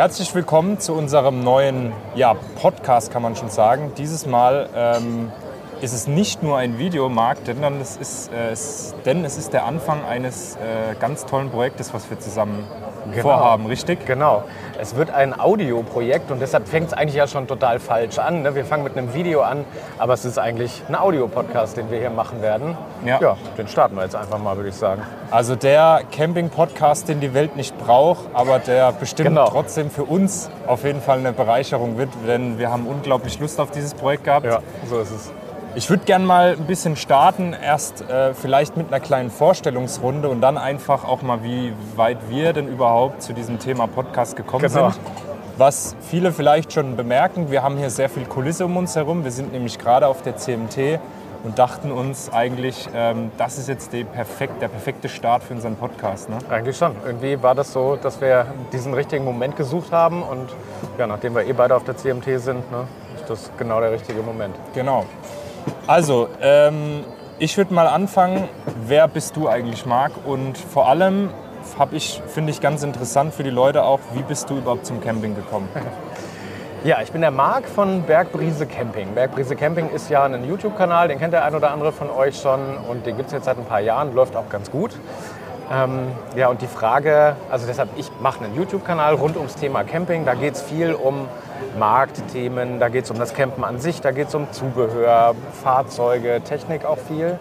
Herzlich 0.00 0.34
willkommen 0.34 0.80
zu 0.80 0.94
unserem 0.94 1.44
neuen 1.44 1.92
ja, 2.14 2.32
Podcast, 2.32 3.12
kann 3.12 3.20
man 3.20 3.36
schon 3.36 3.50
sagen. 3.50 3.92
Dieses 3.98 4.24
Mal 4.24 4.70
ähm, 4.74 5.30
ist 5.82 5.92
es 5.92 6.06
nicht 6.06 6.42
nur 6.42 6.56
ein 6.56 6.78
Videomarkt, 6.78 7.46
denn 7.46 7.62
es 7.82 7.98
ist, 7.98 8.32
äh, 8.32 8.48
es, 8.48 8.94
denn 9.04 9.26
es 9.26 9.36
ist 9.36 9.52
der 9.52 9.66
Anfang 9.66 10.02
eines 10.06 10.56
äh, 10.56 10.94
ganz 10.98 11.26
tollen 11.26 11.50
Projektes, 11.50 11.92
was 11.92 12.08
wir 12.08 12.18
zusammen 12.18 12.64
Genau. 13.10 13.22
vorhaben, 13.22 13.66
richtig? 13.66 14.04
Genau. 14.06 14.44
Es 14.78 14.96
wird 14.96 15.10
ein 15.10 15.38
Audioprojekt 15.38 16.30
und 16.30 16.40
deshalb 16.40 16.68
fängt 16.68 16.88
es 16.88 16.92
eigentlich 16.94 17.14
ja 17.16 17.26
schon 17.26 17.46
total 17.46 17.78
falsch 17.78 18.18
an. 18.18 18.42
ne? 18.42 18.54
Wir 18.54 18.64
fangen 18.64 18.82
mit 18.84 18.96
einem 18.96 19.12
Video 19.14 19.42
an, 19.42 19.64
aber 19.98 20.14
es 20.14 20.24
ist 20.24 20.38
eigentlich 20.38 20.82
ein 20.88 20.94
Audiopodcast, 20.94 21.76
den 21.76 21.90
wir 21.90 21.98
hier 21.98 22.10
machen 22.10 22.40
werden. 22.42 22.76
Ja. 23.04 23.18
ja, 23.20 23.36
den 23.58 23.68
starten 23.68 23.96
wir 23.96 24.02
jetzt 24.04 24.16
einfach 24.16 24.38
mal, 24.38 24.56
würde 24.56 24.68
ich 24.70 24.74
sagen. 24.76 25.02
Also 25.30 25.54
der 25.56 26.00
Camping-Podcast, 26.12 27.08
den 27.08 27.20
die 27.20 27.34
Welt 27.34 27.56
nicht 27.56 27.76
braucht, 27.78 28.24
aber 28.34 28.58
der 28.58 28.92
bestimmt 28.92 29.28
Genau. 29.30 29.48
trotzdem 29.48 29.90
für 29.90 30.04
uns 30.04 30.50
auf 30.66 30.84
jeden 30.84 31.00
Fall 31.00 31.18
eine 31.18 31.32
Bereicherung 31.32 31.98
wird, 31.98 32.10
denn 32.26 32.58
wir 32.58 32.70
haben 32.70 32.86
unglaublich 32.86 33.38
Lust 33.40 33.60
auf 33.60 33.70
dieses 33.70 33.94
Projekt 33.94 34.24
gehabt. 34.24 34.46
so 34.88 34.98
ist 35.00 35.10
es. 35.10 35.32
Ich 35.76 35.88
würde 35.88 36.04
gerne 36.04 36.24
mal 36.24 36.56
ein 36.58 36.66
bisschen 36.66 36.96
starten, 36.96 37.52
erst 37.52 38.02
äh, 38.10 38.34
vielleicht 38.34 38.76
mit 38.76 38.88
einer 38.88 38.98
kleinen 39.00 39.30
Vorstellungsrunde 39.30 40.28
und 40.28 40.40
dann 40.40 40.58
einfach 40.58 41.04
auch 41.04 41.22
mal, 41.22 41.44
wie 41.44 41.72
weit 41.96 42.18
wir 42.28 42.52
denn 42.52 42.66
überhaupt 42.68 43.22
zu 43.22 43.32
diesem 43.32 43.58
Thema 43.60 43.86
Podcast 43.86 44.36
gekommen 44.36 44.64
Genau. 44.66 44.90
sind. 44.90 45.00
Was 45.58 45.94
viele 46.00 46.32
vielleicht 46.32 46.72
schon 46.72 46.96
bemerken, 46.96 47.50
wir 47.50 47.62
haben 47.62 47.76
hier 47.76 47.90
sehr 47.90 48.08
viel 48.08 48.24
Kulisse 48.24 48.64
um 48.64 48.76
uns 48.76 48.96
herum. 48.96 49.22
Wir 49.24 49.30
sind 49.30 49.52
nämlich 49.52 49.78
gerade 49.78 50.08
auf 50.08 50.22
der 50.22 50.36
CMT 50.36 50.98
und 51.44 51.58
dachten 51.58 51.92
uns 51.92 52.32
eigentlich, 52.32 52.88
ähm, 52.94 53.30
das 53.38 53.56
ist 53.58 53.68
jetzt 53.68 53.92
perfekt, 54.12 54.60
der 54.60 54.68
perfekte 54.68 55.08
Start 55.08 55.42
für 55.44 55.54
unseren 55.54 55.76
Podcast. 55.76 56.28
Ne? 56.30 56.38
Eigentlich 56.50 56.76
schon. 56.78 56.96
Irgendwie 57.06 57.40
war 57.42 57.54
das 57.54 57.72
so, 57.72 57.96
dass 57.96 58.20
wir 58.20 58.46
diesen 58.72 58.92
richtigen 58.92 59.24
Moment 59.24 59.56
gesucht 59.56 59.92
haben 59.92 60.22
und 60.22 60.48
ja, 60.98 61.06
nachdem 61.06 61.34
wir 61.36 61.46
eh 61.46 61.52
beide 61.52 61.76
auf 61.76 61.84
der 61.84 61.96
CMT 61.96 62.24
sind, 62.40 62.70
ne, 62.72 62.86
ist 63.14 63.30
das 63.30 63.50
genau 63.56 63.80
der 63.80 63.92
richtige 63.92 64.20
Moment. 64.22 64.54
Genau. 64.74 65.04
Also, 65.86 66.28
ähm, 66.40 67.04
ich 67.38 67.56
würde 67.56 67.72
mal 67.74 67.86
anfangen. 67.86 68.48
Wer 68.86 69.08
bist 69.08 69.36
du 69.36 69.48
eigentlich, 69.48 69.86
Marc? 69.86 70.12
Und 70.24 70.58
vor 70.58 70.88
allem 70.88 71.30
habe 71.78 71.96
ich, 71.96 72.22
finde 72.26 72.50
ich 72.50 72.60
ganz 72.60 72.82
interessant 72.82 73.34
für 73.34 73.42
die 73.42 73.50
Leute 73.50 73.84
auch, 73.84 74.00
wie 74.12 74.22
bist 74.22 74.50
du 74.50 74.58
überhaupt 74.58 74.86
zum 74.86 75.00
Camping 75.00 75.34
gekommen? 75.34 75.68
Ja, 76.82 77.02
ich 77.02 77.12
bin 77.12 77.20
der 77.20 77.30
Marc 77.30 77.68
von 77.68 78.04
Bergbrise 78.04 78.64
Camping. 78.64 79.12
Bergbrise 79.14 79.54
Camping 79.54 79.90
ist 79.90 80.08
ja 80.08 80.24
ein 80.24 80.48
YouTube-Kanal, 80.48 81.08
den 81.08 81.18
kennt 81.18 81.34
der 81.34 81.44
ein 81.44 81.54
oder 81.54 81.72
andere 81.72 81.92
von 81.92 82.08
euch 82.08 82.40
schon 82.40 82.78
und 82.88 83.04
den 83.04 83.18
gibt 83.18 83.26
es 83.26 83.34
jetzt 83.34 83.44
seit 83.44 83.58
ein 83.58 83.66
paar 83.66 83.82
Jahren, 83.82 84.14
läuft 84.14 84.34
auch 84.34 84.48
ganz 84.48 84.70
gut. 84.70 84.92
Ähm, 85.72 86.08
ja, 86.34 86.48
und 86.48 86.62
die 86.62 86.66
Frage, 86.66 87.36
also 87.48 87.66
deshalb, 87.66 87.90
ich 87.96 88.10
mache 88.20 88.44
einen 88.44 88.56
YouTube-Kanal 88.56 89.14
rund 89.14 89.36
ums 89.36 89.54
Thema 89.54 89.84
Camping. 89.84 90.24
Da 90.24 90.34
geht 90.34 90.54
es 90.54 90.62
viel 90.62 90.94
um 90.94 91.28
Marktthemen, 91.78 92.80
da 92.80 92.88
geht 92.88 93.04
es 93.04 93.10
um 93.10 93.18
das 93.18 93.34
Campen 93.34 93.62
an 93.62 93.78
sich, 93.78 94.00
da 94.00 94.10
geht 94.10 94.28
es 94.28 94.34
um 94.34 94.50
Zubehör, 94.50 95.34
Fahrzeuge, 95.62 96.40
Technik 96.42 96.84
auch 96.84 96.98
viel 96.98 97.38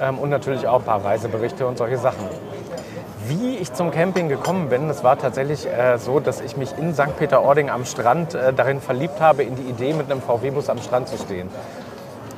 ähm, 0.00 0.18
und 0.18 0.30
natürlich 0.30 0.68
auch 0.68 0.80
ein 0.80 0.84
paar 0.84 1.04
Reiseberichte 1.04 1.66
und 1.66 1.76
solche 1.76 1.98
Sachen. 1.98 2.28
Wie 3.26 3.56
ich 3.56 3.72
zum 3.72 3.90
Camping 3.90 4.28
gekommen 4.28 4.68
bin, 4.68 4.86
das 4.86 5.02
war 5.02 5.18
tatsächlich 5.18 5.66
äh, 5.66 5.98
so, 5.98 6.20
dass 6.20 6.42
ich 6.42 6.56
mich 6.56 6.76
in 6.78 6.94
St. 6.94 7.16
Peter-Ording 7.18 7.70
am 7.70 7.86
Strand 7.86 8.34
äh, 8.34 8.52
darin 8.52 8.80
verliebt 8.80 9.20
habe, 9.20 9.42
in 9.42 9.56
die 9.56 9.62
Idee, 9.62 9.94
mit 9.94 10.10
einem 10.10 10.20
VW-Bus 10.20 10.68
am 10.68 10.78
Strand 10.78 11.08
zu 11.08 11.16
stehen. 11.16 11.48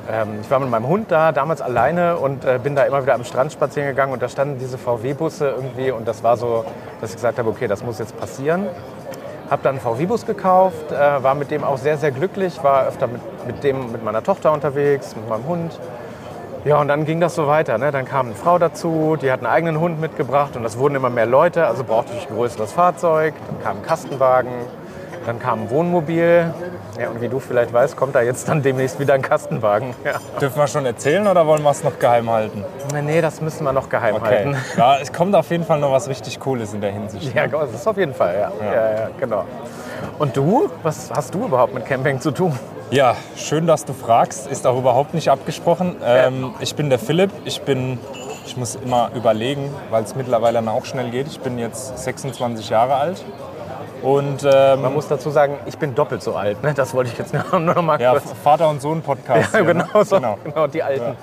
Ähm, 0.09 0.39
ich 0.41 0.49
war 0.49 0.59
mit 0.59 0.69
meinem 0.69 0.87
Hund 0.87 1.11
da, 1.11 1.31
damals 1.31 1.61
alleine 1.61 2.17
und 2.17 2.45
äh, 2.45 2.59
bin 2.61 2.75
da 2.75 2.83
immer 2.83 3.01
wieder 3.03 3.13
am 3.13 3.23
Strand 3.23 3.51
spazieren 3.51 3.89
gegangen 3.89 4.13
und 4.13 4.21
da 4.21 4.29
standen 4.29 4.57
diese 4.57 4.77
VW-Busse 4.77 5.49
irgendwie 5.49 5.91
und 5.91 6.07
das 6.07 6.23
war 6.23 6.37
so, 6.37 6.63
dass 7.01 7.09
ich 7.09 7.15
gesagt 7.17 7.37
habe, 7.39 7.49
okay, 7.49 7.67
das 7.67 7.83
muss 7.83 7.99
jetzt 7.99 8.17
passieren. 8.17 8.67
Habe 9.49 9.63
dann 9.63 9.75
einen 9.75 9.81
VW-Bus 9.81 10.25
gekauft, 10.25 10.91
äh, 10.91 11.23
war 11.23 11.35
mit 11.35 11.51
dem 11.51 11.63
auch 11.63 11.77
sehr, 11.77 11.97
sehr 11.97 12.11
glücklich, 12.11 12.63
war 12.63 12.87
öfter 12.87 13.07
mit, 13.07 13.21
mit, 13.47 13.63
dem, 13.63 13.91
mit 13.91 14.03
meiner 14.03 14.23
Tochter 14.23 14.53
unterwegs, 14.53 15.15
mit 15.15 15.27
meinem 15.27 15.45
Hund. 15.45 15.79
Ja, 16.63 16.81
und 16.81 16.87
dann 16.87 17.05
ging 17.05 17.19
das 17.19 17.35
so 17.35 17.47
weiter. 17.47 17.77
Ne? 17.77 17.91
Dann 17.91 18.05
kam 18.05 18.27
eine 18.27 18.35
Frau 18.35 18.57
dazu, 18.57 19.17
die 19.21 19.31
hat 19.31 19.39
einen 19.39 19.47
eigenen 19.47 19.79
Hund 19.79 20.01
mitgebracht 20.01 20.55
und 20.55 20.63
das 20.63 20.77
wurden 20.77 20.95
immer 20.95 21.09
mehr 21.09 21.25
Leute, 21.25 21.65
also 21.65 21.83
brauchte 21.83 22.13
ich 22.17 22.29
ein 22.29 22.35
größeres 22.35 22.73
Fahrzeug. 22.73 23.33
Dann 23.47 23.63
kam 23.63 23.77
ein 23.77 23.83
Kastenwagen, 23.83 24.51
dann 25.27 25.39
kam 25.39 25.63
ein 25.63 25.69
Wohnmobil. 25.69 26.53
Ja, 26.99 27.09
und 27.09 27.21
wie 27.21 27.27
du 27.27 27.39
vielleicht 27.39 27.73
weißt, 27.73 27.97
kommt 27.97 28.15
da 28.15 28.21
jetzt 28.21 28.47
dann 28.47 28.63
demnächst 28.63 28.97
wieder 28.97 29.13
ein 29.13 29.21
Kastenwagen. 29.21 29.93
Ja. 30.05 30.13
Dürfen 30.39 30.57
wir 30.57 30.67
schon 30.67 30.85
erzählen 30.85 31.27
oder 31.27 31.45
wollen 31.45 31.63
wir 31.63 31.71
es 31.71 31.83
noch 31.83 31.99
geheim 31.99 32.29
halten? 32.29 32.63
Nee, 33.03 33.19
das 33.19 33.41
müssen 33.41 33.65
wir 33.65 33.73
noch 33.73 33.89
geheim 33.89 34.21
halten. 34.21 34.55
Ja, 34.77 34.97
es 34.99 35.11
kommt 35.11 35.35
auf 35.35 35.49
jeden 35.51 35.65
Fall 35.65 35.79
noch 35.79 35.91
was 35.91 36.07
richtig 36.07 36.39
Cooles 36.39 36.73
in 36.73 36.79
der 36.79 36.91
Hinsicht. 36.91 37.35
Ja, 37.35 37.45
das 37.45 37.73
ist 37.73 37.87
auf 37.87 37.97
jeden 37.97 38.13
Fall, 38.13 38.35
ja. 38.35 38.65
ja. 38.65 38.73
ja, 38.73 39.09
genau. 39.19 39.43
Und 40.17 40.37
du, 40.37 40.69
was 40.81 41.11
hast 41.11 41.33
du 41.33 41.45
überhaupt 41.45 41.73
mit 41.73 41.85
Camping 41.85 42.21
zu 42.21 42.31
tun? 42.31 42.57
Ja, 42.89 43.17
schön, 43.35 43.67
dass 43.67 43.83
du 43.83 43.91
fragst. 43.91 44.47
Ist 44.47 44.65
auch 44.65 44.77
überhaupt 44.77 45.13
nicht 45.13 45.29
abgesprochen. 45.29 45.97
Ähm, 46.05 46.53
ich 46.61 46.75
bin 46.75 46.89
der 46.89 46.99
Philipp. 46.99 47.31
Ich 47.43 47.61
bin, 47.63 47.99
ich 48.45 48.55
muss 48.55 48.75
immer 48.75 49.11
überlegen, 49.13 49.69
weil 49.89 50.03
es 50.05 50.15
mittlerweile 50.15 50.59
auch 50.71 50.85
schnell 50.85 51.09
geht. 51.09 51.27
Ich 51.27 51.41
bin 51.41 51.59
jetzt 51.59 51.97
26 51.97 52.69
Jahre 52.69 52.95
alt. 52.95 53.25
Und 54.01 54.43
ähm, 54.43 54.81
Man 54.81 54.93
muss 54.93 55.07
dazu 55.07 55.29
sagen, 55.29 55.55
ich 55.65 55.77
bin 55.77 55.95
doppelt 55.95 56.21
so 56.21 56.35
alt. 56.35 56.61
Ne? 56.63 56.73
Das 56.73 56.93
wollte 56.93 57.11
ich 57.11 57.17
jetzt 57.17 57.33
nur 57.33 57.59
noch 57.59 57.81
mal 57.81 57.99
ja, 57.99 58.11
kurz. 58.11 58.25
Vater 58.43 58.69
und 58.69 58.81
Sohn 58.81 59.01
Podcast. 59.01 59.53
Ja, 59.53 59.63
hier, 59.63 59.73
ne? 59.73 59.85
genau, 59.85 60.03
so, 60.03 60.15
genau. 60.17 60.37
genau. 60.43 60.67
die 60.67 60.83
Alten. 60.83 61.17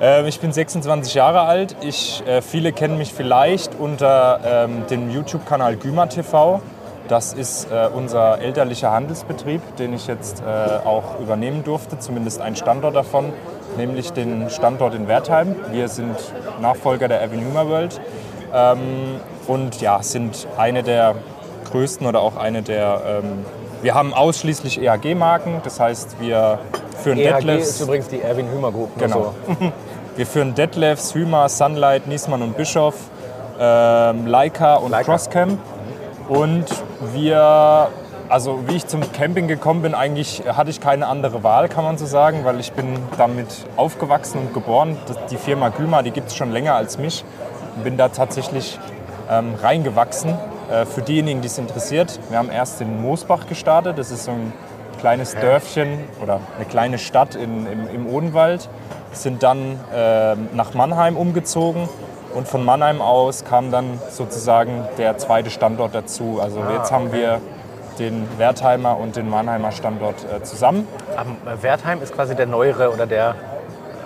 Ähm, 0.00 0.26
ich 0.26 0.40
bin 0.40 0.52
26 0.52 1.14
Jahre 1.14 1.42
alt. 1.42 1.76
Ich, 1.80 2.22
äh, 2.26 2.42
viele 2.42 2.72
kennen 2.72 2.98
mich 2.98 3.12
vielleicht 3.12 3.78
unter 3.78 4.40
ähm, 4.44 4.86
dem 4.88 5.10
YouTube-Kanal 5.10 5.76
Gümer 5.76 6.08
TV. 6.08 6.60
Das 7.08 7.34
ist 7.34 7.70
äh, 7.70 7.88
unser 7.94 8.40
elterlicher 8.40 8.90
Handelsbetrieb, 8.90 9.60
den 9.76 9.92
ich 9.92 10.06
jetzt 10.06 10.42
äh, 10.42 10.86
auch 10.86 11.20
übernehmen 11.20 11.62
durfte, 11.62 11.98
zumindest 11.98 12.40
ein 12.40 12.56
Standort 12.56 12.96
davon, 12.96 13.32
nämlich 13.76 14.12
den 14.12 14.48
Standort 14.48 14.94
in 14.94 15.06
Wertheim. 15.06 15.54
Wir 15.70 15.88
sind 15.88 16.16
Nachfolger 16.62 17.08
der 17.08 17.22
Avenue 17.22 17.52
World 17.68 18.00
ähm, 18.54 19.20
und 19.46 19.82
ja, 19.82 20.02
sind 20.02 20.46
eine 20.56 20.82
der 20.82 21.16
größten 21.74 22.06
oder 22.06 22.20
auch 22.20 22.36
eine 22.36 22.62
der. 22.62 23.02
Ähm, 23.06 23.44
wir 23.82 23.94
haben 23.94 24.14
ausschließlich 24.14 24.80
EAG-Marken, 24.80 25.60
das 25.64 25.80
heißt, 25.80 26.16
wir 26.20 26.58
führen 27.02 27.18
EHG 27.18 27.34
Detlefs. 27.34 27.68
ist 27.68 27.80
übrigens 27.80 28.08
die 28.08 28.22
Erwin 28.22 28.48
Hümer 28.50 28.70
Group. 28.72 28.96
nur 28.96 29.08
Genau. 29.08 29.34
So. 29.46 29.72
Wir 30.16 30.26
führen 30.26 30.54
Detlefs, 30.54 31.12
Hümer, 31.12 31.48
Sunlight, 31.48 32.06
Niesmann 32.06 32.40
und 32.40 32.56
Bischof, 32.56 32.94
ähm, 33.58 34.28
Leica 34.28 34.76
und 34.76 34.92
Leica. 34.92 35.06
Crosscamp. 35.06 35.58
Und 36.28 36.66
wir, 37.12 37.88
also 38.28 38.60
wie 38.68 38.76
ich 38.76 38.86
zum 38.86 39.00
Camping 39.12 39.48
gekommen 39.48 39.82
bin, 39.82 39.92
eigentlich 39.92 40.44
hatte 40.46 40.70
ich 40.70 40.80
keine 40.80 41.08
andere 41.08 41.42
Wahl, 41.42 41.68
kann 41.68 41.82
man 41.82 41.98
so 41.98 42.06
sagen, 42.06 42.44
weil 42.44 42.60
ich 42.60 42.72
bin 42.74 42.96
damit 43.18 43.48
aufgewachsen 43.76 44.38
und 44.38 44.54
geboren. 44.54 44.96
Die 45.32 45.36
Firma 45.36 45.70
Gümer, 45.70 46.04
die 46.04 46.12
gibt 46.12 46.28
es 46.28 46.36
schon 46.36 46.52
länger 46.52 46.76
als 46.76 46.96
mich. 46.96 47.24
Bin 47.82 47.96
da 47.96 48.08
tatsächlich 48.08 48.78
ähm, 49.28 49.56
reingewachsen. 49.60 50.38
Äh, 50.70 50.86
für 50.86 51.02
diejenigen, 51.02 51.40
die 51.40 51.46
es 51.46 51.58
interessiert, 51.58 52.18
wir 52.30 52.38
haben 52.38 52.50
erst 52.50 52.80
in 52.80 53.02
Moosbach 53.02 53.46
gestartet. 53.46 53.98
Das 53.98 54.10
ist 54.10 54.24
so 54.24 54.32
ein 54.32 54.52
kleines 55.00 55.34
Dörfchen 55.34 55.98
oder 56.22 56.40
eine 56.56 56.64
kleine 56.64 56.98
Stadt 56.98 57.34
in, 57.34 57.66
im, 57.66 57.88
im 57.88 58.06
Odenwald. 58.06 58.68
Sind 59.12 59.42
dann 59.42 59.78
ähm, 59.94 60.48
nach 60.54 60.74
Mannheim 60.74 61.16
umgezogen 61.16 61.88
und 62.34 62.48
von 62.48 62.64
Mannheim 62.64 63.00
aus 63.00 63.44
kam 63.44 63.70
dann 63.70 64.00
sozusagen 64.10 64.88
der 64.98 65.18
zweite 65.18 65.50
Standort 65.50 65.94
dazu. 65.94 66.40
Also 66.42 66.64
jetzt 66.76 66.90
haben 66.90 67.12
wir 67.12 67.40
den 67.98 68.26
Wertheimer 68.38 68.98
und 68.98 69.14
den 69.14 69.30
Mannheimer 69.30 69.70
Standort 69.70 70.16
äh, 70.24 70.42
zusammen. 70.42 70.88
Am 71.16 71.36
äh, 71.46 71.62
Wertheim 71.62 72.02
ist 72.02 72.12
quasi 72.12 72.34
der 72.34 72.46
neuere 72.46 72.92
oder 72.92 73.06
der 73.06 73.36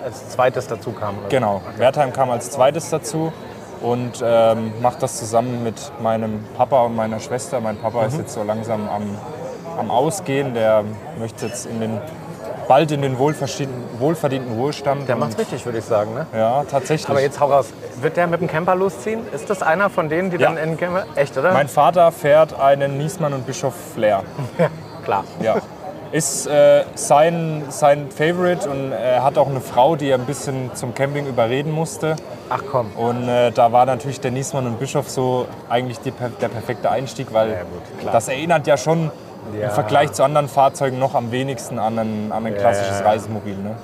als 0.03 0.29
zweites 0.29 0.67
dazu 0.67 0.91
kam. 0.91 1.17
oder? 1.17 1.29
Genau, 1.29 1.61
Wertheim 1.77 2.13
kam 2.13 2.29
als 2.29 2.51
zweites 2.51 2.89
dazu 2.89 3.33
und 3.81 4.21
ähm, 4.23 4.71
macht 4.81 5.01
das 5.03 5.17
zusammen 5.17 5.63
mit 5.63 5.91
meinem 6.01 6.43
Papa 6.57 6.83
und 6.83 6.95
meiner 6.95 7.19
Schwester. 7.19 7.59
Mein 7.61 7.77
Papa 7.77 8.05
ist 8.05 8.17
jetzt 8.17 8.33
so 8.33 8.43
langsam 8.43 8.87
am, 8.89 9.17
am 9.77 9.91
Ausgehen, 9.91 10.53
der 10.53 10.83
möchte 11.17 11.45
jetzt 11.47 11.65
in 11.65 11.79
den, 11.79 12.01
bald 12.67 12.91
in 12.91 13.01
den 13.01 13.17
wohlverdienten, 13.17 13.75
wohlverdienten 13.99 14.57
Ruhestand. 14.57 15.07
Der 15.07 15.15
macht's 15.15 15.37
richtig, 15.37 15.65
würde 15.65 15.77
ich 15.79 15.85
sagen. 15.85 16.13
Ne? 16.13 16.25
Ja, 16.33 16.63
tatsächlich. 16.69 17.09
Aber 17.09 17.21
jetzt 17.21 17.39
hau 17.39 17.47
raus. 17.47 17.67
Wird 18.01 18.17
der 18.17 18.27
mit 18.27 18.41
dem 18.41 18.47
Camper 18.47 18.75
losziehen? 18.75 19.21
Ist 19.33 19.49
das 19.49 19.61
einer 19.61 19.89
von 19.89 20.09
denen, 20.09 20.29
die 20.29 20.37
Ja. 20.37 20.49
dann 20.49 20.57
in 20.57 20.69
den 20.71 20.77
Camper. 20.77 21.05
Echt, 21.15 21.37
oder? 21.37 21.53
mein 21.53 21.67
Vater 21.67 22.11
fährt 22.11 22.57
einen 22.59 22.97
Niesmann 22.97 23.33
und 23.33 23.45
Bischof 23.45 23.73
Flair. 23.93 24.23
Klar. 25.03 25.23
Ja. 25.41 25.55
Ist 26.11 26.47
äh, 26.47 26.85
sein, 26.95 27.65
sein 27.69 28.09
Favorite 28.09 28.67
und 28.67 28.91
er 28.91 29.23
hat 29.23 29.37
auch 29.37 29.47
eine 29.47 29.61
Frau, 29.61 29.95
die 29.95 30.09
er 30.09 30.17
ein 30.17 30.25
bisschen 30.25 30.71
zum 30.73 30.95
Camping 30.95 31.27
überreden 31.27 31.71
musste. 31.71 32.15
Ach 32.49 32.63
komm. 32.71 32.87
Und 32.97 33.27
äh, 33.29 33.51
da 33.51 33.71
war 33.71 33.85
natürlich 33.85 34.19
der 34.19 34.31
Niesmann 34.31 34.65
und 34.65 34.79
Bischof 34.79 35.07
so 35.07 35.45
eigentlich 35.69 35.99
die, 35.99 36.11
der 36.41 36.47
perfekte 36.49 36.89
Einstieg, 36.89 37.31
weil 37.31 37.49
Ja, 37.51 37.55
gut, 37.61 38.11
das 38.11 38.27
erinnert 38.27 38.65
ja 38.65 38.75
schon 38.77 39.11
Ja. 39.55 39.67
im 39.67 39.71
Vergleich 39.71 40.11
zu 40.13 40.23
anderen 40.23 40.47
Fahrzeugen 40.47 40.97
noch 40.97 41.13
am 41.13 41.31
wenigsten 41.31 41.77
an 41.77 41.99
ein, 41.99 42.31
an 42.31 42.43
ein 42.43 42.57
klassisches 42.57 43.01
Ja. 43.01 43.05
Reisemobil. 43.05 43.53
Ne? 43.55 43.75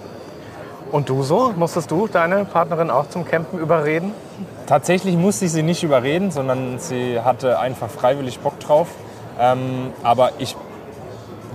Und 0.91 1.09
du 1.09 1.21
so? 1.21 1.53
Musstest 1.55 1.91
du 1.91 2.07
deine 2.07 2.45
Partnerin 2.45 2.89
auch 2.89 3.07
zum 3.09 3.25
Campen 3.25 3.59
überreden? 3.59 4.13
Tatsächlich 4.65 5.15
musste 5.15 5.45
ich 5.45 5.51
sie 5.51 5.61
nicht 5.63 5.83
überreden, 5.83 6.31
sondern 6.31 6.79
sie 6.79 7.19
hatte 7.19 7.59
einfach 7.59 7.89
freiwillig 7.89 8.39
Bock 8.39 8.59
drauf. 8.59 8.87
Ähm, 9.39 9.91
aber 10.01 10.31
ich 10.39 10.55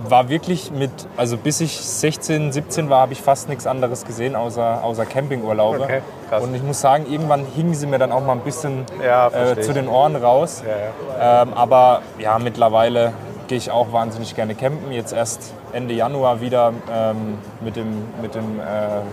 war 0.09 0.29
wirklich 0.29 0.71
mit, 0.71 0.91
also 1.17 1.37
bis 1.37 1.61
ich 1.61 1.79
16, 1.79 2.51
17 2.51 2.89
war, 2.89 3.01
habe 3.01 3.13
ich 3.13 3.21
fast 3.21 3.49
nichts 3.49 3.67
anderes 3.67 4.05
gesehen 4.05 4.35
außer, 4.35 4.83
außer 4.83 5.05
Campingurlaube. 5.05 5.81
Okay, 5.81 6.01
krass. 6.29 6.43
Und 6.43 6.55
ich 6.55 6.63
muss 6.63 6.81
sagen, 6.81 7.05
irgendwann 7.09 7.45
hingen 7.55 7.73
sie 7.73 7.87
mir 7.87 7.99
dann 7.99 8.11
auch 8.11 8.25
mal 8.25 8.33
ein 8.33 8.39
bisschen 8.41 8.85
Ja, 9.03 9.27
äh, 9.27 9.59
zu 9.61 9.73
den 9.73 9.87
Ohren 9.87 10.15
raus. 10.15 10.63
Ja, 11.19 11.43
Ähm, 11.43 11.53
aber 11.53 12.01
ja, 12.19 12.39
mittlerweile 12.39 13.13
gehe 13.47 13.57
ich 13.57 13.69
auch 13.69 13.91
wahnsinnig 13.91 14.35
gerne 14.35 14.55
campen. 14.55 14.91
Jetzt 14.91 15.11
erst 15.11 15.53
Ende 15.73 15.93
Januar 15.93 16.39
wieder 16.41 16.73
ähm, 16.91 17.37
mit 17.59 17.75
dem, 17.75 18.05
mit 18.21 18.33
dem 18.33 18.59
äh, 18.59 18.63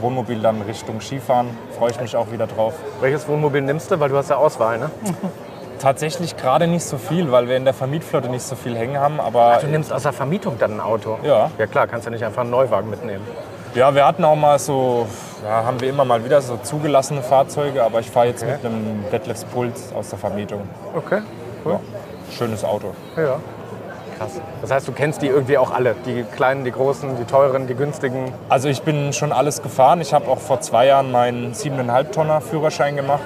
Wohnmobil 0.00 0.40
dann 0.40 0.62
Richtung 0.62 1.00
Skifahren. 1.00 1.49
Freue 1.76 1.90
ich 1.90 2.00
mich 2.00 2.17
auch 2.17 2.31
wieder 2.31 2.46
drauf. 2.46 2.75
Welches 3.00 3.26
Wohnmobil 3.29 3.62
nimmst 3.62 3.90
du? 3.90 3.99
Weil 3.99 4.08
du 4.11 4.17
hast 4.17 4.31
ja 4.31 4.37
Auswahl, 4.37 4.79
ne? 4.79 4.90
Tatsächlich 5.78 6.36
gerade 6.36 6.66
nicht 6.66 6.84
so 6.84 6.98
viel, 6.98 7.30
weil 7.30 7.48
wir 7.48 7.56
in 7.56 7.64
der 7.64 7.75
Vermietflotte 7.75 8.28
nicht 8.28 8.42
so 8.42 8.56
viel 8.56 8.76
hängen 8.76 8.98
haben. 8.98 9.20
Aber 9.20 9.58
Du 9.60 9.66
nimmst 9.69 9.92
aus 9.92 10.02
der 10.02 10.12
Vermietung 10.12 10.56
dann 10.58 10.72
ein 10.75 10.80
Auto? 10.80 11.19
Ja. 11.22 11.50
Ja 11.58 11.66
klar, 11.66 11.86
kannst 11.86 12.06
ja 12.06 12.10
nicht 12.10 12.25
einfach 12.25 12.42
einen 12.42 12.50
Neuwagen 12.50 12.90
mitnehmen. 12.90 13.25
ja, 13.75 13.94
wir 13.94 14.04
hatten 14.06 14.25
auch 14.25 14.34
mal 14.36 14.58
so, 14.58 15.06
ja, 15.44 15.64
haben 15.64 15.80
wir 15.80 15.88
immer 15.88 16.04
mal 16.04 16.25
wieder 16.25 16.40
so 16.40 16.56
zugelassene 16.62 17.22
Fahrzeuge. 17.22 17.82
Aber 17.84 18.00
ich 18.00 18.10
fahre 18.10 18.26
jetzt 18.26 18.42
Okay. 18.42 18.52
mit 18.62 18.64
einem 18.64 19.04
Detlefs 19.12 19.44
Puls 19.44 19.92
aus 19.94 20.10
der 20.10 20.19
Vermietung. 20.19 20.62
Okay, 20.96 21.20
cool. 21.64 21.72
Ja, 21.75 21.80
schönes 22.36 22.64
Auto. 22.64 22.92
Ja. 23.16 23.36
Krass. 24.19 24.32
Das 24.62 24.72
heißt, 24.72 24.88
du 24.88 24.92
kennst 24.92 25.22
die 25.22 25.28
irgendwie 25.28 25.58
auch 25.58 25.70
alle? 25.70 25.94
Die 26.04 26.25
kleinen, 26.34 26.64
die 26.64 26.72
großen, 26.72 27.16
die 27.19 27.25
teuren, 27.25 27.69
die 27.69 27.75
günstigen? 27.76 28.32
Also 28.48 28.69
ich 28.69 28.82
bin 28.82 29.12
schon 29.12 29.30
alles 29.30 29.62
gefahren. 29.62 30.00
Ich 30.00 30.12
habe 30.12 30.28
auch 30.28 30.38
vor 30.40 30.60
zwei 30.60 30.86
Jahren 30.86 31.12
meinen 31.12 31.52
7,5 31.54 32.10
Tonner 32.10 32.40
Führerschein 32.40 32.96
gemacht. 32.96 33.20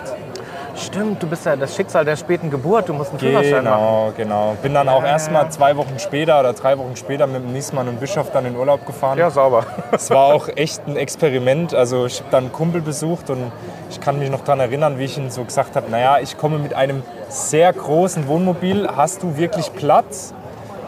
Stimmt, 0.75 1.23
du 1.23 1.27
bist 1.27 1.45
ja 1.45 1.55
das 1.55 1.77
Schicksal 1.77 2.05
der 2.05 2.17
späten 2.17 2.51
Geburt. 2.51 2.89
Du 2.89 2.95
musst 2.95 3.11
einen 3.11 3.19
Führerschein 3.19 3.65
machen. 3.65 3.79
Genau, 3.79 4.13
genau. 4.17 4.57
Bin 4.63 4.73
dann 4.75 4.89
auch 4.89 5.05
erst 5.05 5.31
mal 5.31 5.51
zwei 5.51 5.77
Wochen 5.77 5.99
später 5.99 6.41
oder 6.41 6.55
drei 6.55 6.79
Wochen 6.79 6.97
später 6.97 7.27
mit 7.27 7.43
dem 7.43 7.53
Niesmann 7.53 7.89
und 7.89 8.01
Bischof 8.01 8.31
dann 8.33 8.47
in 8.47 8.57
Urlaub 8.57 8.87
gefahren. 8.87 9.19
Ja, 9.19 9.31
sauber. 9.31 9.67
Es 9.93 10.11
war 10.11 10.35
auch 10.35 10.49
echt 10.49 10.87
ein 10.87 10.97
Experiment. 10.97 11.75
Also 11.75 12.07
ich 12.07 12.21
habe 12.21 12.31
dann 12.31 12.45
einen 12.45 12.53
Kumpel 12.53 12.81
besucht 12.81 13.29
und 13.29 13.53
ich 13.91 14.01
kann 14.01 14.19
mich 14.19 14.31
noch 14.31 14.43
daran 14.43 14.61
erinnern, 14.61 14.99
wie 14.99 15.05
ich 15.05 15.19
ihm 15.19 15.31
so 15.31 15.45
gesagt 15.45 15.77
habe, 15.77 15.91
naja, 15.91 16.19
ich 16.21 16.39
komme 16.39 16.59
mit 16.59 16.75
einem 16.75 17.03
sehr 17.29 17.73
großen 17.73 18.27
Wohnmobil, 18.27 18.89
hast 18.97 19.23
du 19.23 19.37
wirklich 19.37 19.73
Platz? 19.75 20.33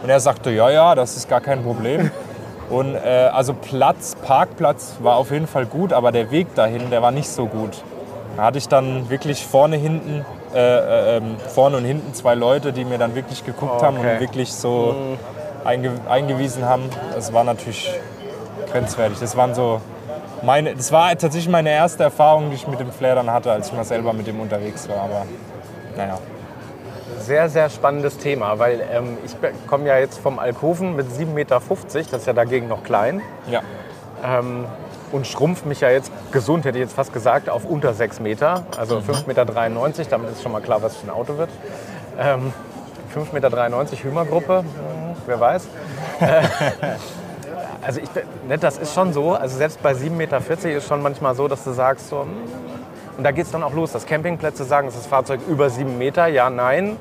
Und 0.03 0.11
er 0.11 0.21
sagte, 0.21 0.51
ja, 0.51 0.71
ja, 0.71 0.95
das 0.95 1.17
ist 1.17 1.29
gar 1.29 1.41
kein 1.41 1.63
Problem. 1.63 2.11
Und 2.71 2.95
äh, 2.95 3.29
also 3.33 3.53
Platz, 3.53 4.17
Parkplatz 4.23 4.97
war 5.01 5.17
auf 5.17 5.31
jeden 5.31 5.47
Fall 5.47 5.67
gut, 5.67 5.93
aber 5.93 6.13
der 6.13 6.31
Weg 6.31 6.55
dahin, 6.55 6.91
der 6.91 7.03
war 7.03 7.11
nicht 7.11 7.29
so 7.29 7.47
gut. 7.47 7.83
Da 8.37 8.43
hatte 8.45 8.59
ich 8.59 8.69
dann 8.69 9.09
wirklich 9.11 9.47
vorne, 9.47 9.77
hinten, 9.77 10.25
äh, 10.55 10.59
äh, 10.59 11.17
ähm, 11.19 11.37
vorne 11.49 11.77
und 11.77 11.85
hinten 11.85 12.15
zwei 12.15 12.35
Leute, 12.35 12.73
die 12.73 12.85
mir 12.85 12.99
dann 12.99 13.15
wirklich 13.15 13.45
geguckt 13.45 13.83
haben 13.83 13.99
Okay. 13.99 14.15
und 14.15 14.21
wirklich 14.21 14.53
so 14.53 14.95
einge 15.65 15.93
eingewiesen 16.09 16.65
haben. 16.65 16.85
Das 17.15 17.33
war 17.33 17.45
natürlich 17.45 17.91
grenzwertig. 18.73 19.19
Das 19.21 19.37
waren 19.37 19.55
so 19.55 19.81
meine, 20.43 20.75
das 20.75 20.93
war 20.93 21.11
tatsächlich 21.11 21.49
meine 21.49 21.71
erste 21.71 22.03
Erfahrung, 22.03 22.51
die 22.51 22.57
ich 22.57 22.67
mit 22.67 22.81
dem 22.81 22.93
Flair 22.93 23.15
dann 23.15 23.31
hatte, 23.31 23.51
als 23.53 23.69
ich 23.69 23.73
mal 23.73 23.85
selber 23.85 24.13
mit 24.13 24.27
dem 24.27 24.41
unterwegs 24.41 24.89
war. 24.89 24.97
Aber 24.97 25.27
naja. 25.97 26.19
Sehr, 27.19 27.49
sehr 27.49 27.71
spannendes 27.71 28.19
Thema, 28.19 28.59
weil 28.59 28.83
ähm, 28.93 29.17
ich 29.25 29.35
komme 29.67 29.87
ja 29.89 29.97
jetzt 29.99 30.19
vom 30.19 30.39
Alkoven 30.39 30.95
mit 30.95 31.07
7,50 31.07 31.27
Meter, 31.27 31.61
das 31.69 31.95
ist 32.21 32.27
ja 32.27 32.33
dagegen 32.35 32.69
noch 32.69 32.83
klein. 32.83 33.23
Ja. 33.51 33.61
Ähm, 34.23 34.67
und 35.15 35.29
schrumpft 35.29 35.65
mich 35.65 35.81
ja 35.81 35.91
jetzt 35.91 36.11
gesund, 36.33 36.65
hätte 36.65 36.77
ich 36.77 36.83
jetzt 36.83 36.95
fast 36.95 37.13
gesagt, 37.13 37.49
auf 37.49 37.65
unter 37.65 37.95
6 37.95 38.19
Meter. 38.19 38.65
Also 38.77 38.99
5,93 38.99 39.29
Meter, 39.29 40.05
damit 40.11 40.31
ist 40.33 40.43
schon 40.43 40.51
mal 40.51 40.61
klar, 40.61 40.83
was 40.83 40.97
für 40.97 41.07
ein 41.07 41.11
Auto 41.11 41.39
wird. 41.39 41.51
Ähm, 42.19 42.53
5,93 43.15 43.33
Meter 43.33 44.03
Hümergruppe, 44.03 44.59
hm, 44.59 44.67
wer 45.27 45.39
weiß. 45.39 45.69
Äh, 46.19 46.27
also 47.87 48.01
ich, 48.01 48.09
ne, 48.49 48.59
das 48.59 48.77
ist 48.79 48.93
schon 48.93 49.13
so, 49.13 49.35
also 49.35 49.57
selbst 49.57 49.81
bei 49.83 49.93
7,40 49.93 50.11
Meter 50.11 50.41
ist 50.77 50.89
schon 50.89 51.01
manchmal 51.01 51.37
so, 51.37 51.47
dass 51.47 51.63
du 51.63 51.71
sagst 51.71 52.09
so, 52.09 52.23
hm, 52.23 52.31
und 53.17 53.23
da 53.23 53.31
geht 53.31 53.47
es 53.47 53.53
dann 53.53 53.63
auch 53.63 53.73
los, 53.73 53.93
dass 53.93 54.07
Campingplätze 54.07 54.65
sagen, 54.65 54.89
ist 54.89 54.97
das 54.97 55.07
Fahrzeug 55.07 55.39
über 55.47 55.71
7 55.71 55.97
Meter, 55.97 56.27
ja, 56.27 56.51
nein. 56.51 56.97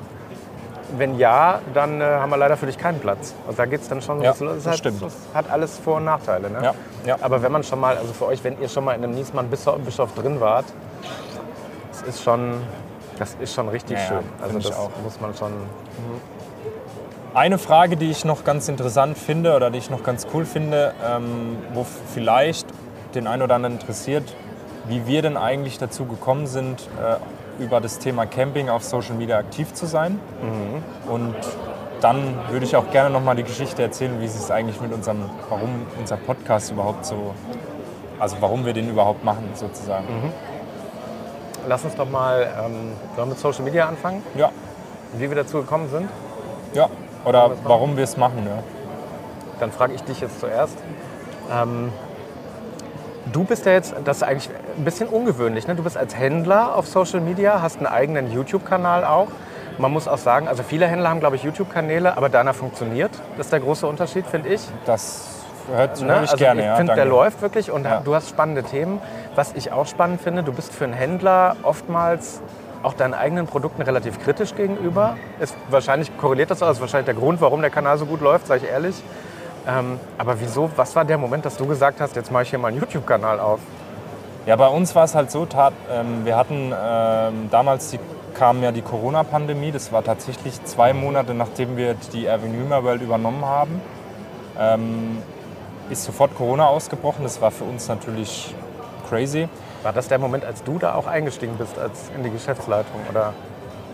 Wenn 0.98 1.18
ja, 1.18 1.60
dann 1.72 2.00
äh, 2.00 2.04
haben 2.04 2.30
wir 2.30 2.36
leider 2.36 2.56
für 2.56 2.66
dich 2.66 2.78
keinen 2.78 3.00
Platz. 3.00 3.34
Und 3.46 3.58
da 3.58 3.66
geht 3.66 3.82
es 3.82 3.88
dann 3.88 4.00
schon 4.02 4.20
Ja, 4.22 4.30
das 4.30 4.40
ist 4.40 4.56
das 4.58 4.66
halt, 4.66 4.78
stimmt. 4.78 5.02
Das 5.02 5.14
hat 5.32 5.50
alles 5.50 5.78
Vor- 5.78 5.96
und 5.96 6.04
Nachteile. 6.04 6.50
Ne? 6.50 6.58
Ja, 6.62 6.74
ja. 7.06 7.16
Aber 7.20 7.42
wenn 7.42 7.52
man 7.52 7.62
schon 7.62 7.80
mal, 7.80 7.96
also 7.96 8.12
für 8.12 8.26
euch, 8.26 8.42
wenn 8.44 8.60
ihr 8.60 8.68
schon 8.68 8.84
mal 8.84 8.94
in 8.94 9.04
einem 9.04 9.14
Niesmann 9.14 9.48
Bischof 9.48 9.78
Bischof 9.78 10.14
drin 10.14 10.40
wart, 10.40 10.66
das 11.90 12.02
ist 12.02 12.22
schon, 12.22 12.60
das 13.18 13.36
ist 13.40 13.54
schon 13.54 13.68
richtig 13.68 13.98
Ja, 13.98 14.06
schön. 14.06 14.24
Also 14.42 14.58
das 14.58 14.78
muss 15.02 15.20
man 15.20 15.34
schon. 15.34 15.52
Eine 17.34 17.58
Frage, 17.58 17.96
die 17.96 18.10
ich 18.10 18.24
noch 18.24 18.44
ganz 18.44 18.68
interessant 18.68 19.18
finde 19.18 19.56
oder 19.56 19.70
die 19.70 19.78
ich 19.78 19.90
noch 19.90 20.04
ganz 20.04 20.26
cool 20.32 20.44
finde, 20.44 20.92
ähm, 21.04 21.56
wo 21.72 21.84
vielleicht 22.14 22.66
den 23.16 23.26
einen 23.26 23.42
oder 23.42 23.56
anderen 23.56 23.74
interessiert, 23.80 24.34
wie 24.86 25.06
wir 25.06 25.22
denn 25.22 25.36
eigentlich 25.36 25.78
dazu 25.78 26.04
gekommen 26.04 26.46
sind, 26.46 26.88
äh, 27.02 27.16
über 27.58 27.80
das 27.80 27.98
Thema 27.98 28.26
Camping 28.26 28.68
auf 28.68 28.82
Social 28.84 29.14
Media 29.14 29.38
aktiv 29.38 29.72
zu 29.72 29.86
sein. 29.86 30.18
Und 31.08 31.34
dann 32.00 32.34
würde 32.50 32.66
ich 32.66 32.76
auch 32.76 32.90
gerne 32.90 33.10
noch 33.10 33.22
mal 33.22 33.34
die 33.36 33.44
Geschichte 33.44 33.82
erzählen, 33.82 34.20
wie 34.20 34.24
es 34.26 34.34
ist 34.34 34.50
eigentlich 34.50 34.80
mit 34.80 34.92
unserem, 34.92 35.24
warum 35.48 35.86
unser 35.98 36.16
Podcast 36.16 36.70
überhaupt 36.70 37.06
so, 37.06 37.34
also 38.18 38.36
warum 38.40 38.66
wir 38.66 38.72
den 38.72 38.90
überhaupt 38.90 39.24
machen 39.24 39.48
sozusagen. 39.54 40.04
Lass 41.66 41.84
uns 41.84 41.94
doch 41.96 42.08
mal, 42.10 42.46
ähm, 42.62 42.92
wir 43.16 43.24
mit 43.26 43.38
Social 43.38 43.64
Media 43.64 43.88
anfangen? 43.88 44.22
Ja, 44.34 44.50
Wie 45.16 45.28
wir 45.30 45.36
dazu 45.36 45.58
gekommen 45.58 45.88
sind? 45.90 46.08
ja. 46.74 46.88
Oder 47.24 47.52
warum 47.64 47.96
wir 47.96 48.04
es 48.04 48.18
machen. 48.18 48.44
Ja. 48.46 48.62
Dann 49.58 49.72
frage 49.72 49.94
ich 49.94 50.02
dich 50.02 50.20
jetzt 50.20 50.40
zuerst. 50.40 50.76
Ähm, 51.50 51.90
du 53.32 53.44
bist 53.44 53.66
ja 53.66 53.72
jetzt, 53.72 53.94
das 54.04 54.18
ist 54.18 54.22
eigentlich 54.22 54.50
ein 54.76 54.84
bisschen 54.84 55.08
ungewöhnlich, 55.08 55.66
ne? 55.66 55.74
Du 55.74 55.82
bist 55.82 55.96
als 55.96 56.16
Händler 56.16 56.76
auf 56.76 56.86
Social 56.86 57.20
Media, 57.20 57.62
hast 57.62 57.78
einen 57.78 57.86
eigenen 57.86 58.32
YouTube-Kanal 58.32 59.04
auch. 59.04 59.28
Man 59.78 59.92
muss 59.92 60.06
auch 60.06 60.18
sagen, 60.18 60.46
also 60.46 60.62
viele 60.62 60.86
Händler 60.86 61.10
haben, 61.10 61.20
glaube 61.20 61.36
ich, 61.36 61.42
YouTube-Kanäle, 61.42 62.16
aber 62.16 62.28
deiner 62.28 62.54
funktioniert. 62.54 63.10
Das 63.36 63.46
ist 63.46 63.52
der 63.52 63.60
große 63.60 63.86
Unterschied, 63.86 64.26
finde 64.26 64.50
ich. 64.50 64.60
Das 64.86 65.28
hört 65.74 66.00
Ne? 66.00 66.12
ich 66.24 66.30
Also 66.30 66.36
gerne. 66.36 66.60
ich 66.60 66.66
ja, 66.66 66.76
finde, 66.76 66.94
der 66.94 67.06
läuft 67.06 67.42
wirklich 67.42 67.70
und 67.70 67.84
Ja. 67.84 68.00
du 68.04 68.14
hast 68.14 68.28
spannende 68.28 68.62
Themen. 68.62 69.00
Was 69.34 69.52
ich 69.54 69.72
auch 69.72 69.86
spannend 69.86 70.20
finde, 70.20 70.42
du 70.44 70.52
bist 70.52 70.72
für 70.72 70.84
einen 70.84 70.92
Händler 70.92 71.56
oftmals 71.62 72.40
auch 72.84 72.92
deinen 72.92 73.14
eigenen 73.14 73.46
Produkten 73.46 73.82
relativ 73.82 74.22
kritisch 74.22 74.54
gegenüber. 74.54 75.16
Ist 75.40 75.56
wahrscheinlich 75.70 76.16
korreliert 76.18 76.50
das 76.50 76.62
auch, 76.62 76.70
ist 76.70 76.80
wahrscheinlich 76.82 77.06
der 77.06 77.14
Grund, 77.14 77.40
warum 77.40 77.62
der 77.62 77.70
Kanal 77.70 77.96
so 77.98 78.04
gut 78.06 78.20
läuft, 78.20 78.46
sage 78.46 78.60
ich 78.64 78.70
ehrlich. 78.70 79.02
Ähm, 79.66 79.98
aber 80.18 80.40
wieso, 80.40 80.70
was 80.76 80.94
war 80.94 81.04
der 81.04 81.18
Moment, 81.18 81.44
dass 81.44 81.56
du 81.56 81.66
gesagt 81.66 82.00
hast, 82.00 82.16
jetzt 82.16 82.30
mache 82.30 82.42
ich 82.42 82.50
hier 82.50 82.58
mal 82.58 82.68
einen 82.68 82.78
YouTube-Kanal 82.78 83.40
auf? 83.40 83.60
Ja, 84.46 84.56
bei 84.56 84.68
uns 84.68 84.94
war 84.94 85.04
es 85.04 85.14
halt 85.14 85.30
so, 85.30 85.46
tat, 85.46 85.72
ähm, 85.90 86.24
wir 86.24 86.36
hatten 86.36 86.72
ähm, 86.78 87.48
damals, 87.50 87.90
die, 87.90 87.98
kam 88.34 88.62
ja 88.62 88.72
die 88.72 88.82
Corona-Pandemie, 88.82 89.72
das 89.72 89.92
war 89.92 90.04
tatsächlich 90.04 90.62
zwei 90.64 90.92
Monate, 90.92 91.32
nachdem 91.34 91.76
wir 91.76 91.94
die 92.12 92.28
Avenue 92.28 92.68
World 92.82 93.00
übernommen 93.00 93.44
haben, 93.44 93.80
ähm, 94.58 95.18
ist 95.90 96.04
sofort 96.04 96.34
Corona 96.34 96.66
ausgebrochen. 96.66 97.22
Das 97.22 97.40
war 97.40 97.50
für 97.50 97.64
uns 97.64 97.88
natürlich 97.88 98.54
crazy. 99.08 99.48
War 99.82 99.92
das 99.92 100.08
der 100.08 100.18
Moment, 100.18 100.44
als 100.44 100.62
du 100.62 100.78
da 100.78 100.94
auch 100.94 101.06
eingestiegen 101.06 101.56
bist 101.56 101.78
als 101.78 102.10
in 102.16 102.22
die 102.22 102.30
Geschäftsleitung? 102.30 103.00
Oder? 103.10 103.34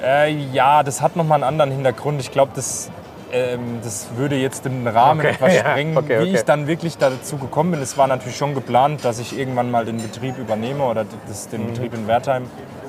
Äh, 0.03 0.31
ja, 0.31 0.83
das 0.83 1.03
hat 1.03 1.17
nochmal 1.17 1.37
einen 1.37 1.45
anderen 1.45 1.73
Hintergrund. 1.73 2.21
Ich 2.21 2.31
glaube, 2.31 2.53
das, 2.55 2.91
ähm, 3.33 3.79
das 3.83 4.09
würde 4.17 4.37
jetzt 4.37 4.65
den 4.65 4.87
Rahmen 4.87 5.21
Okay, 5.21 5.31
etwas 5.31 5.55
ja, 5.57 5.61
sprengen, 5.61 5.97
okay, 5.97 6.19
wie 6.19 6.23
okay. 6.23 6.35
ich 6.37 6.43
dann 6.45 6.67
wirklich 6.67 6.99
dazu 6.99 7.37
gekommen 7.37 7.73
bin. 7.73 7.83
Es 7.83 7.97
war 7.99 8.07
natürlich 8.07 8.37
schon 8.37 8.55
geplant, 8.55 9.05
dass 9.05 9.19
ich 9.19 9.39
irgendwann 9.39 9.71
mal 9.71 9.85
den 9.85 9.99
Betrieb 9.99 10.39
übernehme 10.39 10.85
oder 10.85 11.05
das, 11.29 11.49
den 11.49 11.63
Mhm. 11.63 11.67
Betrieb 11.73 11.95
in 11.95 12.07
Wertheim. 12.07 12.45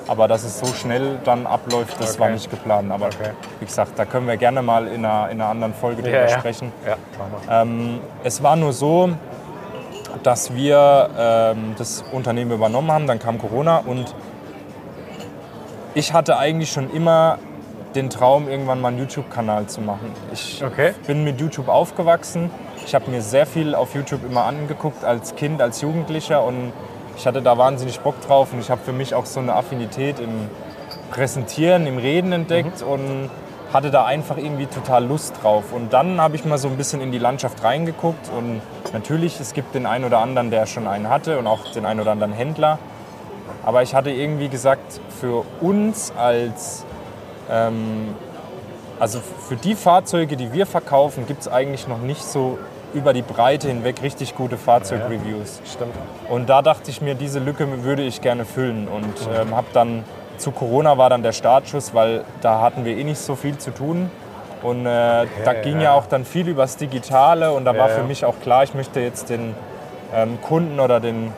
Aber 0.08 0.26
dass 0.26 0.42
es 0.42 0.58
so 0.58 0.66
schnell 0.66 1.18
dann 1.24 1.46
abläuft, 1.46 2.00
das 2.00 2.18
war 2.18 2.26
Okay. 2.26 2.34
nicht 2.34 2.50
geplant. 2.50 2.90
Aber 2.90 3.06
Okay. 3.06 3.30
wie 3.60 3.66
gesagt, 3.66 3.92
da 3.96 4.04
können 4.04 4.26
wir 4.26 4.36
gerne 4.36 4.60
mal 4.60 4.88
in 4.88 5.04
einer, 5.04 5.30
in 5.30 5.40
einer 5.40 5.48
anderen 5.50 5.74
Folge 5.74 6.02
drüber 6.02 6.28
sprechen. 6.28 6.72
Ja, 6.84 6.96
mal. 7.48 7.62
Ähm, 7.62 8.00
es 8.24 8.42
war 8.42 8.56
nur 8.56 8.72
so, 8.72 9.10
dass 10.24 10.54
wir 10.54 11.08
ähm, 11.16 11.74
das 11.78 12.04
Unternehmen 12.12 12.50
übernommen 12.50 12.90
haben, 12.90 13.06
dann 13.06 13.18
kam 13.20 13.38
Corona 13.38 13.78
und 13.78 14.12
ich 15.94 16.12
hatte 16.12 16.36
eigentlich 16.38 16.72
schon 16.72 16.90
immer 16.90 17.38
den 17.94 18.10
Traum, 18.10 18.48
irgendwann 18.48 18.80
mal 18.80 18.88
einen 18.88 18.98
YouTube-Kanal 18.98 19.66
zu 19.66 19.80
machen. 19.80 20.12
Ich 20.32 20.62
Okay. 20.64 20.94
bin 21.06 21.24
mit 21.24 21.40
YouTube 21.40 21.68
aufgewachsen. 21.68 22.50
Ich 22.84 22.94
habe 22.94 23.10
mir 23.10 23.22
sehr 23.22 23.46
viel 23.46 23.74
auf 23.74 23.94
YouTube 23.94 24.24
immer 24.28 24.44
angeguckt, 24.44 25.04
als 25.04 25.34
Kind, 25.36 25.60
als 25.62 25.80
Jugendlicher 25.80 26.42
und 26.44 26.72
ich 27.16 27.26
hatte 27.26 27.42
da 27.42 27.56
wahnsinnig 27.58 28.00
Bock 28.00 28.20
drauf 28.26 28.52
und 28.52 28.60
ich 28.60 28.70
habe 28.70 28.80
für 28.84 28.92
mich 28.92 29.14
auch 29.14 29.26
so 29.26 29.38
eine 29.40 29.54
Affinität 29.54 30.18
im 30.18 30.48
Präsentieren, 31.10 31.86
im 31.86 31.98
Reden 31.98 32.32
entdeckt 32.32 32.82
und 32.82 33.30
hatte 33.72 33.90
da 33.90 34.04
einfach 34.04 34.36
irgendwie 34.36 34.66
total 34.66 35.04
Lust 35.06 35.34
drauf. 35.42 35.72
Und 35.72 35.92
dann 35.92 36.20
habe 36.20 36.36
ich 36.36 36.44
mal 36.44 36.58
so 36.58 36.68
ein 36.68 36.76
bisschen 36.76 37.00
in 37.00 37.12
die 37.12 37.18
Landschaft 37.18 37.62
reingeguckt 37.62 38.30
und 38.36 38.60
natürlich, 38.92 39.40
es 39.40 39.52
gibt 39.54 39.74
den 39.74 39.86
einen 39.86 40.04
oder 40.04 40.18
anderen, 40.18 40.50
der 40.50 40.66
schon 40.66 40.86
einen 40.86 41.08
hatte 41.08 41.38
und 41.38 41.46
auch 41.46 41.70
den 41.72 41.86
einen 41.86 42.00
oder 42.00 42.12
anderen 42.12 42.32
Händler. 42.32 42.78
Aber 43.64 43.82
ich 43.82 43.94
hatte 43.94 44.10
irgendwie 44.10 44.48
gesagt, 44.48 45.00
für 45.20 45.44
uns 45.60 46.12
als, 46.16 46.84
ähm, 47.50 48.14
also 49.00 49.20
für 49.20 49.56
die 49.56 49.74
Fahrzeuge, 49.74 50.36
die 50.36 50.52
wir 50.52 50.66
verkaufen, 50.66 51.26
gibt 51.26 51.42
es 51.42 51.48
eigentlich 51.48 51.88
noch 51.88 51.98
nicht 51.98 52.22
so 52.22 52.58
über 52.94 53.12
die 53.12 53.22
Breite 53.22 53.68
hinweg 53.68 54.02
richtig 54.02 54.34
gute 54.34 54.56
Fahrzeugreviews. 54.56 55.60
Stimmt. 55.64 55.94
Und 56.28 56.48
da 56.48 56.62
dachte 56.62 56.90
ich 56.90 57.00
mir, 57.00 57.14
diese 57.14 57.38
Lücke 57.38 57.66
würde 57.84 58.02
ich 58.02 58.20
gerne 58.20 58.44
füllen 58.44 58.86
und 58.86 59.14
ähm, 59.34 59.56
habe 59.56 59.66
dann 59.72 60.04
zu 60.36 60.50
Corona 60.50 60.98
war 60.98 61.10
dann 61.10 61.22
der 61.22 61.32
Startschuss, 61.32 61.94
weil 61.94 62.24
da 62.40 62.60
hatten 62.60 62.84
wir 62.84 62.96
eh 62.96 63.04
nicht 63.04 63.18
so 63.20 63.34
viel 63.34 63.58
zu 63.58 63.72
tun. 63.72 64.10
Und 64.62 64.86
äh, 64.86 65.26
da 65.44 65.52
ging 65.54 65.80
ja 65.80 65.92
auch 65.94 66.06
dann 66.06 66.24
viel 66.24 66.46
übers 66.46 66.76
Digitale 66.76 67.52
und 67.52 67.64
da 67.64 67.72
war 67.76 67.88
Ja, 67.88 67.94
für 67.94 68.00
ja. 68.02 68.06
mich 68.06 68.24
auch 68.24 68.38
klar, 68.40 68.62
ich 68.62 68.74
möchte 68.74 69.00
jetzt 69.00 69.30
den 69.30 69.54
ähm, 70.14 70.38
Kunden 70.40 70.78
oder 70.78 71.00
den 71.00 71.32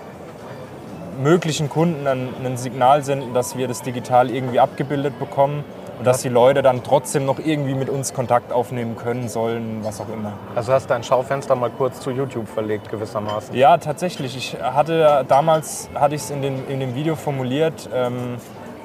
möglichen 1.23 1.71
Kunden 1.71 2.07
ein, 2.07 2.29
ein 2.45 2.57
Signal 2.57 3.03
senden, 3.05 3.33
dass 3.33 3.57
wir 3.57 3.69
das 3.69 3.83
digital 3.83 4.31
irgendwie 4.31 4.61
abgebildet 4.61 5.19
bekommen 5.19 5.65
und 5.99 6.07
dass 6.07 6.23
die 6.23 6.29
Leute 6.29 6.63
dann 6.63 6.83
trotzdem 6.83 7.25
noch 7.25 7.39
irgendwie 7.39 7.75
mit 7.75 7.89
uns 7.89 8.13
Kontakt 8.13 8.53
aufnehmen 8.53 8.97
können 8.97 9.29
sollen, 9.29 9.81
was 9.83 10.01
auch 10.01 10.09
immer. 10.09 10.33
Also 10.55 10.73
hast 10.73 10.91
dein 10.91 11.03
Schaufenster 11.03 11.55
mal 11.55 11.71
kurz 11.71 12.01
zu 12.01 12.11
YouTube 12.11 12.49
verlegt 12.49 12.91
gewissermaßen. 12.91 13.55
Ja, 13.55 13.79
tatsächlich. 13.79 14.37
Ich 14.37 14.57
hatte 14.61 15.25
damals 15.29 15.89
hatte 15.95 16.15
ich 16.15 16.23
es 16.23 16.31
in, 16.31 16.43
den, 16.43 16.67
in 16.69 16.81
dem 16.81 16.95
Video 16.95 17.17
formuliert, 17.17 17.89
ähm, 17.95 18.37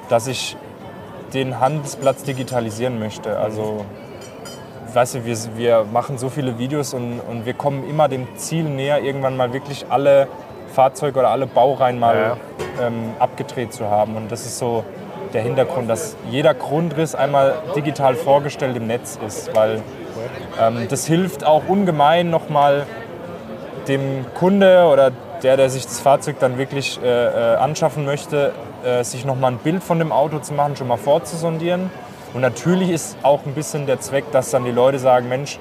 dass 0.08 0.26
ich 0.26 0.56
den 1.34 1.60
Handelsplatz 1.60 2.24
digitalisieren 2.24 2.98
möchte. 2.98 3.38
Also, 3.38 3.84
weißt 4.92 5.14
du, 5.16 5.24
wir, 5.24 5.36
wir 5.56 5.84
machen 5.92 6.18
so 6.18 6.28
viele 6.28 6.58
Videos 6.58 6.94
und, 6.94 7.20
und 7.20 7.46
wir 7.46 7.54
kommen 7.54 7.88
immer 7.88 8.08
dem 8.08 8.26
Ziel 8.36 8.64
näher, 8.64 9.02
irgendwann 9.02 9.36
mal 9.36 9.52
wirklich 9.52 9.86
alle 9.88 10.26
Fahrzeuge 10.72 11.18
oder 11.20 11.30
alle 11.30 11.46
Baureihen 11.46 11.98
mal 11.98 12.16
Ja, 12.16 12.36
Ähm, 12.80 13.12
abgedreht 13.18 13.74
zu 13.74 13.90
haben. 13.90 14.16
Und 14.16 14.32
das 14.32 14.46
ist 14.46 14.58
so 14.58 14.84
der 15.32 15.42
Hintergrund, 15.42 15.88
dass 15.88 16.16
jeder 16.30 16.54
Grundriss 16.54 17.14
einmal 17.14 17.54
digital 17.76 18.14
vorgestellt 18.14 18.76
im 18.76 18.86
Netz 18.86 19.18
ist, 19.26 19.54
weil 19.54 19.82
ähm, 20.60 20.86
das 20.88 21.06
hilft 21.06 21.44
auch 21.44 21.62
ungemein 21.68 22.30
nochmal 22.30 22.86
dem 23.88 24.26
Kunde 24.34 24.88
oder 24.92 25.12
der, 25.42 25.56
der 25.56 25.70
sich 25.70 25.84
das 25.84 26.00
Fahrzeug 26.00 26.36
dann 26.38 26.58
wirklich 26.58 27.00
äh, 27.02 27.06
äh, 27.06 27.56
anschaffen 27.56 28.04
möchte, 28.04 28.52
äh, 28.84 29.02
sich 29.04 29.24
nochmal 29.24 29.52
ein 29.52 29.58
Bild 29.58 29.82
von 29.82 29.98
dem 29.98 30.12
Auto 30.12 30.38
zu 30.38 30.52
machen, 30.52 30.76
schon 30.76 30.88
mal 30.88 30.98
vorzusondieren. 30.98 31.90
Und 32.34 32.42
natürlich 32.42 32.90
ist 32.90 33.16
auch 33.22 33.44
ein 33.46 33.54
bisschen 33.54 33.86
der 33.86 34.00
Zweck, 34.00 34.30
dass 34.32 34.50
dann 34.50 34.64
die 34.64 34.70
Leute 34.70 34.98
sagen, 34.98 35.28
Mensch, 35.28 35.58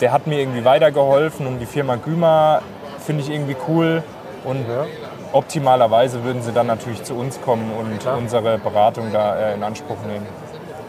der 0.00 0.12
hat 0.12 0.26
mir 0.26 0.38
irgendwie 0.38 0.64
weitergeholfen 0.64 1.46
und 1.46 1.60
die 1.60 1.66
Firma 1.66 1.96
Gümer 1.96 2.60
finde 3.04 3.22
ich 3.22 3.30
irgendwie 3.30 3.56
cool. 3.68 4.02
Und. 4.44 4.66
Optimalerweise 5.34 6.22
würden 6.24 6.42
sie 6.42 6.52
dann 6.52 6.66
natürlich 6.68 7.02
zu 7.02 7.14
uns 7.14 7.40
kommen 7.42 7.70
und 7.78 7.98
Klar. 8.00 8.16
unsere 8.16 8.58
Beratung 8.58 9.12
da 9.12 9.36
äh, 9.36 9.54
in 9.54 9.62
Anspruch 9.62 9.96
nehmen. 10.06 10.26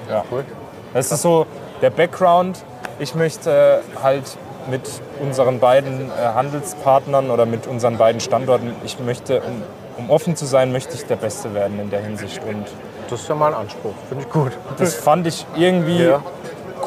Ja. 0.10 0.24
Cool. 0.32 0.46
Das 0.94 1.12
ist 1.12 1.22
so 1.22 1.46
der 1.82 1.90
Background. 1.90 2.64
Ich 3.00 3.16
möchte 3.16 3.82
halt 4.02 4.38
mit 4.70 4.82
unseren 5.22 5.60
beiden 5.60 6.10
äh, 6.12 6.14
Handelspartnern 6.34 7.30
oder 7.32 7.46
mit 7.46 7.68
unseren 7.68 7.98
beiden 7.98 8.22
Standorten, 8.22 8.74
ich 8.86 9.00
möchte, 9.00 9.42
um, 9.42 9.64
um 9.98 10.10
offen 10.10 10.36
zu 10.36 10.46
sein, 10.46 10.72
möchte 10.72 10.94
ich 10.96 11.06
der 11.06 11.18
Beste 11.18 11.54
werden 11.54 11.80
in 11.80 11.90
der 11.90 12.02
Hinsicht. 12.02 12.42
Und 12.48 12.66
Das 13.10 13.22
ist 13.22 13.30
ja 13.30 13.36
mal 13.36 13.48
ein 13.54 13.60
Anspruch. 13.62 13.94
Finde 14.08 14.24
ich 14.26 14.32
gut. 14.32 14.52
das 14.78 14.94
fand 14.96 15.28
ich 15.28 15.46
irgendwie 15.56 16.04
Ja. 16.06 16.22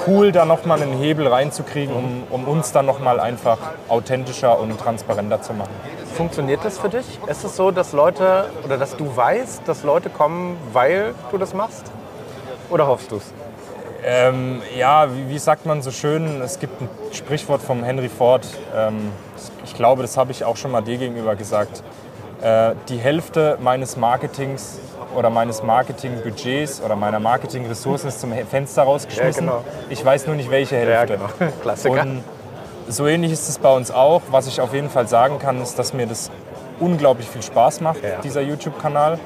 cool, 0.06 0.30
da 0.32 0.44
nochmal 0.44 0.80
einen 0.82 0.92
Hebel 0.96 1.26
reinzukriegen, 1.26 1.94
um, 1.94 2.22
um 2.30 2.44
uns 2.48 2.72
dann 2.72 2.86
nochmal 2.86 3.18
einfach 3.20 3.58
authentischer 3.88 4.58
und 4.58 4.78
transparenter 4.80 5.42
zu 5.42 5.52
machen. 5.54 5.70
Funktioniert 6.18 6.64
das 6.64 6.80
für 6.80 6.88
dich? 6.88 7.06
Ist 7.28 7.44
es 7.44 7.54
so, 7.54 7.70
dass 7.70 7.92
Leute 7.92 8.46
oder 8.64 8.76
dass 8.76 8.96
du 8.96 9.16
weißt, 9.16 9.62
dass 9.66 9.84
Leute 9.84 10.10
kommen, 10.10 10.56
weil 10.72 11.14
du 11.30 11.38
das 11.38 11.54
machst? 11.54 11.84
Oder 12.70 12.88
hoffst 12.88 13.12
du 13.12 13.18
es? 13.18 13.32
Ähm, 14.04 14.60
ja, 14.76 15.14
wie, 15.14 15.28
wie 15.28 15.38
sagt 15.38 15.64
man 15.64 15.80
so 15.80 15.92
schön, 15.92 16.40
es 16.42 16.58
gibt 16.58 16.80
ein 16.80 16.88
Sprichwort 17.12 17.62
vom 17.62 17.84
Henry 17.84 18.08
Ford. 18.08 18.44
Ähm, 18.74 19.12
ich 19.64 19.74
glaube, 19.76 20.02
das 20.02 20.16
habe 20.16 20.32
ich 20.32 20.44
auch 20.44 20.56
schon 20.56 20.72
mal 20.72 20.80
dir 20.80 20.98
gegenüber 20.98 21.36
gesagt. 21.36 21.84
Äh, 22.42 22.72
die 22.88 22.98
Hälfte 22.98 23.56
meines 23.60 23.96
Marketings 23.96 24.80
oder 25.14 25.30
meines 25.30 25.62
Marketingbudgets 25.62 26.82
oder 26.82 26.96
meiner 26.96 27.20
Marketingressourcen 27.20 28.08
ist 28.08 28.20
zum 28.20 28.32
Fenster 28.32 28.82
rausgeschmissen. 28.82 29.46
Ja, 29.46 29.52
genau. 29.52 29.64
Ich 29.88 30.04
weiß 30.04 30.26
nur 30.26 30.34
nicht, 30.34 30.50
welche 30.50 30.74
Hälfte. 30.78 31.20
Klassiker. 31.62 32.02
Und 32.02 32.24
so 32.88 33.06
ähnlich 33.06 33.32
ist 33.32 33.48
es 33.48 33.58
bei 33.58 33.70
uns 33.74 33.90
auch. 33.90 34.22
Was 34.30 34.46
ich 34.46 34.60
auf 34.60 34.74
jeden 34.74 34.90
Fall 34.90 35.08
sagen 35.08 35.38
kann, 35.38 35.60
ist, 35.60 35.78
dass 35.78 35.92
mir 35.92 36.06
das 36.06 36.30
unglaublich 36.80 37.28
viel 37.28 37.42
Spaß 37.42 37.80
macht, 37.80 38.02
Ja. 38.02 38.20
dieser 38.22 38.40
YouTube-Kanal. 38.40 39.18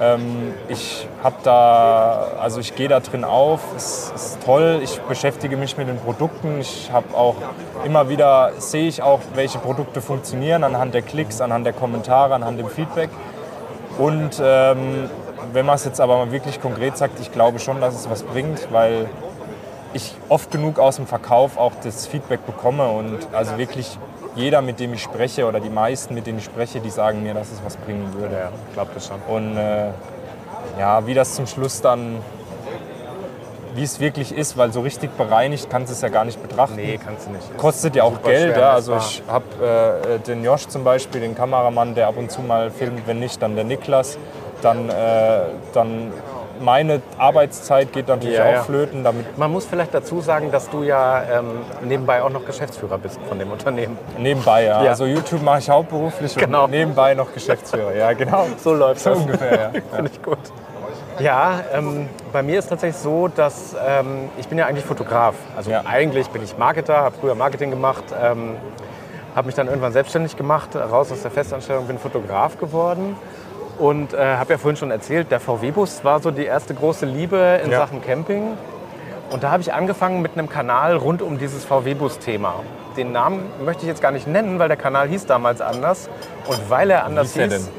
Ähm, 0.00 0.54
ich 0.68 1.08
habe 1.24 1.36
da, 1.42 2.28
also 2.40 2.60
ich 2.60 2.76
gehe 2.76 2.86
da 2.88 3.00
drin 3.00 3.24
auf, 3.24 3.60
es 3.76 4.12
ist 4.14 4.38
toll, 4.44 4.80
ich 4.82 5.00
beschäftige 5.00 5.56
mich 5.56 5.76
mit 5.76 5.88
den 5.88 5.98
Produkten, 5.98 6.60
ich 6.60 6.90
habe 6.92 7.16
auch 7.16 7.34
immer 7.84 8.08
wieder, 8.08 8.52
sehe 8.58 8.86
ich 8.86 9.02
auch, 9.02 9.18
welche 9.34 9.58
Produkte 9.58 10.00
funktionieren 10.00 10.62
anhand 10.62 10.94
der 10.94 11.02
Klicks, 11.02 11.40
anhand 11.40 11.66
der 11.66 11.72
Kommentare, 11.72 12.34
anhand 12.34 12.60
dem 12.60 12.68
Feedback. 12.68 13.10
Und 13.98 14.40
ähm, 14.40 15.10
wenn 15.52 15.66
man 15.66 15.74
es 15.74 15.84
jetzt 15.84 16.00
aber 16.00 16.16
mal 16.18 16.30
wirklich 16.30 16.60
konkret 16.60 16.96
sagt, 16.96 17.18
ich 17.18 17.32
glaube 17.32 17.58
schon, 17.58 17.80
dass 17.80 17.96
es 17.96 18.08
was 18.08 18.22
bringt, 18.22 18.68
weil 18.70 19.08
ich 19.94 20.14
oft 20.28 20.50
genug 20.50 20.78
aus 20.78 20.96
dem 20.96 21.06
Verkauf 21.06 21.56
auch 21.56 21.72
das 21.82 22.06
Feedback 22.06 22.44
bekomme 22.46 22.88
und 22.88 23.18
also 23.32 23.56
wirklich 23.58 23.98
jeder, 24.34 24.62
mit 24.62 24.78
dem 24.78 24.94
ich 24.94 25.02
spreche 25.02 25.46
oder 25.46 25.60
die 25.60 25.70
meisten, 25.70 26.14
mit 26.14 26.26
denen 26.26 26.38
ich 26.38 26.44
spreche, 26.44 26.80
die 26.80 26.90
sagen 26.90 27.22
mir, 27.22 27.34
dass 27.34 27.50
es 27.50 27.60
was 27.64 27.76
bringen 27.76 28.12
würde. 28.14 28.34
Ja, 28.34 28.50
ich 28.68 28.74
glaube 28.74 28.90
das 28.94 29.06
schon. 29.06 29.20
Und 29.28 29.56
äh, 29.56 29.88
ja, 30.78 31.06
wie 31.06 31.14
das 31.14 31.34
zum 31.34 31.46
Schluss 31.46 31.80
dann, 31.80 32.18
wie 33.74 33.82
es 33.82 33.98
wirklich 33.98 34.32
ist, 34.32 34.56
weil 34.56 34.72
so 34.72 34.80
richtig 34.80 35.16
bereinigt 35.16 35.68
kannst 35.70 35.90
du 35.90 35.94
es 35.94 36.02
ja 36.02 36.08
gar 36.08 36.24
nicht 36.24 36.40
betrachten. 36.40 36.76
Nee, 36.76 37.00
kannst 37.04 37.26
du 37.26 37.32
nicht. 37.32 37.56
Kostet 37.56 37.96
ja 37.96 38.04
auch 38.04 38.22
Geld. 38.22 38.56
Ja. 38.56 38.72
Also 38.72 38.96
ich 38.96 39.22
habe 39.28 39.44
äh, 40.14 40.18
den 40.20 40.44
Josh 40.44 40.68
zum 40.68 40.84
Beispiel, 40.84 41.20
den 41.20 41.34
Kameramann, 41.34 41.94
der 41.94 42.08
ab 42.08 42.16
und 42.16 42.30
zu 42.30 42.42
mal 42.42 42.70
filmt, 42.70 43.06
wenn 43.06 43.18
nicht, 43.18 43.42
dann 43.42 43.56
der 43.56 43.64
Niklas. 43.64 44.18
Dann, 44.62 44.88
äh, 44.88 45.40
dann 45.72 46.12
meine 46.60 47.00
Arbeitszeit 47.18 47.92
geht 47.92 48.08
natürlich 48.08 48.36
Ja, 48.36 48.44
auch 48.44 48.52
ja. 48.52 48.62
flöten. 48.62 49.04
Damit 49.04 49.36
Man 49.38 49.50
muss 49.52 49.64
vielleicht 49.66 49.94
dazu 49.94 50.20
sagen, 50.20 50.50
dass 50.50 50.68
du 50.70 50.82
ja 50.82 51.22
ähm, 51.22 51.60
nebenbei 51.82 52.22
auch 52.22 52.30
noch 52.30 52.44
Geschäftsführer 52.44 52.98
bist 52.98 53.18
von 53.28 53.38
dem 53.38 53.50
Unternehmen. 53.50 53.98
nebenbei, 54.18 54.64
ja. 54.64 54.82
Ja. 54.82 54.90
Also 54.90 55.04
YouTube 55.06 55.42
mache 55.42 55.58
ich 55.60 55.70
hauptberuflich 55.70 56.34
Genau. 56.36 56.64
und 56.64 56.70
nebenbei 56.70 57.14
noch 57.14 57.32
Geschäftsführer. 57.32 57.94
Ja, 57.94 58.12
genau. 58.12 58.46
So 58.58 58.74
läuft 58.74 59.00
So 59.00 59.10
das. 59.10 59.18
ungefähr, 59.20 59.52
ja. 59.74 59.80
Finde 59.96 60.10
ich 60.12 60.22
gut. 60.22 60.38
Ja, 61.18 61.60
ähm, 61.74 62.08
bei 62.32 62.42
mir 62.42 62.58
ist 62.60 62.68
tatsächlich 62.68 63.00
so, 63.02 63.26
dass 63.28 63.74
ähm, 63.86 64.30
ich 64.38 64.46
bin 64.48 64.56
ja 64.58 64.66
eigentlich 64.66 64.84
Fotograf. 64.84 65.34
Also 65.56 65.70
Ja. 65.70 65.82
eigentlich 65.86 66.28
bin 66.28 66.44
ich 66.44 66.56
Marketer, 66.56 66.96
habe 66.98 67.14
früher 67.20 67.34
Marketing 67.34 67.70
gemacht, 67.70 68.04
ähm, 68.22 68.54
habe 69.34 69.46
mich 69.46 69.54
dann 69.56 69.66
irgendwann 69.66 69.92
selbstständig 69.92 70.36
gemacht, 70.36 70.70
raus 70.76 71.10
aus 71.12 71.22
der 71.22 71.30
Festanstellung, 71.30 71.86
bin 71.86 71.98
Fotograf 71.98 72.58
geworden 72.58 73.16
und 73.78 74.14
äh, 74.14 74.36
habe 74.36 74.52
ja 74.52 74.58
vorhin 74.58 74.76
schon 74.76 74.90
erzählt, 74.90 75.30
der 75.30 75.40
VW-Bus 75.40 76.04
war 76.04 76.20
so 76.20 76.30
die 76.30 76.44
erste 76.44 76.74
große 76.74 77.06
Liebe 77.06 77.60
in 77.64 77.70
Ja. 77.70 77.78
Sachen 77.78 78.02
Camping. 78.02 78.56
Und 79.30 79.42
da 79.42 79.50
habe 79.50 79.62
ich 79.62 79.72
angefangen 79.72 80.22
mit 80.22 80.32
einem 80.32 80.48
Kanal 80.48 80.96
rund 80.96 81.22
um 81.22 81.38
dieses 81.38 81.64
VW-Bus-Thema. 81.64 82.54
Den 82.96 83.12
Namen 83.12 83.42
möchte 83.64 83.82
ich 83.82 83.88
jetzt 83.88 84.00
gar 84.00 84.10
nicht 84.10 84.26
nennen, 84.26 84.58
weil 84.58 84.68
der 84.68 84.76
Kanal 84.76 85.08
hieß 85.08 85.26
damals 85.26 85.60
anders. 85.60 86.08
Und 86.46 86.70
weil 86.70 86.90
er 86.90 87.04
anders 87.04 87.34
hieß 87.34 87.48
der 87.48 87.58
hieß, 87.58 87.70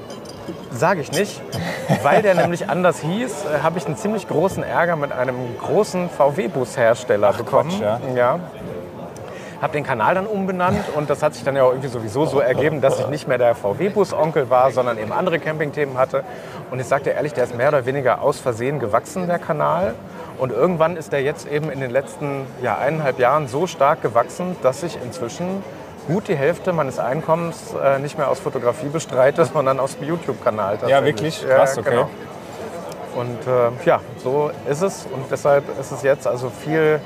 Sage 0.72 1.02
ich 1.02 1.12
nicht. 1.12 1.42
Weil 2.04 2.22
der 2.22 2.36
nämlich 2.36 2.70
anders 2.70 3.00
hieß, 3.02 3.46
äh, 3.46 3.60
habe 3.64 3.78
ich 3.80 3.86
einen 3.86 3.98
ziemlich 3.98 4.28
großen 4.28 4.64
Ärger 4.64 4.96
mit 4.96 5.12
einem 5.12 5.36
großen 5.60 6.10
VW-Bus-Hersteller 6.10 7.34
bekommen. 7.34 7.70
Quatsch, 7.70 7.82
ja. 7.82 8.00
ja. 8.16 8.40
Habe 9.62 9.74
den 9.74 9.84
Kanal 9.84 10.16
dann 10.16 10.26
umbenannt 10.26 10.86
und 10.96 11.10
das 11.10 11.22
hat 11.22 11.34
sich 11.34 11.44
dann 11.44 11.56
ja 11.56 11.64
auch 11.64 11.72
irgendwie 11.72 11.90
sowieso 11.90 12.26
so 12.26 12.40
ergeben, 12.40 12.80
dass 12.82 13.00
ich 13.00 13.08
nicht 13.08 13.28
mehr 13.28 13.38
der 13.38 13.56
VW-Bus-Onkel 13.56 14.50
war, 14.50 14.72
sondern 14.72 14.98
eben 14.98 15.12
andere 15.12 15.40
Campingthemen 15.40 15.98
hatte. 15.98 16.24
Und 16.72 16.80
ich 16.80 16.88
sagte 16.88 17.10
ehrlich, 17.10 17.34
der 17.34 17.44
ist 17.44 17.56
mehr 17.56 17.70
oder 17.70 17.86
weniger 17.86 18.22
aus 18.22 18.40
Versehen 18.40 18.80
gewachsen, 18.80 19.28
der 19.28 19.40
Kanal. 19.40 19.96
Und 20.38 20.54
irgendwann 20.54 20.96
ist 20.96 21.12
der 21.12 21.22
jetzt 21.22 21.52
eben 21.52 21.70
in 21.70 21.82
den 21.82 21.92
letzten 21.92 22.48
ja, 22.64 22.78
eineinhalb 22.78 23.20
Jahren 23.20 23.48
so 23.48 23.68
stark 23.68 24.02
gewachsen, 24.02 24.56
dass 24.64 24.84
ich 24.84 24.98
inzwischen 25.04 25.62
gut 26.08 26.28
die 26.28 26.36
Hälfte 26.36 26.72
meines 26.74 26.98
Einkommens 26.98 27.76
äh, 27.84 28.00
nicht 28.00 28.18
mehr 28.18 28.30
aus 28.30 28.40
Fotografie 28.40 28.88
bestreite, 28.88 29.46
sondern 29.54 29.80
aus 29.80 29.98
dem 29.98 30.08
YouTube-Kanal. 30.08 30.80
Ja, 30.88 31.04
wirklich? 31.04 31.46
Krass, 31.46 31.78
okay. 31.78 31.90
genau. 31.90 32.10
Und 33.16 33.48
äh, 33.48 33.86
ja, 33.86 34.00
so 34.24 34.52
ist 34.70 34.82
es. 34.82 35.06
Und 35.12 35.26
deshalb 35.30 35.64
ist 35.80 35.92
es 35.92 36.04
jetzt 36.04 36.26
also 36.28 36.50
viel, 36.50 37.02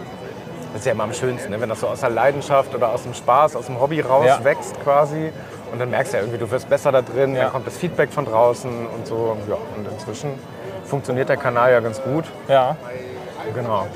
das 0.73 0.81
ist 0.81 0.85
ja 0.85 0.91
immer 0.91 1.03
am 1.05 1.13
schönsten, 1.13 1.51
ne? 1.51 1.61
wenn 1.61 1.69
das 1.69 1.79
so 1.79 1.87
aus 1.87 2.01
der 2.01 2.09
Leidenschaft 2.09 2.73
oder 2.75 2.89
aus 2.89 3.03
dem 3.03 3.13
Spaß, 3.13 3.55
aus 3.55 3.67
dem 3.67 3.79
Hobby 3.79 4.01
raus 4.01 4.25
Ja. 4.27 4.43
wächst 4.43 4.75
quasi. 4.83 5.31
Und 5.71 5.79
dann 5.79 5.89
merkst 5.89 6.13
du 6.13 6.17
ja 6.17 6.23
irgendwie, 6.23 6.37
du 6.39 6.49
wirst 6.51 6.69
besser 6.69 6.91
da 6.91 7.01
drin, 7.01 7.35
Ja. 7.35 7.43
dann 7.43 7.51
kommt 7.53 7.65
das 7.67 7.77
Feedback 7.77 8.11
von 8.11 8.25
draußen 8.25 8.69
und 8.87 9.07
so. 9.07 9.37
Ja, 9.49 9.55
und 9.77 9.87
inzwischen 9.91 10.31
funktioniert 10.85 11.29
der 11.29 11.37
Kanal 11.37 11.71
ja 11.71 11.79
ganz 11.79 12.01
gut. 12.01 12.25
Ja. 12.47 12.75
Genau. 13.55 13.87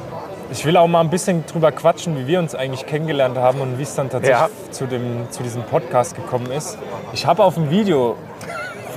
Ich 0.49 0.63
will 0.65 0.77
auch 0.77 0.87
mal 0.87 1.01
ein 1.01 1.09
bisschen 1.09 1.45
drüber 1.45 1.71
quatschen, 1.73 2.17
wie 2.17 2.25
wir 2.27 2.39
uns 2.39 2.55
eigentlich 2.55 2.85
kennengelernt 2.85 3.37
haben 3.37 3.59
und 3.59 3.77
wie 3.77 3.83
es 3.83 3.95
dann 3.95 4.09
tatsächlich 4.09 4.39
Ja. 4.67 4.71
zu, 4.71 4.85
dem, 4.85 5.29
zu 5.29 5.43
diesem 5.43 5.63
Podcast 5.63 6.15
gekommen 6.15 6.49
ist. 6.51 6.77
Ich 7.11 7.25
habe 7.25 7.43
auf 7.43 7.57
ein 7.57 7.69
Video 7.69 8.15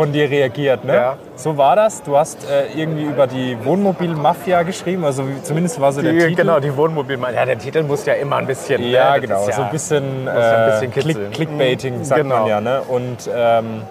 von 0.01 0.13
dir 0.15 0.31
reagiert. 0.31 0.83
Ne? 0.83 0.95
Ja. 0.95 1.17
So 1.37 1.59
war 1.59 1.77
das. 1.77 2.03
Du 2.03 2.17
hast 2.17 2.39
äh, 2.51 2.73
irgendwie 2.75 3.03
über 3.05 3.27
die 3.27 3.55
Wohnmobil-Mafia 3.63 4.63
geschrieben, 4.63 5.05
also 5.05 5.25
zumindest 5.43 5.79
war 5.79 5.93
so 5.93 6.01
der 6.01 6.13
Die, 6.13 6.19
Titel. 6.21 6.37
genau, 6.37 6.59
die 6.59 6.75
Wohnmobil. 6.75 7.19
Ja, 7.35 7.45
der 7.45 7.59
Titel 7.59 7.83
muss 7.83 8.07
ja 8.07 8.15
immer 8.15 8.37
ein 8.37 8.47
bisschen. 8.47 8.83
Ja, 8.83 9.13
ne? 9.15 9.21
Genau. 9.21 9.47
ja- 9.47 9.53
so 9.53 9.61
ein 9.63 9.71
bisschen, 9.71 10.25
ja 10.25 10.33
ein 10.33 10.69
äh, 10.69 10.71
bisschen 10.73 10.91
kitzeln. 10.93 11.15
Click, 11.17 11.33
Clickbaiting, 11.49 12.03
sagt 12.05 12.23
Genau. 12.23 12.39
man 12.41 12.47
ja. 12.49 12.61
Ne? 12.63 12.81
Und 12.89 13.29
ähm, 13.35 13.83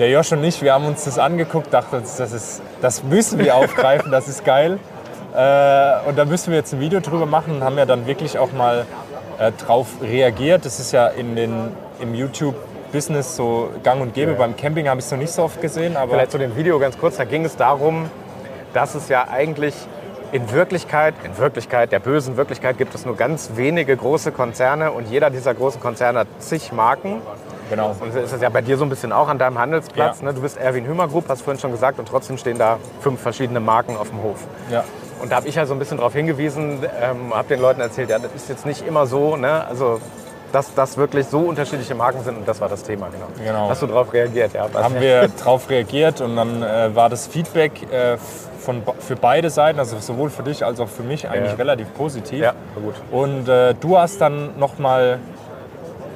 der 0.00 0.10
Josh 0.10 0.32
und 0.32 0.42
ich, 0.42 0.60
wir 0.62 0.72
haben 0.74 0.84
uns 0.86 1.04
das 1.04 1.16
angeguckt, 1.16 1.72
dachten 1.72 1.94
uns, 1.96 2.16
das, 2.16 2.32
ist, 2.32 2.60
das 2.82 3.04
müssen 3.04 3.38
wir 3.38 3.54
aufgreifen, 3.54 4.10
das 4.10 4.26
ist 4.26 4.44
geil. 4.44 4.78
Äh, 5.32 6.08
und 6.08 6.18
da 6.18 6.24
müssen 6.24 6.50
wir 6.50 6.58
jetzt 6.58 6.74
ein 6.74 6.80
Video 6.80 6.98
drüber 6.98 7.26
machen 7.26 7.54
und 7.54 7.62
haben 7.62 7.78
ja 7.78 7.86
dann 7.86 8.08
wirklich 8.08 8.36
auch 8.36 8.52
mal 8.52 8.84
äh, 9.38 9.52
drauf 9.52 9.86
reagiert. 10.02 10.64
Das 10.64 10.80
ist 10.80 10.90
ja 10.90 11.06
in 11.06 11.36
den, 11.36 11.52
im 12.00 12.14
YouTube-Business 12.86 13.36
so 13.36 13.70
gang 13.82 14.00
und 14.00 14.14
gäbe. 14.14 14.32
Beim 14.34 14.56
Camping 14.56 14.88
habe 14.88 15.00
ich 15.00 15.06
es 15.06 15.10
noch 15.10 15.18
nicht 15.18 15.32
so 15.32 15.42
oft 15.42 15.60
gesehen, 15.60 15.96
aber 15.96 16.14
Vielleicht 16.14 16.32
zu 16.32 16.38
dem 16.38 16.56
Video 16.56 16.78
ganz 16.78 16.98
kurz. 16.98 17.16
Da 17.16 17.24
ging 17.24 17.44
es 17.44 17.56
darum, 17.56 18.10
dass 18.72 18.94
es 18.94 19.08
ja 19.08 19.28
eigentlich 19.28 19.74
in 20.32 20.50
Wirklichkeit, 20.52 21.14
in 21.24 21.38
Wirklichkeit, 21.38 21.92
der 21.92 22.00
bösen 22.00 22.36
Wirklichkeit 22.36 22.78
gibt 22.78 22.94
es 22.94 23.06
nur 23.06 23.16
ganz 23.16 23.52
wenige 23.54 23.96
große 23.96 24.32
Konzerne 24.32 24.90
und 24.92 25.08
jeder 25.08 25.30
dieser 25.30 25.54
großen 25.54 25.80
Konzerne 25.80 26.20
hat 26.20 26.28
zig 26.40 26.72
Marken. 26.72 27.22
genau. 27.70 27.94
Und 28.00 28.12
so 28.12 28.18
ist 28.18 28.32
es 28.32 28.42
ja 28.42 28.48
bei 28.48 28.60
dir 28.60 28.76
so 28.76 28.84
ein 28.84 28.90
bisschen 28.90 29.12
auch 29.12 29.28
an 29.28 29.38
deinem 29.38 29.58
Handelsplatz. 29.58 30.20
Ja. 30.20 30.26
Ne? 30.26 30.34
Du 30.34 30.40
bist 30.40 30.56
Erwin 30.56 30.86
Hümer 30.86 31.08
Group, 31.08 31.28
hast 31.28 31.42
vorhin 31.42 31.60
schon 31.60 31.70
gesagt, 31.70 31.98
und 31.98 32.08
trotzdem 32.08 32.38
stehen 32.38 32.58
da 32.58 32.78
fünf 33.00 33.20
verschiedene 33.20 33.60
Marken 33.60 33.96
auf 33.96 34.10
dem 34.10 34.22
Hof. 34.22 34.46
Ja. 34.70 34.84
Und 35.22 35.32
da 35.32 35.36
habe 35.36 35.48
ich 35.48 35.54
ja 35.54 35.64
so 35.64 35.74
ein 35.74 35.78
bisschen 35.78 35.96
darauf 35.96 36.12
hingewiesen, 36.12 36.80
ähm, 37.00 37.32
habe 37.32 37.48
den 37.48 37.60
Leuten 37.60 37.80
erzählt, 37.80 38.10
ja, 38.10 38.18
das 38.18 38.34
ist 38.34 38.48
jetzt 38.50 38.66
nicht 38.66 38.86
immer 38.86 39.06
so, 39.06 39.36
ne? 39.36 39.64
also 39.66 40.00
dass 40.56 40.72
das 40.72 40.96
wirklich 40.96 41.26
so 41.26 41.40
unterschiedliche 41.40 41.94
Marken 41.94 42.24
sind 42.24 42.38
und 42.38 42.48
das 42.48 42.58
war 42.62 42.70
das 42.70 42.82
Thema, 42.82 43.08
genau. 43.10 43.26
Genau. 43.44 43.68
Hast 43.68 43.82
du 43.82 43.86
darauf 43.88 44.10
reagiert, 44.14 44.54
ja? 44.54 44.66
Was- 44.72 44.84
haben 44.84 44.98
wir 44.98 45.28
darauf 45.28 45.68
reagiert 45.68 46.22
und 46.22 46.34
dann 46.34 46.62
äh, 46.62 46.96
war 46.96 47.10
das 47.10 47.26
Feedback 47.26 47.72
äh, 47.92 48.16
von, 48.60 48.82
für 49.00 49.16
beide 49.16 49.50
Seiten, 49.50 49.78
also 49.78 49.98
sowohl 49.98 50.30
für 50.30 50.42
dich 50.44 50.64
als 50.64 50.80
auch 50.80 50.88
für 50.88 51.02
mich, 51.02 51.28
eigentlich 51.28 51.50
Ja. 51.50 51.56
relativ 51.58 51.92
positiv. 51.92 52.40
Ja, 52.40 52.54
war 52.74 52.82
gut. 52.84 52.94
Und 53.10 53.46
äh, 53.50 53.74
du 53.78 53.98
hast 53.98 54.18
dann 54.22 54.58
nochmal 54.58 55.18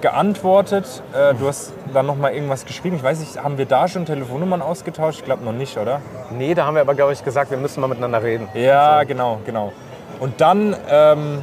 geantwortet, 0.00 0.86
äh, 1.12 1.34
du 1.34 1.46
hast 1.46 1.74
dann 1.92 2.06
nochmal 2.06 2.32
irgendwas 2.32 2.64
geschrieben. 2.64 2.96
Ich 2.96 3.02
weiß 3.02 3.20
nicht, 3.20 3.42
haben 3.42 3.58
wir 3.58 3.66
da 3.66 3.88
schon 3.88 4.06
Telefonnummern 4.06 4.62
ausgetauscht? 4.62 5.18
Ich 5.18 5.24
glaube 5.26 5.44
noch 5.44 5.52
nicht, 5.52 5.76
oder? 5.76 6.00
Nee, 6.30 6.54
da 6.54 6.64
haben 6.64 6.74
wir 6.76 6.80
aber, 6.80 6.94
glaube 6.94 7.12
ich, 7.12 7.22
gesagt, 7.22 7.50
wir 7.50 7.58
müssen 7.58 7.82
mal 7.82 7.88
miteinander 7.88 8.22
reden. 8.22 8.48
Ja, 8.54 9.04
genau, 9.04 9.38
genau. 9.44 9.72
Und 10.18 10.40
dann 10.40 10.74
ähm, 10.90 11.42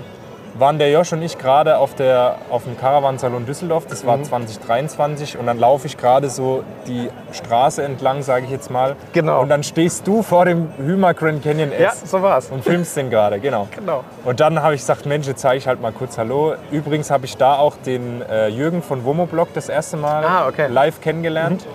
waren 0.60 0.80
der 0.80 0.90
Josh 0.92 1.14
und 1.14 1.22
ich 1.22 1.38
gerade 1.38 1.78
auf, 1.78 1.94
der- 1.96 2.36
auf 2.50 2.64
dem 2.64 2.78
Caravansalon 2.78 3.46
Düsseldorf, 3.46 3.86
das 3.88 4.04
Mhm. 4.04 4.08
war 4.08 4.24
2023, 4.24 5.38
und 5.38 5.46
dann 5.46 5.60
laufe 5.60 5.88
ich 5.88 5.98
gerade 5.98 6.30
so 6.30 6.64
die 6.88 7.10
Straße 7.32 7.84
entlang, 7.84 8.22
sage 8.24 8.46
ich 8.46 8.52
jetzt 8.52 8.72
mal. 8.72 8.96
Genau. 9.14 9.42
Und 9.42 9.50
dann 9.50 9.64
stehst 9.64 10.08
du 10.08 10.24
vor 10.24 10.46
dem 10.46 10.70
Hümer 10.78 11.14
Grand 11.14 11.44
Canyon 11.44 11.72
Ja, 11.72 11.90
S 11.90 12.02
so 12.10 12.22
war's. 12.22 12.50
und 12.50 12.64
filmst 12.64 12.96
den 12.98 13.10
gerade, 13.10 13.40
genau. 13.40 13.68
Genau. 13.76 14.04
Und 14.26 14.40
dann 14.40 14.62
habe 14.62 14.76
ich 14.76 14.82
gesagt, 14.82 15.06
Mensch, 15.06 15.28
jetzt 15.28 15.42
zeige 15.42 15.58
ich 15.58 15.68
halt 15.68 15.82
mal 15.82 15.92
kurz 15.92 16.18
Hallo. 16.18 16.54
Übrigens 16.72 17.12
habe 17.12 17.26
ich 17.26 17.38
da 17.38 17.56
auch 17.58 17.76
den 17.86 18.22
äh, 18.24 18.48
Jürgen 18.48 18.82
von 18.82 19.06
Womoblog 19.06 19.50
das 19.54 19.70
erste 19.70 19.98
Mal 19.98 20.24
Ah, 20.26 20.48
okay. 20.48 20.68
live 20.70 21.02
kennengelernt. 21.02 21.66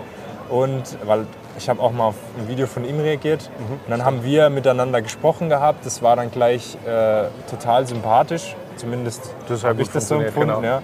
Und 0.49 0.83
weil 1.05 1.27
ich 1.59 1.69
habe 1.69 1.81
auch 1.83 1.93
mal 1.93 2.07
auf 2.07 2.15
ein 2.39 2.49
Video 2.49 2.67
von 2.67 2.85
ihm 2.85 2.99
reagiert. 3.01 3.49
Mhm. 3.59 3.73
Und 3.75 3.91
dann 3.91 4.05
haben 4.05 4.25
wir 4.25 4.51
miteinander 4.51 5.01
gesprochen 5.03 5.49
gehabt. 5.49 5.85
Das 5.87 6.03
war 6.03 6.17
dann 6.17 6.31
gleich 6.31 6.77
äh, 6.87 7.25
total 7.51 7.87
sympathisch. 7.87 8.57
Zumindest 8.77 9.35
habe 9.65 9.83
ich 9.83 9.91
das 9.91 10.09
so 10.09 10.17
empfunden. 10.17 10.49
genau. 10.57 10.63
Ja. 10.63 10.83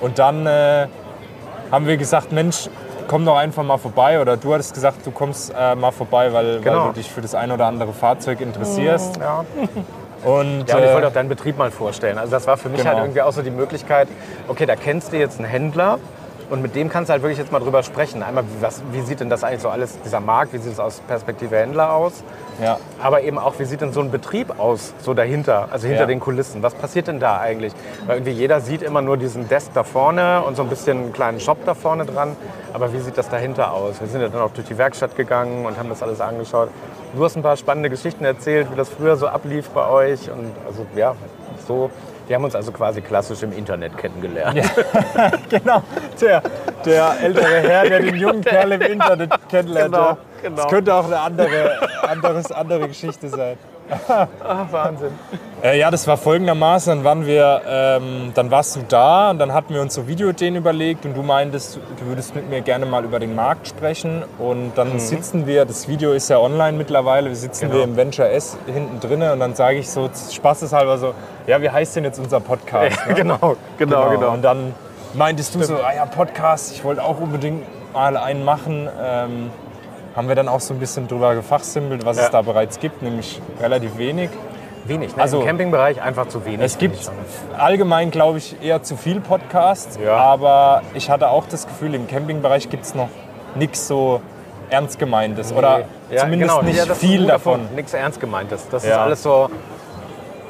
Und 0.00 0.18
dann 0.18 0.46
äh, 0.46 0.86
haben 1.70 1.86
wir 1.86 1.96
gesagt, 1.96 2.32
Mensch, 2.32 2.68
komm 3.08 3.24
doch 3.24 3.36
einfach 3.36 3.62
mal 3.64 3.78
vorbei. 3.78 4.20
Oder 4.20 4.36
du 4.36 4.52
hattest 4.54 4.74
gesagt, 4.74 5.04
du 5.06 5.10
kommst 5.10 5.52
äh, 5.58 5.74
mal 5.74 5.90
vorbei, 5.90 6.32
weil, 6.32 6.60
Genau. 6.60 6.80
weil 6.80 6.86
du 6.88 6.92
dich 6.94 7.10
für 7.10 7.20
das 7.20 7.34
ein 7.34 7.50
oder 7.50 7.66
andere 7.66 7.92
Fahrzeug 7.92 8.40
interessierst. 8.40 9.16
Ja. 9.18 9.44
Und, 10.24 10.68
Ja, 10.68 10.76
und 10.76 10.82
ich 10.82 10.90
äh, 10.90 10.94
wollte 10.94 11.08
auch 11.08 11.12
deinen 11.12 11.28
Betrieb 11.28 11.56
mal 11.58 11.70
vorstellen. 11.70 12.18
Also 12.18 12.32
das 12.32 12.46
war 12.46 12.56
für 12.56 12.68
mich 12.68 12.80
Genau. 12.80 12.90
halt 12.94 13.04
irgendwie 13.04 13.22
auch 13.22 13.32
so 13.32 13.42
die 13.42 13.50
Möglichkeit, 13.52 14.08
okay, 14.48 14.66
da 14.66 14.74
kennst 14.76 15.12
du 15.12 15.16
jetzt 15.16 15.38
einen 15.38 15.48
Händler 15.48 15.98
und 16.50 16.62
mit 16.62 16.74
dem 16.74 16.88
kannst 16.88 17.08
du 17.08 17.12
halt 17.12 17.22
wirklich 17.22 17.38
jetzt 17.38 17.52
mal 17.52 17.60
drüber 17.60 17.82
sprechen. 17.82 18.22
Einmal, 18.22 18.44
wie, 18.44 18.62
was, 18.62 18.82
wie 18.92 19.00
sieht 19.02 19.20
denn 19.20 19.28
das 19.30 19.44
eigentlich 19.44 19.62
so 19.62 19.68
alles, 19.68 19.98
dieser 20.04 20.20
Markt, 20.20 20.52
wie 20.52 20.58
sieht 20.58 20.72
es 20.72 20.80
aus 20.80 21.00
Perspektive 21.06 21.56
Händler 21.56 21.92
aus? 21.92 22.22
ja. 22.62 22.78
Aber 23.00 23.22
eben 23.22 23.38
auch, 23.38 23.58
wie 23.58 23.64
sieht 23.64 23.80
denn 23.80 23.92
so 23.92 24.00
ein 24.00 24.10
Betrieb 24.10 24.58
aus, 24.58 24.92
so 25.00 25.14
dahinter, 25.14 25.68
also 25.70 25.86
hinter 25.86 26.02
Ja. 26.02 26.06
den 26.06 26.18
Kulissen? 26.20 26.62
Was 26.62 26.74
passiert 26.74 27.06
denn 27.06 27.20
da 27.20 27.38
eigentlich? 27.38 27.72
Weil 28.06 28.16
irgendwie 28.16 28.32
jeder 28.32 28.60
sieht 28.60 28.82
immer 28.82 29.02
nur 29.02 29.16
diesen 29.16 29.48
Desk 29.48 29.70
da 29.74 29.84
vorne 29.84 30.42
und 30.42 30.56
so 30.56 30.62
ein 30.62 30.68
bisschen 30.68 30.98
einen 30.98 31.12
kleinen 31.12 31.38
Shop 31.38 31.58
da 31.64 31.74
vorne 31.74 32.04
dran. 32.06 32.34
Aber 32.72 32.92
wie 32.92 32.98
sieht 32.98 33.16
das 33.16 33.28
dahinter 33.28 33.72
aus? 33.72 34.00
Wir 34.00 34.08
sind 34.08 34.20
ja 34.20 34.28
dann 34.28 34.40
auch 34.42 34.50
durch 34.50 34.66
die 34.66 34.76
Werkstatt 34.76 35.14
gegangen 35.16 35.64
und 35.66 35.78
haben 35.78 35.88
das 35.88 36.02
alles 36.02 36.20
angeschaut. 36.20 36.70
Du 37.14 37.24
hast 37.24 37.36
ein 37.36 37.42
paar 37.42 37.56
spannende 37.56 37.88
Geschichten 37.90 38.24
erzählt, 38.24 38.70
wie 38.72 38.76
das 38.76 38.88
früher 38.88 39.16
so 39.16 39.28
ablief 39.28 39.68
bei 39.70 39.88
euch. 39.88 40.28
Und 40.30 40.50
also 40.66 40.84
ja, 40.96 41.14
so. 41.66 41.90
Wir 42.28 42.36
haben 42.36 42.44
uns 42.44 42.54
also 42.54 42.72
quasi 42.72 43.00
klassisch 43.00 43.42
im 43.42 43.52
Internet 43.52 43.96
kennengelernt. 43.96 44.60
Genau, 45.48 45.82
der, 46.20 46.42
der 46.84 47.20
ältere 47.22 47.60
Herr, 47.60 47.88
der 47.88 48.00
den 48.00 48.16
jungen 48.16 48.42
Kerl 48.42 48.72
im 48.72 48.82
Internet 48.82 49.30
kennenlernt. 49.48 49.94
Genau, 49.94 50.06
ja. 50.06 50.18
genau. 50.42 50.56
Das 50.56 50.68
könnte 50.68 50.94
auch 50.94 51.06
eine 51.06 51.18
andere, 51.18 51.88
anderes, 52.06 52.52
andere 52.52 52.88
Geschichte 52.88 53.28
sein. 53.30 53.56
Ach, 54.08 54.26
Wahnsinn. 54.70 55.10
Äh, 55.62 55.78
ja, 55.78 55.90
das 55.90 56.06
war 56.06 56.16
folgendermaßen, 56.16 56.94
dann 56.96 57.04
waren 57.04 57.26
wir, 57.26 57.62
ähm, 57.68 58.32
dann 58.34 58.50
warst 58.50 58.76
du 58.76 58.80
da 58.88 59.30
und 59.30 59.38
dann 59.38 59.52
hatten 59.52 59.74
wir 59.74 59.80
uns 59.82 59.94
so 59.94 60.06
Videoideen 60.06 60.54
überlegt 60.56 61.04
und 61.04 61.16
du 61.16 61.22
meintest, 61.22 61.76
du 61.98 62.06
würdest 62.06 62.34
mit 62.36 62.48
mir 62.48 62.60
gerne 62.60 62.86
mal 62.86 63.04
über 63.04 63.18
den 63.18 63.34
Markt 63.34 63.66
sprechen 63.68 64.22
und 64.38 64.72
dann 64.76 64.98
sitzen 65.00 65.46
wir, 65.46 65.64
das 65.64 65.88
Video 65.88 66.12
ist 66.12 66.28
ja 66.28 66.38
online 66.38 66.76
mittlerweile, 66.78 67.28
wir 67.28 67.36
sitzen 67.36 67.66
Genau. 67.66 67.74
wir 67.78 67.84
im 67.84 67.96
Venture 67.96 68.30
S 68.30 68.56
hinten 68.66 69.00
drinne 69.00 69.32
und 69.32 69.40
dann 69.40 69.54
sage 69.54 69.78
ich 69.78 69.90
so 69.90 70.08
spaßeshalber 70.32 70.98
so, 70.98 71.14
ja, 71.46 71.60
wie 71.60 71.70
heißt 71.70 71.96
denn 71.96 72.04
jetzt 72.04 72.18
unser 72.20 72.40
Podcast? 72.40 72.96
ne? 73.08 73.14
genau, 73.14 73.56
genau, 73.78 74.10
genau. 74.10 74.32
Und 74.32 74.42
dann 74.42 74.74
meintest 75.14 75.54
du 75.54 75.62
so, 75.64 75.76
ah 75.76 75.92
ja, 75.94 76.06
Podcast, 76.06 76.72
ich 76.72 76.84
wollte 76.84 77.02
auch 77.02 77.18
unbedingt 77.20 77.64
mal 77.92 78.16
einen 78.16 78.44
machen. 78.44 78.88
Ähm, 79.02 79.50
haben 80.18 80.26
wir 80.26 80.34
dann 80.34 80.48
auch 80.48 80.58
so 80.58 80.74
ein 80.74 80.80
bisschen 80.80 81.06
drüber 81.06 81.36
gefachsimpelt, 81.36 82.04
was 82.04 82.16
Ja. 82.16 82.24
es 82.24 82.30
da 82.30 82.42
bereits 82.42 82.80
gibt, 82.80 83.02
nämlich 83.02 83.40
relativ 83.62 83.96
wenig. 83.98 84.30
Wenig, 84.84 85.14
ne? 85.14 85.22
Also- 85.22 85.40
Im 85.40 85.46
Campingbereich 85.46 86.02
einfach 86.02 86.26
zu 86.26 86.44
wenig. 86.44 86.60
Es 86.60 86.76
gibt 86.76 87.08
allgemein, 87.56 88.10
glaube 88.10 88.38
ich, 88.38 88.56
eher 88.60 88.82
zu 88.82 88.96
viel 88.96 89.20
Podcasts, 89.20 89.96
Ja. 90.02 90.16
aber 90.16 90.82
ich 90.94 91.08
hatte 91.08 91.28
auch 91.28 91.44
das 91.48 91.68
Gefühl, 91.68 91.94
im 91.94 92.08
Campingbereich 92.08 92.68
gibt 92.68 92.84
es 92.84 92.96
noch 92.96 93.10
nichts 93.54 93.86
so 93.86 94.20
ernst 94.70 94.98
gemeintes 94.98 95.52
oder 95.52 95.82
Ja, 96.10 96.22
zumindest 96.22 96.50
genau. 96.58 96.62
nicht 96.62 96.92
viel 96.96 97.26
davon. 97.26 97.60
Punkt. 97.60 97.74
Nichts 97.76 97.94
ernst 97.94 98.18
gemeintes. 98.18 98.68
Das 98.70 98.82
ist 98.84 98.92
alles 98.92 99.22
so. 99.22 99.48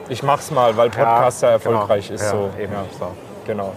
Ich 0.08 0.22
mach's 0.22 0.50
mal, 0.50 0.74
weil 0.78 0.88
Podcast 0.88 1.42
ja, 1.42 1.50
erfolgreich 1.50 2.06
genau. 2.08 2.14
ist. 2.14 2.22
Ja, 2.22 2.30
so. 2.30 2.50
Eben. 2.58 2.72
So. 2.98 3.06
genau. 3.46 3.72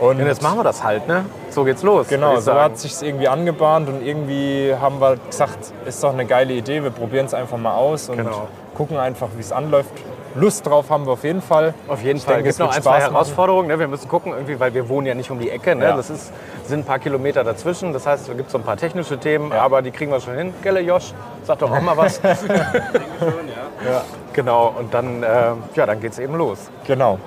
Und 0.00 0.20
Und 0.20 0.26
jetzt 0.26 0.42
machen 0.42 0.58
wir 0.58 0.64
das 0.64 0.82
halt, 0.84 1.08
ne? 1.08 1.24
So 1.50 1.64
geht's 1.64 1.82
los. 1.82 2.08
Genau, 2.08 2.34
ich 2.34 2.40
so 2.40 2.52
hat 2.54 2.78
sich 2.78 3.00
irgendwie 3.02 3.28
angebahnt 3.28 3.88
und 3.88 4.04
irgendwie 4.06 4.74
haben 4.80 5.00
wir 5.00 5.16
gesagt, 5.16 5.58
ist 5.86 6.02
doch 6.04 6.12
eine 6.12 6.26
geile 6.26 6.52
Idee, 6.52 6.82
wir 6.82 6.90
probieren 6.90 7.26
es 7.26 7.34
einfach 7.34 7.56
mal 7.58 7.74
aus 7.74 8.08
und 8.08 8.18
Genau. 8.18 8.48
gucken 8.76 8.98
einfach, 8.98 9.28
wie 9.36 9.40
es 9.40 9.52
anläuft. 9.52 9.90
Lust 10.34 10.66
drauf 10.66 10.90
haben 10.90 11.06
wir 11.06 11.12
auf 11.12 11.24
jeden 11.24 11.40
Fall. 11.40 11.72
Auf 11.88 12.02
jeden 12.02 12.18
Ich 12.18 12.24
Fall. 12.24 12.34
denke, 12.34 12.50
Es 12.50 12.56
es 12.56 12.58
gibt 12.58 12.68
noch 12.68 12.76
ein, 12.76 12.82
zwei. 12.82 13.00
Herausforderungen. 13.00 13.68
Ne? 13.68 13.78
Wir 13.78 13.88
müssen 13.88 14.06
gucken, 14.06 14.32
irgendwie, 14.32 14.60
weil 14.60 14.74
wir 14.74 14.86
wohnen 14.90 15.06
ja 15.06 15.14
nicht 15.14 15.30
um 15.30 15.38
die 15.38 15.48
Ecke. 15.50 15.74
Ne? 15.74 15.84
Ja. 15.86 15.96
Das 15.96 16.10
ist, 16.10 16.30
sind 16.66 16.80
ein 16.80 16.84
paar 16.84 16.98
Kilometer 16.98 17.42
dazwischen. 17.42 17.94
Das 17.94 18.06
heißt, 18.06 18.28
es 18.28 18.36
gibt 18.36 18.50
so 18.50 18.58
ein 18.58 18.64
paar 18.64 18.76
technische 18.76 19.16
Themen, 19.16 19.50
aber 19.50 19.80
die 19.80 19.90
kriegen 19.92 20.12
wir 20.12 20.20
schon 20.20 20.36
hin. 20.36 20.52
Gelle 20.62 20.80
Josh, 20.80 21.14
sag 21.44 21.58
doch 21.60 21.70
auch 21.72 21.80
mal 21.80 21.96
was. 21.96 22.20
ja. 22.22 24.02
Genau, 24.34 24.74
und 24.78 24.92
dann, 24.92 25.22
äh, 25.22 25.26
ja, 25.74 25.86
dann 25.86 26.00
geht's 26.00 26.18
eben 26.18 26.34
los. 26.36 26.58
Genau. 26.86 27.18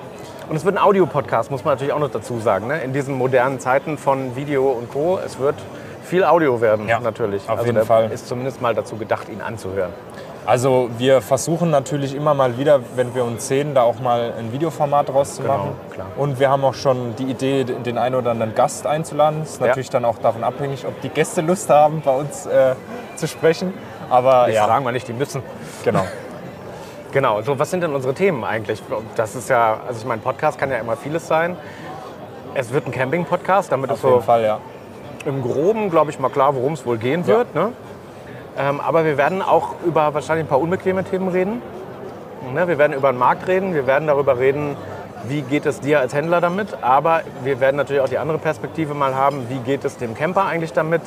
Und 0.49 0.55
es 0.55 0.65
wird 0.65 0.75
ein 0.77 0.83
Audiopodcast, 0.83 1.51
muss 1.51 1.63
man 1.63 1.75
natürlich 1.75 1.93
auch 1.93 1.99
noch 1.99 2.09
dazu 2.11 2.39
sagen. 2.39 2.67
Ne? 2.67 2.81
In 2.81 2.91
diesen 2.91 3.15
modernen 3.15 3.59
Zeiten 3.59 3.97
von 3.97 4.35
Video 4.35 4.69
und 4.71 4.89
Co. 4.91 5.19
Es 5.23 5.37
wird 5.39 5.55
viel 6.03 6.23
Audio 6.23 6.59
werden, 6.59 6.87
Ja, 6.87 6.99
natürlich. 6.99 7.43
auf 7.43 7.59
also 7.59 7.65
jeden 7.65 7.85
Fall. 7.85 8.11
ist 8.11 8.27
zumindest 8.27 8.59
mal 8.61 8.73
dazu 8.73 8.95
gedacht, 8.95 9.29
ihn 9.29 9.41
anzuhören. 9.41 9.91
Also 10.47 10.89
wir 10.97 11.21
versuchen 11.21 11.69
natürlich 11.69 12.15
immer 12.15 12.33
mal 12.33 12.57
wieder, 12.57 12.79
wenn 12.95 13.13
wir 13.13 13.23
uns 13.25 13.47
sehen, 13.47 13.75
da 13.75 13.83
auch 13.83 13.99
mal 13.99 14.33
ein 14.39 14.51
Videoformat 14.51 15.09
draus 15.09 15.35
zu 15.35 15.43
Genau, 15.43 15.57
machen. 15.57 15.71
klar. 15.93 16.07
Und 16.17 16.39
wir 16.39 16.49
haben 16.49 16.63
auch 16.65 16.73
schon 16.73 17.15
die 17.17 17.25
Idee, 17.25 17.63
den 17.63 17.99
einen 17.99 18.15
oder 18.15 18.31
anderen 18.31 18.55
Gast 18.55 18.87
einzuladen. 18.87 19.41
Das 19.41 19.51
ist 19.51 19.61
Ja. 19.61 19.67
natürlich 19.67 19.91
dann 19.91 20.05
auch 20.05 20.17
davon 20.17 20.43
abhängig, 20.43 20.87
ob 20.87 20.99
die 21.01 21.09
Gäste 21.09 21.41
Lust 21.41 21.69
haben, 21.69 22.01
bei 22.03 22.15
uns 22.15 22.47
äh, 22.47 22.73
zu 23.15 23.27
sprechen. 23.27 23.73
Aber 24.09 24.45
Das 24.47 24.55
ja, 24.55 24.65
sagen 24.65 24.83
wir 24.85 24.91
nicht, 24.91 25.07
die 25.07 25.13
müssen. 25.13 25.43
genau. 25.85 26.05
Genau, 27.11 27.41
so 27.41 27.57
was 27.57 27.71
sind 27.71 27.81
denn 27.81 27.95
unsere 27.95 28.13
Themen 28.13 28.43
eigentlich? 28.43 28.81
Das 29.15 29.35
ist 29.35 29.49
ja, 29.49 29.79
also 29.87 29.99
ich 29.99 30.05
meine, 30.05 30.21
Podcast 30.21 30.59
kann 30.59 30.69
ja 30.69 30.77
immer 30.77 30.95
vieles 30.95 31.27
sein. 31.27 31.57
Es 32.53 32.71
wird 32.71 32.85
ein 32.85 32.91
Camping-Podcast, 32.91 33.71
damit 33.71 33.89
Auf 33.89 33.97
ist 33.97 34.01
so 34.03 34.19
Fall, 34.21 34.43
ja. 34.43 34.59
im 35.25 35.41
Groben, 35.41 35.89
glaube 35.89 36.11
ich, 36.11 36.19
mal 36.19 36.29
klar, 36.29 36.55
worum 36.55 36.73
es 36.73 36.85
wohl 36.85 36.97
gehen 36.97 37.21
Ja. 37.21 37.27
wird. 37.37 37.55
Ne? 37.55 37.71
Ähm, 38.57 38.79
aber 38.79 39.05
wir 39.05 39.17
werden 39.17 39.41
auch 39.41 39.75
über 39.85 40.13
wahrscheinlich 40.13 40.45
ein 40.45 40.49
paar 40.49 40.61
unbequeme 40.61 41.03
Themen 41.03 41.29
reden. 41.29 41.61
Ne? 42.53 42.67
Wir 42.67 42.77
werden 42.77 42.93
über 42.93 43.11
den 43.11 43.17
Markt 43.17 43.47
reden, 43.47 43.73
wir 43.73 43.87
werden 43.87 44.07
darüber 44.07 44.37
reden, 44.37 44.75
wie 45.27 45.41
geht 45.41 45.65
es 45.65 45.79
dir 45.79 45.99
als 45.99 46.13
Händler 46.13 46.41
damit. 46.41 46.77
Aber 46.81 47.21
wir 47.43 47.59
werden 47.59 47.77
natürlich 47.77 48.01
auch 48.01 48.09
die 48.09 48.17
andere 48.17 48.37
Perspektive 48.37 48.93
mal 48.93 49.15
haben, 49.15 49.47
wie 49.49 49.59
geht 49.59 49.83
es 49.83 49.97
dem 49.97 50.13
Camper 50.13 50.45
eigentlich 50.45 50.73
damit. 50.73 51.01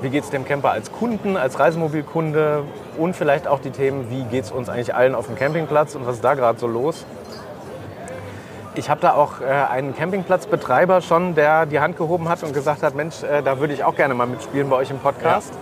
Wie 0.00 0.10
geht 0.10 0.24
es 0.24 0.30
dem 0.30 0.44
Camper 0.44 0.70
als 0.70 0.92
Kunden, 0.92 1.36
als 1.36 1.58
Reisemobilkunde 1.58 2.64
und 2.96 3.16
vielleicht 3.16 3.48
auch 3.48 3.60
die 3.60 3.70
Themen, 3.70 4.10
wie 4.10 4.24
geht 4.24 4.44
es 4.44 4.50
uns 4.50 4.68
eigentlich 4.68 4.94
allen 4.94 5.14
auf 5.14 5.26
dem 5.26 5.36
Campingplatz 5.36 5.94
und 5.94 6.06
was 6.06 6.16
ist 6.16 6.24
da 6.24 6.34
gerade 6.34 6.58
so 6.58 6.66
los. 6.66 7.04
Ich 8.74 8.88
habe 8.88 9.00
da 9.00 9.14
auch 9.14 9.40
äh, 9.40 9.44
einen 9.46 9.96
Campingplatzbetreiber 9.96 11.00
schon, 11.00 11.34
der 11.34 11.66
die 11.66 11.80
Hand 11.80 11.96
gehoben 11.96 12.28
hat 12.28 12.44
und 12.44 12.54
gesagt 12.54 12.82
hat, 12.82 12.94
Mensch, 12.94 13.24
äh, 13.24 13.42
da 13.42 13.58
würde 13.58 13.74
ich 13.74 13.82
auch 13.82 13.96
gerne 13.96 14.14
mal 14.14 14.26
mitspielen 14.26 14.70
bei 14.70 14.76
euch 14.76 14.90
im 14.90 14.98
Podcast. 14.98 15.52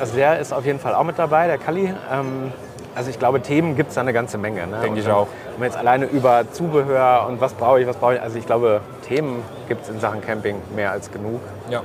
Also 0.00 0.16
der 0.16 0.40
ist 0.40 0.52
auf 0.52 0.64
jeden 0.66 0.80
Fall 0.80 0.94
auch 0.94 1.04
mit 1.04 1.16
dabei, 1.16 1.46
der 1.46 1.58
Kalli. 1.58 1.94
Ähm, 2.12 2.52
also 2.96 3.08
ich 3.08 3.20
glaube, 3.20 3.40
Themen 3.40 3.76
gibt 3.76 3.90
es 3.90 3.94
da 3.94 4.00
eine 4.00 4.12
ganze 4.12 4.36
Menge. 4.36 4.66
Ne? 4.66 4.78
Denke 4.82 4.98
ich 4.98 5.08
auch. 5.08 5.28
Wenn 5.52 5.60
wir 5.60 5.66
jetzt 5.66 5.76
alleine 5.76 6.06
über 6.06 6.50
Zubehör 6.50 7.26
und 7.28 7.40
was 7.40 7.52
brauche 7.52 7.80
ich, 7.80 7.86
was 7.86 7.96
brauche 7.96 8.14
ich, 8.14 8.20
also 8.20 8.36
ich 8.36 8.46
glaube, 8.46 8.80
Themen 9.06 9.44
gibt 9.68 9.84
es 9.84 9.88
in 9.88 10.00
Sachen 10.00 10.20
Camping 10.20 10.56
mehr 10.74 10.90
als 10.90 11.12
genug. 11.12 11.40
Ja. 11.68 11.82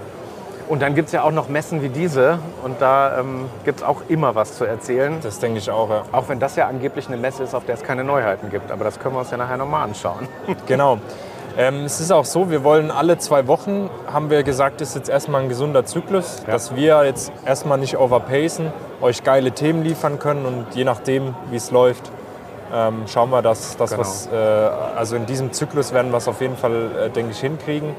Und 0.67 0.81
dann 0.81 0.95
gibt 0.95 1.07
es 1.07 1.11
ja 1.13 1.21
auch 1.23 1.31
noch 1.31 1.47
Messen 1.47 1.83
wie 1.83 1.89
diese 1.89 2.39
und 2.63 2.81
da 2.81 3.19
ähm, 3.19 3.45
gibt 3.65 3.79
es 3.81 3.85
auch 3.85 4.01
immer 4.07 4.33
was 4.33 4.57
zu 4.57 4.65
erzählen. 4.65 5.17
Das 5.21 5.37
denke 5.39 5.59
ich 5.59 5.69
auch, 5.69 5.89
ja. 5.91 6.03
Auch 6.11 6.27
wenn 6.27 6.39
das 6.39 6.55
ja 6.55 6.67
angeblich 6.67 7.07
eine 7.07 7.17
Messe 7.17 7.43
ist, 7.43 7.53
auf 7.53 7.65
der 7.65 7.75
es 7.75 7.83
keine 7.83 8.03
Neuheiten 8.03 8.49
gibt. 8.49 8.71
Aber 8.71 8.83
das 8.83 8.99
können 8.99 9.13
wir 9.15 9.19
uns 9.19 9.29
ja 9.31 9.37
nachher 9.37 9.57
nochmal 9.57 9.83
anschauen. 9.83 10.27
Genau. 10.67 10.97
Ähm, 11.57 11.85
es 11.85 12.01
ist 12.01 12.11
auch 12.11 12.25
so, 12.25 12.49
wir 12.49 12.63
wollen 12.65 12.91
alle 12.91 13.17
zwei 13.17 13.47
Wochen, 13.47 13.89
haben 14.11 14.29
wir 14.29 14.43
gesagt, 14.43 14.81
ist 14.81 14.93
jetzt 14.95 15.07
erstmal 15.07 15.41
ein 15.43 15.49
gesunder 15.49 15.85
Zyklus, 15.85 16.41
Ja. 16.45 16.51
dass 16.53 16.75
wir 16.75 17.05
jetzt 17.05 17.31
erstmal 17.45 17.77
nicht 17.77 17.97
overpacen, 17.97 18.73
euch 19.01 19.23
geile 19.23 19.51
Themen 19.51 19.81
liefern 19.83 20.19
können 20.19 20.45
und 20.45 20.65
je 20.75 20.83
nachdem, 20.83 21.33
wie 21.51 21.55
es 21.55 21.71
läuft, 21.71 22.11
ähm, 22.73 23.03
schauen 23.07 23.29
wir, 23.29 23.41
dass 23.41 23.77
das 23.77 23.91
Genau. 23.91 24.01
was, 24.01 24.27
äh, 24.27 24.35
also 24.35 25.15
in 25.15 25.27
diesem 25.27 25.53
Zyklus 25.53 25.93
werden 25.93 26.11
wir 26.11 26.17
es 26.17 26.27
auf 26.27 26.41
jeden 26.41 26.57
Fall, 26.57 26.89
äh, 27.05 27.09
denke 27.09 27.31
ich, 27.31 27.39
hinkriegen. 27.39 27.95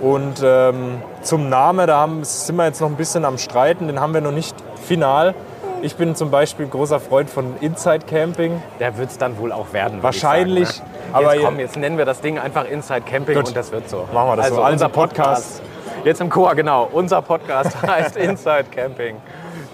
Und 0.00 0.42
ähm, 0.44 1.02
zum 1.22 1.48
Namen, 1.48 1.86
da 1.86 1.98
haben, 2.00 2.24
sind 2.24 2.56
wir 2.56 2.66
jetzt 2.66 2.80
noch 2.80 2.88
ein 2.88 2.96
bisschen 2.96 3.24
am 3.24 3.38
Streiten, 3.38 3.86
den 3.86 4.00
haben 4.00 4.12
wir 4.12 4.20
noch 4.20 4.32
nicht 4.32 4.54
final. 4.84 5.34
Ich 5.82 5.96
bin 5.96 6.14
zum 6.16 6.30
Beispiel 6.30 6.66
großer 6.66 6.98
Freund 6.98 7.28
von 7.28 7.56
Inside 7.60 8.06
Camping. 8.06 8.62
Der 8.80 8.96
wird 8.96 9.10
es 9.10 9.18
dann 9.18 9.38
wohl 9.38 9.52
auch 9.52 9.72
werden. 9.72 10.02
Wahrscheinlich, 10.02 10.68
Ich 10.68 10.76
sagen, 10.76 10.88
ne? 10.88 11.14
aber 11.14 11.34
jetzt, 11.34 11.44
komm, 11.44 11.58
jetzt 11.58 11.76
nennen 11.76 11.98
wir 11.98 12.04
das 12.06 12.20
Ding 12.20 12.38
einfach 12.38 12.64
Inside 12.64 13.02
Camping 13.02 13.36
Gut. 13.36 13.48
und 13.48 13.56
das 13.56 13.70
wird 13.70 13.88
so. 13.88 14.08
Machen 14.12 14.28
wir 14.30 14.36
das 14.36 14.44
also 14.46 14.56
so. 14.56 14.62
Also 14.62 14.72
Unser 14.72 14.88
Podcast. 14.88 15.60
Podcast. 15.60 16.06
Jetzt 16.06 16.20
im 16.20 16.30
Chor, 16.30 16.54
genau. 16.54 16.88
Unser 16.90 17.22
Podcast 17.22 17.76
heißt 17.86 18.16
Inside 18.16 18.66
Camping. 18.74 19.16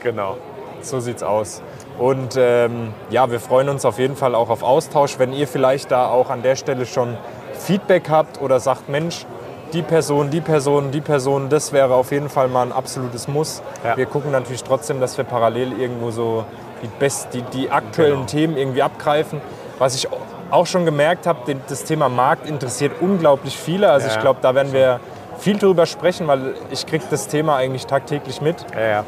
Genau. 0.02 0.36
So 0.82 1.00
sieht's 1.00 1.22
aus. 1.22 1.62
Und 1.98 2.36
ähm, 2.36 2.92
ja, 3.10 3.30
wir 3.30 3.38
freuen 3.40 3.68
uns 3.68 3.84
auf 3.84 3.98
jeden 3.98 4.16
Fall 4.16 4.34
auch 4.34 4.48
auf 4.48 4.62
Austausch. 4.62 5.18
Wenn 5.18 5.32
ihr 5.32 5.46
vielleicht 5.46 5.90
da 5.90 6.08
auch 6.08 6.30
an 6.30 6.42
der 6.42 6.56
Stelle 6.56 6.86
schon 6.86 7.16
Feedback 7.52 8.08
habt 8.08 8.40
oder 8.40 8.58
sagt, 8.58 8.88
Mensch, 8.88 9.26
die 9.72 9.82
Person, 9.82 10.30
die 10.30 10.40
Person, 10.40 10.90
die 10.90 11.00
Person, 11.00 11.48
das 11.48 11.72
wäre 11.72 11.94
auf 11.94 12.12
jeden 12.12 12.28
Fall 12.28 12.48
mal 12.48 12.62
ein 12.66 12.72
absolutes 12.72 13.28
Muss. 13.28 13.62
Ja. 13.84 13.96
Wir 13.96 14.06
gucken 14.06 14.30
natürlich 14.32 14.62
trotzdem, 14.64 15.00
dass 15.00 15.16
wir 15.16 15.24
parallel 15.24 15.78
irgendwo 15.78 16.10
so 16.10 16.44
die, 16.82 16.88
best, 16.98 17.28
die, 17.34 17.42
die 17.42 17.70
aktuellen 17.70 18.14
Genau. 18.14 18.26
Themen 18.26 18.56
irgendwie 18.56 18.82
abgreifen. 18.82 19.40
Was 19.78 19.94
ich 19.94 20.08
auch 20.50 20.66
schon 20.66 20.84
gemerkt 20.84 21.26
habe, 21.26 21.54
das 21.68 21.84
Thema 21.84 22.08
Markt 22.08 22.48
interessiert 22.48 22.92
unglaublich 23.00 23.56
viele. 23.56 23.90
Also 23.90 24.08
Ja. 24.08 24.14
ich 24.14 24.20
glaube, 24.20 24.40
da 24.42 24.54
werden 24.54 24.72
wir 24.72 25.00
viel 25.38 25.56
drüber 25.58 25.86
sprechen, 25.86 26.26
weil 26.26 26.54
ich 26.70 26.86
kriege 26.86 27.04
das 27.10 27.28
Thema 27.28 27.56
eigentlich 27.56 27.86
tagtäglich 27.86 28.40
mit. 28.40 28.56
Ja. 28.78 29.04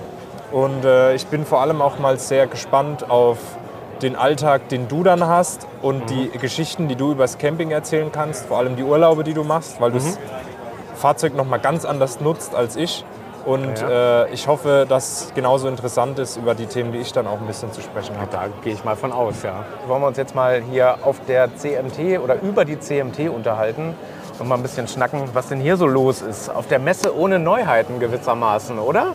Und 0.50 0.84
äh, 0.84 1.14
ich 1.14 1.26
bin 1.26 1.44
vor 1.44 1.60
allem 1.60 1.82
auch 1.82 1.98
mal 1.98 2.18
sehr 2.18 2.46
gespannt 2.46 3.10
auf 3.10 3.38
den 4.02 4.16
Alltag, 4.16 4.68
den 4.68 4.88
du 4.88 5.02
dann 5.04 5.26
hast 5.26 5.66
und 5.80 6.10
die 6.10 6.28
Geschichten, 6.30 6.88
die 6.88 6.96
du 6.96 7.12
übers 7.12 7.38
Camping 7.38 7.70
erzählen 7.70 8.10
kannst, 8.12 8.46
vor 8.46 8.58
allem 8.58 8.74
die 8.76 8.82
Urlaube, 8.82 9.22
die 9.24 9.32
du 9.32 9.44
machst, 9.44 9.80
weil 9.80 9.92
du 9.92 9.98
das 9.98 10.18
Fahrzeug 10.94 11.34
noch 11.34 11.46
mal 11.46 11.58
ganz 11.58 11.84
anders 11.84 12.20
nutzt 12.20 12.54
als 12.54 12.76
ich. 12.76 13.04
Und 13.44 13.80
Ja. 13.80 14.22
äh, 14.24 14.30
ich 14.32 14.46
hoffe, 14.46 14.86
dass 14.88 15.22
es 15.26 15.34
genauso 15.34 15.66
interessant 15.66 16.18
ist 16.20 16.36
über 16.36 16.54
die 16.54 16.66
Themen, 16.66 16.92
die 16.92 16.98
ich 16.98 17.12
dann 17.12 17.26
auch 17.26 17.40
ein 17.40 17.46
bisschen 17.46 17.72
zu 17.72 17.80
sprechen 17.80 18.16
habe. 18.16 18.28
Da 18.30 18.44
gehe 18.62 18.72
ich 18.72 18.84
mal 18.84 18.94
von 18.94 19.10
aus, 19.12 19.42
ja. 19.42 19.64
Wollen 19.88 20.00
wir 20.00 20.06
uns 20.06 20.16
jetzt 20.16 20.34
mal 20.36 20.62
hier 20.70 20.98
auf 21.02 21.16
der 21.26 21.48
CMT 21.56 22.20
oder 22.22 22.40
über 22.40 22.64
die 22.64 22.78
CMT 22.78 23.28
unterhalten 23.34 23.94
und 24.38 24.48
mal 24.48 24.54
ein 24.54 24.62
bisschen 24.62 24.86
schnacken, 24.86 25.22
was 25.32 25.48
denn 25.48 25.60
hier 25.60 25.76
so 25.76 25.86
los 25.86 26.22
ist. 26.22 26.50
Auf 26.54 26.68
der 26.68 26.78
Messe 26.78 27.16
ohne 27.16 27.40
Neuheiten 27.40 27.98
gewissermaßen, 27.98 28.78
oder? 28.78 29.14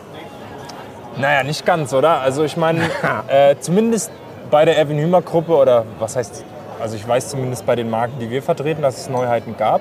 Naja, 1.16 1.42
nicht 1.42 1.64
ganz, 1.64 1.92
oder? 1.94 2.20
Also 2.20 2.44
ich 2.44 2.56
meine, 2.58 2.82
äh, 3.28 3.56
zumindest 3.60 4.10
bei 4.50 4.66
der 4.66 4.76
Erwin 4.76 4.98
Hümer 4.98 5.22
Gruppe 5.22 5.56
oder 5.56 5.84
was 5.98 6.16
heißt, 6.16 6.44
also 6.80 6.96
ich 6.96 7.06
weiß 7.08 7.28
zumindest 7.30 7.64
bei 7.64 7.76
den 7.76 7.88
Marken, 7.90 8.18
die 8.20 8.28
wir 8.30 8.42
vertreten, 8.42 8.82
dass 8.82 8.98
es 8.98 9.08
Neuheiten 9.08 9.56
gab. 9.56 9.80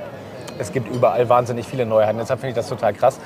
Es 0.59 0.71
gibt 0.71 0.93
überall 0.93 1.27
wahnsinnig 1.29 1.67
viele 1.67 1.85
Neuheiten. 1.85 2.17
Deshalb 2.17 2.39
finde 2.39 2.51
ich 2.51 2.55
das 2.55 2.69
total 2.69 2.93
krass. 2.93 3.19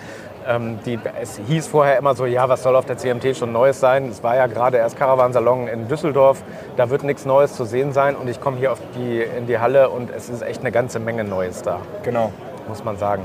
Ähm, 0.47 0.79
die, 0.85 0.99
es 1.21 1.39
hieß 1.47 1.67
vorher 1.67 1.97
immer 1.97 2.15
so, 2.15 2.25
ja, 2.25 2.49
was 2.49 2.63
soll 2.63 2.75
auf 2.75 2.85
der 2.85 2.97
CMT 2.97 3.37
schon 3.37 3.51
Neues 3.51 3.79
sein? 3.79 4.09
Es 4.09 4.23
war 4.23 4.35
ja 4.35 4.47
gerade 4.47 4.77
erst 4.77 4.97
Caravansalon 4.97 5.67
in 5.67 5.87
Düsseldorf. 5.87 6.43
Da 6.77 6.89
wird 6.89 7.03
nichts 7.03 7.25
Neues 7.25 7.53
zu 7.53 7.65
sehen 7.65 7.93
sein. 7.93 8.15
Und 8.15 8.27
ich 8.27 8.41
komme 8.41 8.57
hier 8.57 8.75
die, 8.95 9.21
in 9.21 9.47
die 9.47 9.59
Halle 9.59 9.89
und 9.89 10.09
es 10.09 10.29
ist 10.29 10.41
echt 10.41 10.61
eine 10.61 10.71
ganze 10.71 10.99
Menge 10.99 11.23
Neues 11.23 11.61
da, 11.61 11.79
Genau. 12.03 12.31
muss 12.67 12.83
man 12.83 12.97
sagen. 12.97 13.23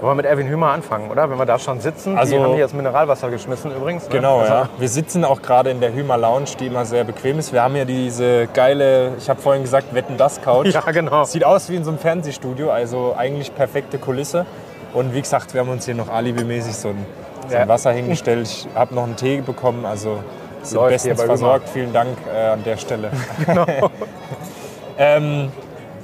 Wollen 0.00 0.10
wir 0.10 0.14
mit 0.16 0.26
Erwin 0.26 0.46
Hümer 0.48 0.72
anfangen, 0.72 1.10
oder? 1.10 1.30
Wenn 1.30 1.38
wir 1.38 1.46
da 1.46 1.58
schon 1.58 1.80
sitzen. 1.80 2.18
Also- 2.18 2.36
die 2.36 2.42
haben 2.42 2.52
hier 2.54 2.64
das 2.64 2.74
Mineralwasser 2.74 3.30
geschmissen 3.30 3.74
übrigens. 3.74 4.04
Ne? 4.04 4.10
Genau, 4.10 4.40
Also- 4.40 4.52
ja. 4.52 4.68
Wir 4.78 4.88
sitzen 4.88 5.24
auch 5.24 5.40
gerade 5.42 5.70
in 5.70 5.80
der 5.80 5.92
Hümer 5.94 6.18
Lounge, 6.18 6.48
die 6.60 6.66
immer 6.66 6.84
sehr 6.84 7.04
bequem 7.04 7.38
ist. 7.38 7.52
Wir 7.52 7.62
haben 7.62 7.74
hier 7.74 7.86
diese 7.86 8.46
geile, 8.48 9.12
ich 9.18 9.28
habe 9.30 9.40
vorhin 9.40 9.62
gesagt, 9.62 9.94
Wetten 9.94 10.16
das 10.16 10.40
Couch. 10.42 10.66
Ja, 10.74 10.80
genau. 10.92 11.24
Sieht 11.24 11.44
aus 11.44 11.70
wie 11.70 11.76
in 11.76 11.84
so 11.84 11.90
einem 11.90 11.98
Fernsehstudio, 11.98 12.70
also 12.70 13.14
eigentlich 13.16 13.54
perfekte 13.54 13.98
Kulisse. 13.98 14.44
Und 14.92 15.14
wie 15.14 15.20
gesagt, 15.22 15.54
wir 15.54 15.60
haben 15.62 15.70
uns 15.70 15.84
hier 15.86 15.94
noch 15.94 16.08
alibimäßig 16.08 16.76
so 16.76 16.88
ein, 16.88 17.06
so 17.48 17.54
ein 17.56 17.62
Ja. 17.62 17.68
Wasser 17.68 17.92
hingestellt. 17.92 18.46
Ich 18.48 18.68
habe 18.74 18.94
noch 18.94 19.04
einen 19.04 19.16
Tee 19.16 19.40
bekommen, 19.40 19.84
also 19.86 20.18
sind 20.62 20.76
Läuft 20.78 20.92
bestens 20.92 21.22
versorgt. 21.22 21.68
Vielen 21.70 21.92
Dank 21.92 22.16
äh, 22.34 22.48
an 22.48 22.64
der 22.64 22.76
Stelle. 22.76 23.10
ähm, 24.98 25.50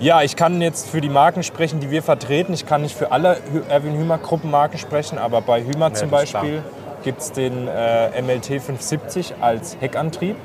ja, 0.02 0.22
ich 0.22 0.34
kann 0.34 0.60
jetzt 0.60 0.90
für 0.90 1.00
die 1.00 1.08
Marken 1.08 1.44
sprechen, 1.44 1.78
die 1.78 1.90
wir 1.90 2.02
vertreten. 2.02 2.52
Ich 2.52 2.66
kann 2.66 2.82
nicht 2.82 2.96
für 2.96 3.12
alle 3.12 3.38
Erwin 3.68 3.96
Hümer 3.96 4.18
Gruppenmarken 4.18 4.76
sprechen, 4.76 5.16
aber 5.16 5.40
bei 5.40 5.62
Hümer 5.62 5.94
zum 5.94 6.12
ist 6.12 6.30
klar. 6.30 6.42
Beispiel 6.42 6.62
gibt 7.04 7.20
es 7.20 7.30
den 7.30 7.68
äh, 7.68 8.20
MLT 8.20 8.46
570 8.46 9.34
als 9.40 9.76
Heckantrieb. 9.80 10.36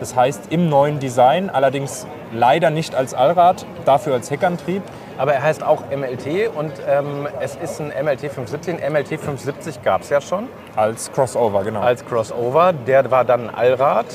Das 0.00 0.16
heißt 0.16 0.50
im 0.50 0.68
neuen 0.68 0.98
Design, 0.98 1.50
allerdings 1.50 2.04
leider 2.32 2.70
nicht 2.70 2.96
als 2.96 3.14
Allrad, 3.14 3.64
dafür 3.84 4.14
als 4.14 4.30
Heckantrieb. 4.30 4.82
Aber 5.18 5.32
er 5.32 5.42
heißt 5.42 5.62
auch 5.62 5.84
MLT 5.88 6.54
und 6.54 6.72
ähm, 6.88 7.28
es 7.40 7.54
ist 7.54 7.80
ein 7.80 7.88
MLT 7.88 8.22
570. 8.22 8.82
Ein 8.82 8.92
MLT 8.92 9.08
570 9.08 9.82
gab 9.84 10.02
es 10.02 10.10
ja 10.10 10.20
schon. 10.20 10.48
Als 10.74 11.12
Crossover, 11.12 11.62
genau. 11.62 11.80
als 11.80 12.04
Crossover. 12.04 12.72
Der 12.72 13.08
war 13.10 13.24
dann 13.24 13.50
Allrad. 13.50 14.06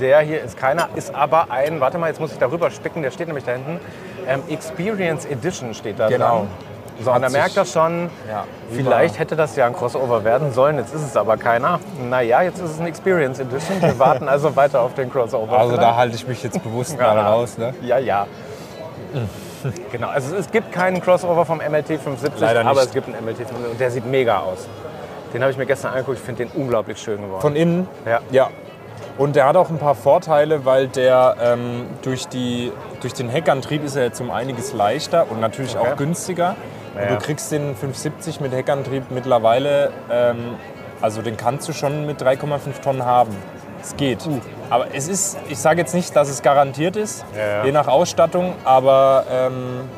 Der 0.00 0.20
hier 0.20 0.42
ist 0.42 0.58
keiner, 0.58 0.88
ist 0.96 1.14
aber 1.14 1.50
ein, 1.50 1.80
warte 1.80 1.96
mal, 1.96 2.08
jetzt 2.08 2.20
muss 2.20 2.32
ich 2.32 2.38
darüber 2.38 2.70
spicken, 2.70 3.02
der 3.02 3.12
steht 3.12 3.28
nämlich 3.28 3.44
da 3.44 3.52
hinten. 3.52 3.78
Ähm, 4.28 4.42
Experience 4.48 5.24
Edition 5.26 5.74
steht 5.74 5.98
da 5.98 6.08
Genau. 6.08 6.38
dran. 6.38 6.48
So, 7.04 7.12
und 7.12 7.20
da 7.20 7.28
merkt 7.28 7.54
er 7.58 7.66
schon, 7.66 8.08
Ja, 8.26 8.44
vielleicht 8.72 9.18
hätte 9.18 9.36
das 9.36 9.54
ja 9.54 9.66
ein 9.66 9.74
Crossover 9.74 10.24
werden 10.24 10.52
sollen, 10.54 10.78
jetzt 10.78 10.94
ist 10.94 11.02
es 11.02 11.14
aber 11.14 11.36
keiner. 11.36 11.78
Naja, 12.08 12.40
jetzt 12.40 12.58
ist 12.58 12.70
es 12.70 12.80
ein 12.80 12.86
Experience 12.86 13.38
Edition. 13.38 13.82
Wir 13.82 13.98
warten 13.98 14.28
also 14.28 14.56
weiter 14.56 14.80
auf 14.80 14.94
den 14.94 15.12
Crossover. 15.12 15.58
also 15.58 15.72
da 15.76 15.82
vielleicht. 15.82 15.96
halte 15.98 16.16
ich 16.16 16.26
mich 16.26 16.42
jetzt 16.42 16.62
bewusst 16.62 16.98
mal 16.98 17.18
raus. 17.18 17.58
Ne? 17.58 17.74
Ja, 17.82 17.98
ja. 17.98 18.26
genau, 19.92 20.08
also 20.08 20.36
es 20.36 20.50
gibt 20.50 20.72
keinen 20.72 21.00
Crossover 21.02 21.44
vom 21.44 21.58
MLT 21.58 21.86
570, 22.00 22.40
Leider 22.40 22.62
nicht. 22.62 22.70
aber 22.70 22.82
es 22.82 22.90
gibt 22.92 23.08
einen 23.08 23.16
MLT 23.24 23.36
570 23.38 23.70
und 23.72 23.80
der 23.80 23.90
sieht 23.90 24.06
mega 24.06 24.38
aus. 24.40 24.66
Den 25.34 25.42
habe 25.42 25.52
ich 25.52 25.58
mir 25.58 25.66
gestern 25.66 25.92
angeguckt, 25.92 26.18
ich 26.18 26.24
finde 26.24 26.46
den 26.46 26.52
unglaublich 26.60 26.98
schön 26.98 27.20
geworden. 27.20 27.42
Von 27.42 27.56
innen? 27.56 27.86
Ja. 28.06 28.20
Ja. 28.30 28.48
Und 29.18 29.34
der 29.34 29.46
hat 29.46 29.56
auch 29.56 29.70
ein 29.70 29.78
paar 29.78 29.94
Vorteile, 29.94 30.64
weil 30.64 30.88
der 30.88 31.36
ähm, 31.42 31.86
durch, 32.02 32.26
die, 32.28 32.70
durch 33.00 33.14
den 33.14 33.28
Heckantrieb 33.30 33.82
ist 33.84 33.96
er 33.96 34.04
jetzt 34.04 34.20
um 34.20 34.30
einiges 34.30 34.74
leichter 34.74 35.26
und 35.30 35.40
natürlich 35.40 35.76
Okay. 35.76 35.92
auch 35.92 35.96
günstiger. 35.96 36.54
Ja. 36.94 37.02
Und 37.02 37.10
du 37.10 37.16
kriegst 37.24 37.50
den 37.50 37.74
570 37.74 38.40
mit 38.40 38.52
Heckantrieb 38.52 39.10
mittlerweile, 39.10 39.90
ähm, 40.10 40.56
also 41.00 41.22
den 41.22 41.36
kannst 41.36 41.68
du 41.68 41.72
schon 41.72 42.04
mit 42.06 42.20
3,5 42.22 42.80
Tonnen 42.82 43.04
haben. 43.04 43.34
Es 43.82 43.96
geht. 43.96 44.18
Aber 44.70 44.86
es 44.94 45.06
ist, 45.08 45.38
ich 45.48 45.58
sage 45.58 45.80
jetzt 45.80 45.94
nicht, 45.94 46.14
dass 46.16 46.28
es 46.28 46.42
garantiert 46.42 46.96
ist, 46.96 47.24
Uh. 47.32 47.38
Ja, 47.38 47.46
ja. 47.58 47.64
je 47.64 47.72
nach 47.72 47.86
Ausstattung, 47.88 48.54
aber 48.64 49.24
ähm, 49.30 49.88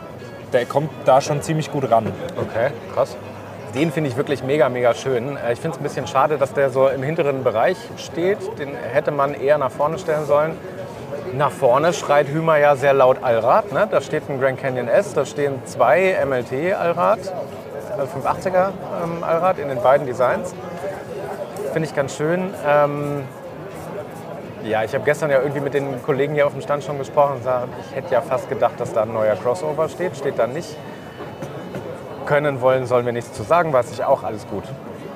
der 0.52 0.64
kommt 0.66 0.90
da 1.04 1.20
schon 1.20 1.40
ziemlich 1.42 1.70
gut 1.72 1.90
ran. 1.90 2.12
Okay, 2.36 2.70
krass. 2.94 3.16
Den 3.74 3.92
finde 3.92 4.08
ich 4.10 4.16
wirklich 4.16 4.42
mega, 4.42 4.68
mega 4.68 4.94
schön. 4.94 5.36
Äh, 5.36 5.52
Ich 5.52 5.60
finde 5.60 5.76
es 5.76 5.80
ein 5.80 5.82
bisschen 5.82 6.06
schade, 6.06 6.38
dass 6.38 6.52
der 6.54 6.70
so 6.70 6.88
im 6.88 7.02
hinteren 7.02 7.44
Bereich 7.44 7.76
steht. 7.96 8.38
Den 8.58 8.74
hätte 8.74 9.10
man 9.10 9.34
eher 9.34 9.58
nach 9.58 9.70
vorne 9.70 9.98
stellen 9.98 10.26
sollen. 10.26 10.52
Nach 11.34 11.50
vorne 11.50 11.92
schreit 11.92 12.28
Hümer 12.28 12.56
ja 12.56 12.74
sehr 12.76 12.94
laut 12.94 13.22
Allrad. 13.22 13.72
Ne? 13.72 13.86
Da 13.90 14.00
steht 14.00 14.28
ein 14.30 14.40
Grand 14.40 14.58
Canyon 14.60 14.88
S, 14.88 15.12
da 15.12 15.26
stehen 15.26 15.60
zwei 15.66 16.16
MLT 16.24 16.74
Allrad, 16.74 17.18
äh, 17.18 18.02
580er 18.02 18.68
ähm, 19.04 19.22
Allrad 19.22 19.58
in 19.58 19.68
den 19.68 19.82
beiden 19.82 20.06
Designs. 20.06 20.54
Finde 21.72 21.86
ich 21.86 21.94
ganz 21.94 22.16
schön. 22.16 22.54
Ähm, 22.66 23.24
ja, 24.64 24.82
ich 24.82 24.94
habe 24.94 25.04
gestern 25.04 25.30
ja 25.30 25.40
irgendwie 25.40 25.60
mit 25.60 25.74
den 25.74 26.02
Kollegen 26.02 26.32
hier 26.34 26.46
auf 26.46 26.52
dem 26.52 26.62
Stand 26.62 26.82
schon 26.82 26.98
gesprochen 26.98 27.32
und 27.32 27.38
gesagt, 27.38 27.68
ich 27.88 27.96
hätte 27.96 28.12
ja 28.14 28.22
fast 28.22 28.48
gedacht, 28.48 28.74
dass 28.78 28.92
da 28.94 29.02
ein 29.02 29.12
neuer 29.12 29.36
Crossover 29.36 29.88
steht. 29.90 30.16
Steht 30.16 30.38
da 30.38 30.46
nicht 30.46 30.76
können 32.28 32.60
wollen, 32.60 32.86
sollen 32.86 33.06
wir 33.06 33.12
nichts 33.12 33.32
zu 33.32 33.42
sagen, 33.42 33.72
weiß 33.72 33.90
ich 33.92 34.04
auch, 34.04 34.22
alles 34.22 34.46
gut. 34.46 34.64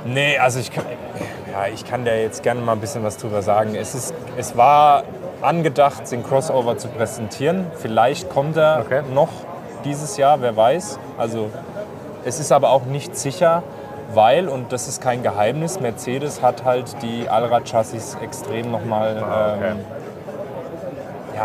Nee, 0.05 0.39
also 0.39 0.59
ich 0.59 0.73
kann, 0.73 0.85
ja, 1.53 1.67
ich 1.73 1.85
kann 1.85 2.05
da 2.05 2.13
jetzt 2.15 2.43
gerne 2.43 2.61
mal 2.63 2.73
ein 2.73 2.81
bisschen 2.81 3.05
was 3.05 3.19
drüber 3.19 3.43
sagen. 3.43 3.75
Es, 3.77 3.95
ist, 3.95 4.15
es 4.37 4.57
war 4.57 5.05
angedacht, 5.43 6.11
den 6.11 6.25
Crossover 6.25 6.77
zu 6.79 6.89
präsentieren. 6.89 7.67
Vielleicht 7.77 8.31
kommt 8.31 8.57
er 8.57 8.81
Okay. 8.87 9.03
noch 9.15 9.29
dieses 9.85 10.17
Jahr, 10.17 10.41
wer 10.41 10.57
weiß. 10.57 10.99
Also 11.19 11.51
es 12.25 12.41
ist 12.41 12.51
aber 12.51 12.71
auch 12.71 12.85
nicht 12.85 13.15
sicher, 13.17 13.63
weil, 14.15 14.49
und 14.49 14.73
das 14.73 14.89
ist 14.89 15.01
kein 15.03 15.23
Geheimnis, 15.23 15.81
Mercedes 15.81 16.43
hat 16.43 16.65
halt 16.65 16.97
die 17.03 17.29
Allrad-Chassis 17.29 18.17
extrem 18.23 18.71
nochmal 18.71 19.17
Ah, 19.23 19.55
okay. 19.57 19.71
ähm, 19.73 19.79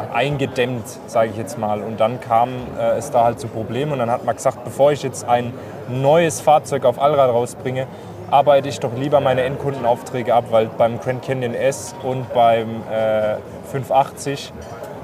ja, 0.03 0.13
eingedämmt, 0.13 0.83
sage 1.07 1.29
ich 1.31 1.37
jetzt 1.37 1.57
mal. 1.57 1.81
Und 1.81 1.99
dann 1.99 2.19
kam 2.19 2.49
äh, 2.79 2.97
es 2.97 3.11
da 3.11 3.23
halt 3.23 3.39
zu 3.39 3.47
Problemen 3.47 3.91
und 3.93 3.99
dann 3.99 4.11
hat 4.11 4.25
man 4.25 4.35
gesagt, 4.35 4.63
bevor 4.63 4.91
ich 4.91 5.03
jetzt 5.03 5.27
ein 5.27 5.53
neues 5.89 6.41
Fahrzeug 6.41 6.85
auf 6.85 6.99
Allrad 7.01 7.29
rausbringe, 7.29 7.87
arbeite 8.29 8.67
ich 8.69 8.79
doch 8.79 8.93
lieber 8.93 9.19
meine 9.21 9.43
Endkundenaufträge 9.43 10.33
ab, 10.33 10.45
weil 10.51 10.65
beim 10.67 10.99
Grand 10.99 11.21
Canyon 11.23 11.53
S 11.53 11.95
und 12.03 12.31
beim 12.33 12.81
äh, 12.91 13.35
580 13.71 14.51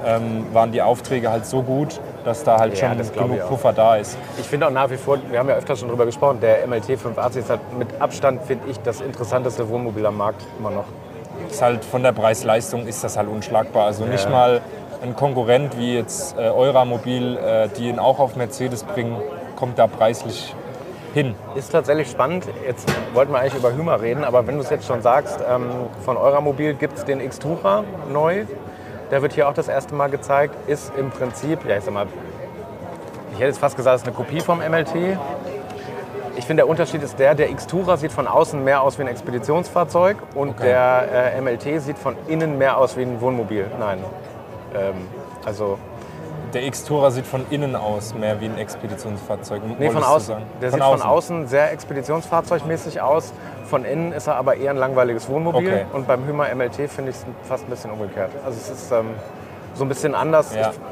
ähm, 0.06 0.46
waren 0.52 0.72
die 0.74 0.82
Aufträge 0.82 1.32
halt 1.32 1.46
so 1.46 1.62
gut, 1.62 2.02
dass 2.26 2.44
da 2.44 2.58
halt 2.60 2.78
Ja, 2.78 2.90
schon 2.94 3.30
genug. 3.30 3.48
Puffer 3.48 3.72
da 3.72 3.96
ist. 3.96 4.18
Ich 4.38 4.46
finde 4.46 4.68
auch 4.68 4.72
nach 4.72 4.90
wie 4.90 4.98
vor, 4.98 5.18
wir 5.30 5.40
haben 5.40 5.48
ja 5.48 5.56
öfter 5.56 5.78
schon 5.78 5.88
drüber 5.88 6.06
gesprochen, 6.06 6.40
der 6.42 6.68
MLT 6.68 6.86
580 7.00 7.42
ist 7.44 7.50
halt 7.50 7.62
mit 7.80 7.88
Abstand, 8.00 8.42
finde 8.44 8.70
ich, 8.70 8.78
das 8.80 9.00
interessanteste 9.00 9.70
Wohnmobil 9.70 10.06
am 10.06 10.18
Markt 10.18 10.42
immer 10.60 10.72
noch. 10.72 10.86
Ist 11.50 11.62
halt 11.62 11.84
von 11.86 12.04
der 12.04 12.12
Preis-Leistung 12.12 12.86
ist 12.88 13.04
das 13.04 13.16
halt 13.18 13.30
unschlagbar. 13.30 13.86
Also 13.86 14.06
nicht 14.06 14.26
Ja. 14.26 14.30
mal 14.30 14.62
ein 15.04 15.16
Konkurrent 15.16 15.78
wie 15.78 15.96
jetzt 15.96 16.38
äh, 16.38 16.50
Euramobil, 16.50 17.38
äh, 17.38 17.68
die 17.78 17.90
ihn 17.90 18.00
auch 18.00 18.20
auf 18.20 18.36
Mercedes 18.36 18.84
bringen, 18.84 19.18
kommt 19.58 19.78
da 19.78 19.86
preislich 19.88 20.56
hin. 21.14 21.36
Ist 21.56 21.72
tatsächlich 21.72 22.10
spannend. 22.10 22.48
Jetzt 22.66 22.92
wollten 23.14 23.34
wir 23.34 23.40
eigentlich 23.40 23.56
über 23.56 23.74
Hümer 23.74 24.02
reden, 24.02 24.24
aber 24.24 24.48
wenn 24.48 24.56
du 24.56 24.62
es 24.62 24.70
jetzt 24.70 24.88
schon 24.88 25.02
sagst, 25.02 25.40
ähm, 25.48 25.70
von 26.04 26.18
Euramobil 26.18 26.74
gibt 26.74 26.98
es 26.98 27.06
den 27.06 27.20
Xtura 27.20 27.84
neu. 28.12 28.46
Der 29.12 29.22
wird 29.22 29.34
hier 29.34 29.48
auch 29.48 29.54
das 29.54 29.68
erste 29.68 29.94
Mal 29.94 30.10
gezeigt. 30.10 30.56
Ist 30.68 30.92
im 30.98 31.12
Prinzip, 31.12 31.60
ja, 31.68 31.78
ich 31.78 31.84
sag 31.84 31.94
mal, 31.94 32.08
ich 33.34 33.38
hätte 33.38 33.48
jetzt 33.48 33.60
fast 33.60 33.76
gesagt, 33.76 33.98
es 33.98 34.02
ist 34.04 34.08
eine 34.08 34.16
Kopie 34.16 34.40
vom 34.40 34.60
MLT. 34.60 35.18
Ich 36.36 36.46
finde, 36.46 36.62
der 36.62 36.70
Unterschied 36.70 37.04
ist 37.04 37.20
der, 37.20 37.36
der 37.36 37.54
Xtura 37.54 37.98
sieht 37.98 38.12
von 38.12 38.26
außen 38.26 38.64
mehr 38.64 38.82
aus 38.82 38.98
wie 38.98 39.04
ein 39.04 39.08
Expeditionsfahrzeug 39.08 40.18
und 40.34 40.52
Okay. 40.52 40.64
der 40.64 41.34
äh, 41.36 41.42
MLT 41.42 41.82
sieht 41.82 41.98
von 41.98 42.16
innen 42.28 42.58
mehr 42.58 42.78
aus 42.78 42.98
wie 42.98 43.04
ein 43.04 43.22
Wohnmobil. 43.22 43.68
Nein. 43.80 44.00
Ähm, 44.76 45.08
also, 45.46 45.78
Der 46.54 46.66
X-Tourer 46.66 47.12
sieht 47.12 47.26
von 47.26 47.46
innen 47.50 47.76
aus 47.76 48.14
mehr 48.14 48.40
wie 48.40 48.46
ein 48.46 48.58
Expeditionsfahrzeug. 48.58 49.62
nee, 49.80 49.90
von 49.90 50.04
außen. 50.04 50.36
Der 50.62 50.70
von 50.70 50.80
sieht 50.80 50.88
außen. 50.88 51.02
von 51.02 51.10
außen 51.10 51.48
sehr 51.48 51.72
expeditionsfahrzeugmäßig 51.72 53.02
aus. 53.02 53.34
Von 53.66 53.86
innen 53.86 54.12
ist 54.12 54.28
er 54.28 54.36
aber 54.36 54.56
eher 54.58 54.72
ein 54.72 54.78
langweiliges 54.78 55.28
Wohnmobil. 55.30 55.68
Okay. 55.68 55.86
Und 55.94 56.06
beim 56.08 56.26
Hümer 56.28 56.54
MLT 56.54 56.90
finde 56.90 57.10
ich 57.12 57.18
es 57.18 57.26
fast 57.44 57.64
ein 57.66 57.70
bisschen 57.72 57.92
umgekehrt. 57.92 58.30
Also 58.46 58.58
es 58.62 58.70
ist 58.70 58.92
ähm, 58.92 59.08
so 59.74 59.84
ein 59.84 59.90
bisschen 59.90 60.14
anders. 60.14 60.54
Ja. 60.54 60.70
Ich, 60.70 60.78
mh, 60.78 60.84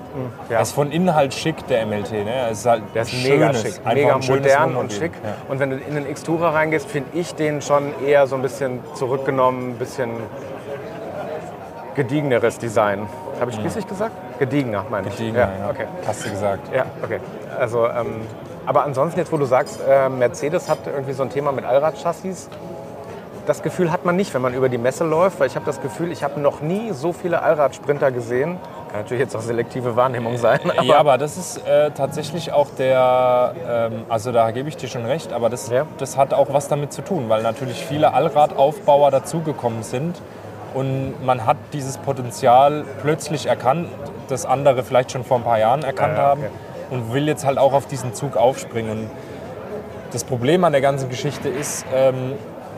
ja. 0.49 0.55
Er 0.55 0.61
ist 0.63 0.71
von 0.71 0.91
innen 0.91 1.13
halt 1.13 1.31
schick, 1.33 1.67
der 1.67 1.85
MLT. 1.85 2.11
Ne? 2.11 2.33
Er 2.33 2.49
ist 2.49 2.65
halt 2.65 2.81
Der 2.95 3.03
ist 3.03 3.13
ein 3.13 3.21
mega 3.21 3.53
schönes, 3.53 3.61
schick, 3.61 3.73
einfach 3.85 3.93
mega 3.93 4.21
schönes 4.23 4.51
modern 4.53 4.75
und 4.77 4.93
schick. 4.93 5.11
Ja. 5.23 5.35
Und 5.47 5.59
wenn 5.59 5.69
du 5.69 5.77
in 5.77 5.93
den 5.93 6.11
Xtura 6.11 6.49
reingehst, 6.49 6.89
finde 6.89 7.09
ich 7.15 7.35
den 7.35 7.61
schon 7.61 7.91
eher 8.03 8.25
so 8.25 8.35
ein 8.35 8.41
bisschen 8.41 8.79
zurückgenommen, 8.95 9.71
ein 9.71 9.75
bisschen 9.77 10.09
gediegeneres 11.95 12.57
Design. 12.57 13.05
Habe 13.41 13.49
ich 13.49 13.63
richtig 13.63 13.87
gesagt? 13.87 14.11
Gediegener, 14.37 14.85
meine 14.89 15.07
ich. 15.07 15.17
Gediegener, 15.17 15.49
ja, 15.51 15.65
ja. 15.65 15.69
okay. 15.71 15.87
Hast 16.05 16.23
du 16.23 16.29
gesagt. 16.29 16.73
Ja, 16.73 16.85
okay. 17.03 17.19
Also, 17.59 17.87
ähm, 17.87 18.21
aber 18.67 18.83
ansonsten 18.83 19.19
jetzt, 19.19 19.31
wo 19.31 19.37
du 19.37 19.45
sagst, 19.45 19.79
äh, 19.89 20.09
Mercedes 20.09 20.69
hat 20.69 20.77
irgendwie 20.85 21.13
so 21.13 21.23
ein 21.23 21.31
Thema 21.31 21.51
mit 21.51 21.65
Allradchassis, 21.65 22.49
das 23.47 23.63
Gefühl 23.63 23.91
hat 23.91 24.05
man 24.05 24.15
nicht, 24.15 24.31
wenn 24.35 24.43
man 24.43 24.53
über 24.53 24.69
die 24.69 24.77
Messe 24.77 25.03
läuft, 25.03 25.39
weil 25.39 25.47
ich 25.47 25.55
habe 25.55 25.65
das 25.65 25.81
Gefühl, 25.81 26.11
ich 26.11 26.23
habe 26.23 26.39
noch 26.39 26.61
nie 26.61 26.91
so 26.91 27.11
viele 27.11 27.41
Allradsprinter 27.41 28.11
gesehen. 28.11 28.59
Kann 28.91 29.01
natürlich 29.01 29.21
jetzt 29.21 29.35
auch 29.35 29.41
selektive 29.41 29.95
Wahrnehmung 29.95 30.37
sein. 30.37 30.59
Aber 30.77 30.83
ja, 30.83 30.99
aber 30.99 31.17
das 31.17 31.37
ist 31.37 31.67
äh, 31.67 31.89
tatsächlich 31.91 32.53
auch 32.53 32.67
der, 32.77 33.55
ähm, 33.67 34.03
also 34.09 34.31
da 34.31 34.51
gebe 34.51 34.69
ich 34.69 34.77
dir 34.77 34.87
schon 34.87 35.05
recht, 35.05 35.33
aber 35.33 35.49
das, 35.49 35.69
Ja. 35.71 35.87
das 35.97 36.15
hat 36.17 36.35
auch 36.35 36.53
was 36.53 36.67
damit 36.67 36.93
zu 36.93 37.01
tun, 37.01 37.25
weil 37.29 37.41
natürlich 37.41 37.83
viele 37.83 38.13
Allradaufbauer 38.13 39.09
dazugekommen 39.09 39.81
sind 39.81 40.21
und 40.73 41.25
man 41.25 41.45
hat 41.45 41.57
dieses 41.73 41.97
Potenzial 41.97 42.85
plötzlich 43.01 43.45
erkannt, 43.45 43.87
das 44.27 44.45
andere 44.45 44.83
vielleicht 44.83 45.11
schon 45.11 45.23
vor 45.23 45.37
ein 45.37 45.43
paar 45.43 45.59
Jahren 45.59 45.83
erkannt 45.83 46.15
Ja, 46.17 46.23
ja, 46.23 46.29
haben 46.29 46.41
okay. 46.43 46.51
und 46.95 47.13
will 47.13 47.27
jetzt 47.27 47.45
halt 47.45 47.57
auch 47.57 47.73
auf 47.73 47.85
diesen 47.87 48.13
Zug 48.13 48.37
aufspringen. 48.37 48.91
Und 48.91 49.09
das 50.11 50.23
Problem 50.23 50.63
an 50.63 50.71
der 50.71 50.81
ganzen 50.81 51.09
Geschichte 51.09 51.49
ist, 51.49 51.85
ähm, 51.93 52.33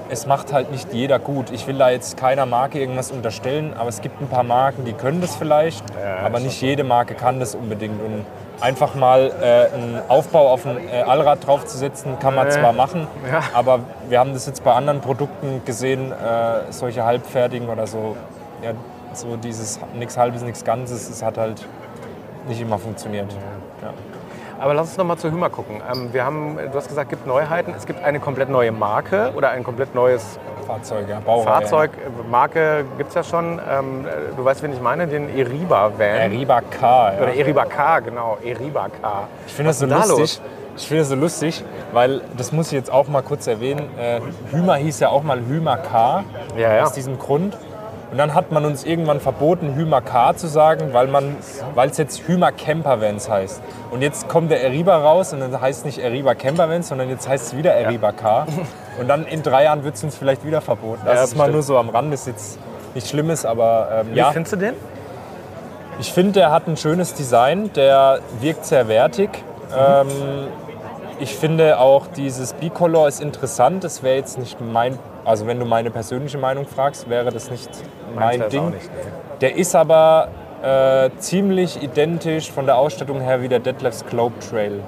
es 0.10 0.26
macht 0.26 0.54
halt 0.54 0.72
nicht 0.72 0.94
jeder 0.94 1.18
gut. 1.20 1.52
Ich 1.52 1.66
will 1.68 1.78
da 1.78 1.90
jetzt 1.90 2.18
keiner 2.18 2.46
Marke 2.46 2.80
irgendwas 2.80 3.12
unterstellen, 3.12 3.74
aber 3.74 3.90
es 3.90 4.02
gibt 4.02 4.22
ein 4.22 4.28
paar 4.28 4.44
Marken, 4.44 4.86
die 4.86 4.94
können 4.94 5.22
das 5.22 5.36
vielleicht, 5.36 5.84
Ja, 5.92 6.26
aber 6.26 6.40
nicht 6.40 6.62
jede 6.62 6.84
Marke 6.84 7.16
kann 7.16 7.40
das 7.40 7.56
unbedingt. 7.56 8.02
Und 8.02 8.26
einfach 8.64 8.96
mal 8.96 9.32
äh, 9.42 9.76
einen 9.76 10.02
Aufbau 10.08 10.50
auf 10.50 10.66
ein 10.66 10.78
äh, 10.88 11.02
Allrad 11.02 11.46
draufzusetzen, 11.46 12.18
kann 12.20 12.34
man 12.34 12.50
zwar 12.50 12.72
machen, 12.72 13.08
Ja. 13.30 13.42
aber 13.54 13.80
wir 14.08 14.20
haben 14.20 14.34
das 14.34 14.46
jetzt 14.46 14.64
bei 14.64 14.72
anderen 14.74 15.02
Produkten 15.02 15.62
gesehen, 15.66 16.12
äh, 16.14 16.72
solche 16.72 17.04
halbfertigen 17.04 17.68
oder 17.68 17.86
so, 17.88 18.16
ja, 18.64 18.72
so 19.14 19.36
dieses 19.36 19.80
nichts 19.94 20.18
Halbes, 20.18 20.42
nichts 20.44 20.64
Ganzes, 20.64 21.10
es 21.10 21.22
hat 21.22 21.38
halt 21.38 21.66
nicht 22.48 22.62
immer 22.62 22.80
funktioniert. 22.80 23.36
Aber 24.64 24.74
lass 24.74 24.88
uns 24.90 24.98
noch 24.98 25.06
mal 25.06 25.18
zu 25.18 25.30
Hümer 25.30 25.50
gucken. 25.50 25.82
Ähm, 25.92 26.14
wir 26.14 26.24
haben, 26.24 26.58
du 26.58 26.78
hast 26.78 26.88
gesagt, 26.88 27.12
es 27.12 27.18
gibt 27.18 27.28
Neuheiten. 27.28 27.74
Es 27.76 27.86
gibt 27.86 28.02
eine 28.02 28.22
komplett 28.22 28.50
neue 28.50 28.72
Marke 28.72 29.34
oder 29.36 29.50
ein 29.50 29.64
komplett 29.64 29.94
neues 29.94 30.40
Fahrzeuge, 30.66 31.12
ja, 31.12 31.20
Baureihe. 31.20 31.44
Fahrzeug. 31.44 31.92
Marke 32.32 32.86
gibt 32.98 33.10
es 33.10 33.16
ja 33.16 33.24
schon. 33.24 33.60
Ähm, 33.70 34.06
äh, 34.06 34.36
du 34.38 34.46
weißt, 34.46 34.64
wen 34.64 34.72
ich 34.72 34.82
meine? 34.82 35.08
Den 35.08 35.28
Eriba-Van. 35.38 36.00
Eriba 36.00 36.62
K. 36.62 37.14
Ja. 37.14 37.22
Oder 37.22 37.34
Eriba 37.34 37.66
K, 37.66 38.00
genau. 38.00 38.38
Eriba 38.42 38.88
K. 39.02 39.28
Ich 39.48 39.54
finde 39.54 39.70
das 39.72 39.80
so 39.80 39.86
lustig. 39.86 40.42
Ich 40.76 40.88
finde 40.88 41.02
das 41.02 41.10
so 41.10 41.16
lustig, 41.16 41.64
weil 41.92 42.22
das 42.36 42.52
muss 42.52 42.68
ich 42.68 42.74
jetzt 42.74 42.92
auch 42.92 43.08
mal 43.08 43.22
kurz 43.22 43.46
erwähnen. 43.46 43.90
Äh, 44.00 44.22
Hümer 44.52 44.76
hieß 44.76 45.02
ja 45.02 45.10
auch 45.10 45.24
mal 45.24 45.40
Hümer 45.42 45.78
K. 45.78 46.24
Ja, 46.58 46.74
ja. 46.74 46.84
Aus 46.84 46.94
diesem 46.94 47.20
Grund. 47.20 47.58
Und 48.14 48.20
dann 48.20 48.36
hat 48.36 48.52
man 48.52 48.64
uns 48.64 48.84
irgendwann 48.84 49.20
verboten, 49.20 49.74
Hümer 49.74 50.00
K 50.00 50.36
zu 50.36 50.46
sagen, 50.46 50.94
weil 50.94 51.90
es 51.90 51.98
jetzt 51.98 52.28
Hümer 52.28 52.52
Camper 52.52 53.02
Vans 53.02 53.28
heißt. 53.28 53.60
Und 53.90 54.04
jetzt 54.04 54.28
kommt 54.28 54.52
der 54.52 54.64
Eriba 54.64 54.98
raus 54.98 55.34
und 55.34 55.40
dann 55.40 55.60
heißt 55.60 55.80
es 55.80 55.86
nicht 55.86 55.98
Eriba 55.98 56.36
Camper 56.36 56.70
Vans, 56.70 56.90
sondern 56.90 57.10
jetzt 57.10 57.28
heißt 57.28 57.48
es 57.48 57.58
wieder 57.58 57.74
Eriba 57.74 58.12
K. 58.12 58.46
Und 59.00 59.08
dann 59.08 59.26
in 59.26 59.42
drei 59.42 59.64
Jahren 59.64 59.84
wird 59.84 59.96
es 59.96 60.04
uns 60.04 60.16
vielleicht 60.16 60.46
wieder 60.46 60.62
verboten. 60.62 61.02
Das 61.04 61.16
Ja, 61.16 61.24
ist 61.24 61.36
mal 61.36 61.50
nur 61.50 61.64
so 61.64 61.76
am 61.80 61.90
Rand, 61.90 62.14
ist 62.14 62.28
jetzt 62.28 62.60
nichts 62.94 63.10
Schlimmes, 63.10 63.44
aber 63.48 63.88
ähm, 64.02 64.14
Wie 64.14 64.20
ja. 64.20 64.32
findest 64.32 64.54
du 64.54 64.58
den? 64.58 64.76
Ich 66.00 66.14
finde, 66.14 66.34
der 66.34 66.52
hat 66.52 66.68
ein 66.68 66.78
schönes 66.78 67.16
Design, 67.16 67.74
der 67.74 68.20
wirkt 68.40 68.66
sehr 68.66 68.88
wertig. 68.88 69.32
Ähm, 69.76 70.08
ich 71.20 71.36
finde 71.36 71.80
auch 71.80 72.06
dieses 72.16 72.54
Bicolor 72.54 73.08
ist 73.08 73.22
interessant. 73.22 73.84
Das 73.84 74.04
wäre 74.04 74.18
jetzt 74.18 74.38
nicht 74.38 74.62
mein, 74.62 75.00
also 75.26 75.48
wenn 75.48 75.60
du 75.60 75.66
meine 75.66 75.90
persönliche 75.92 76.38
Meinung 76.38 76.66
fragst, 76.66 77.10
wäre 77.10 77.32
das 77.32 77.50
nicht 77.50 77.70
mein 78.16 78.40
wär's 78.42 78.52
Ding. 78.52 78.62
auch 78.68 78.70
nicht, 78.70 78.90
nee. 78.94 79.12
Der 79.42 79.56
ist 79.56 79.76
aber 79.76 80.28
äh, 80.64 81.10
ziemlich 81.18 81.82
identisch 81.84 82.52
von 82.52 82.66
der 82.66 82.78
Ausstattung 82.78 83.20
her 83.22 83.42
wie 83.42 83.48
der 83.50 83.60
Detlefs 83.60 84.06
Globe 84.06 84.36
Trail. 84.40 84.82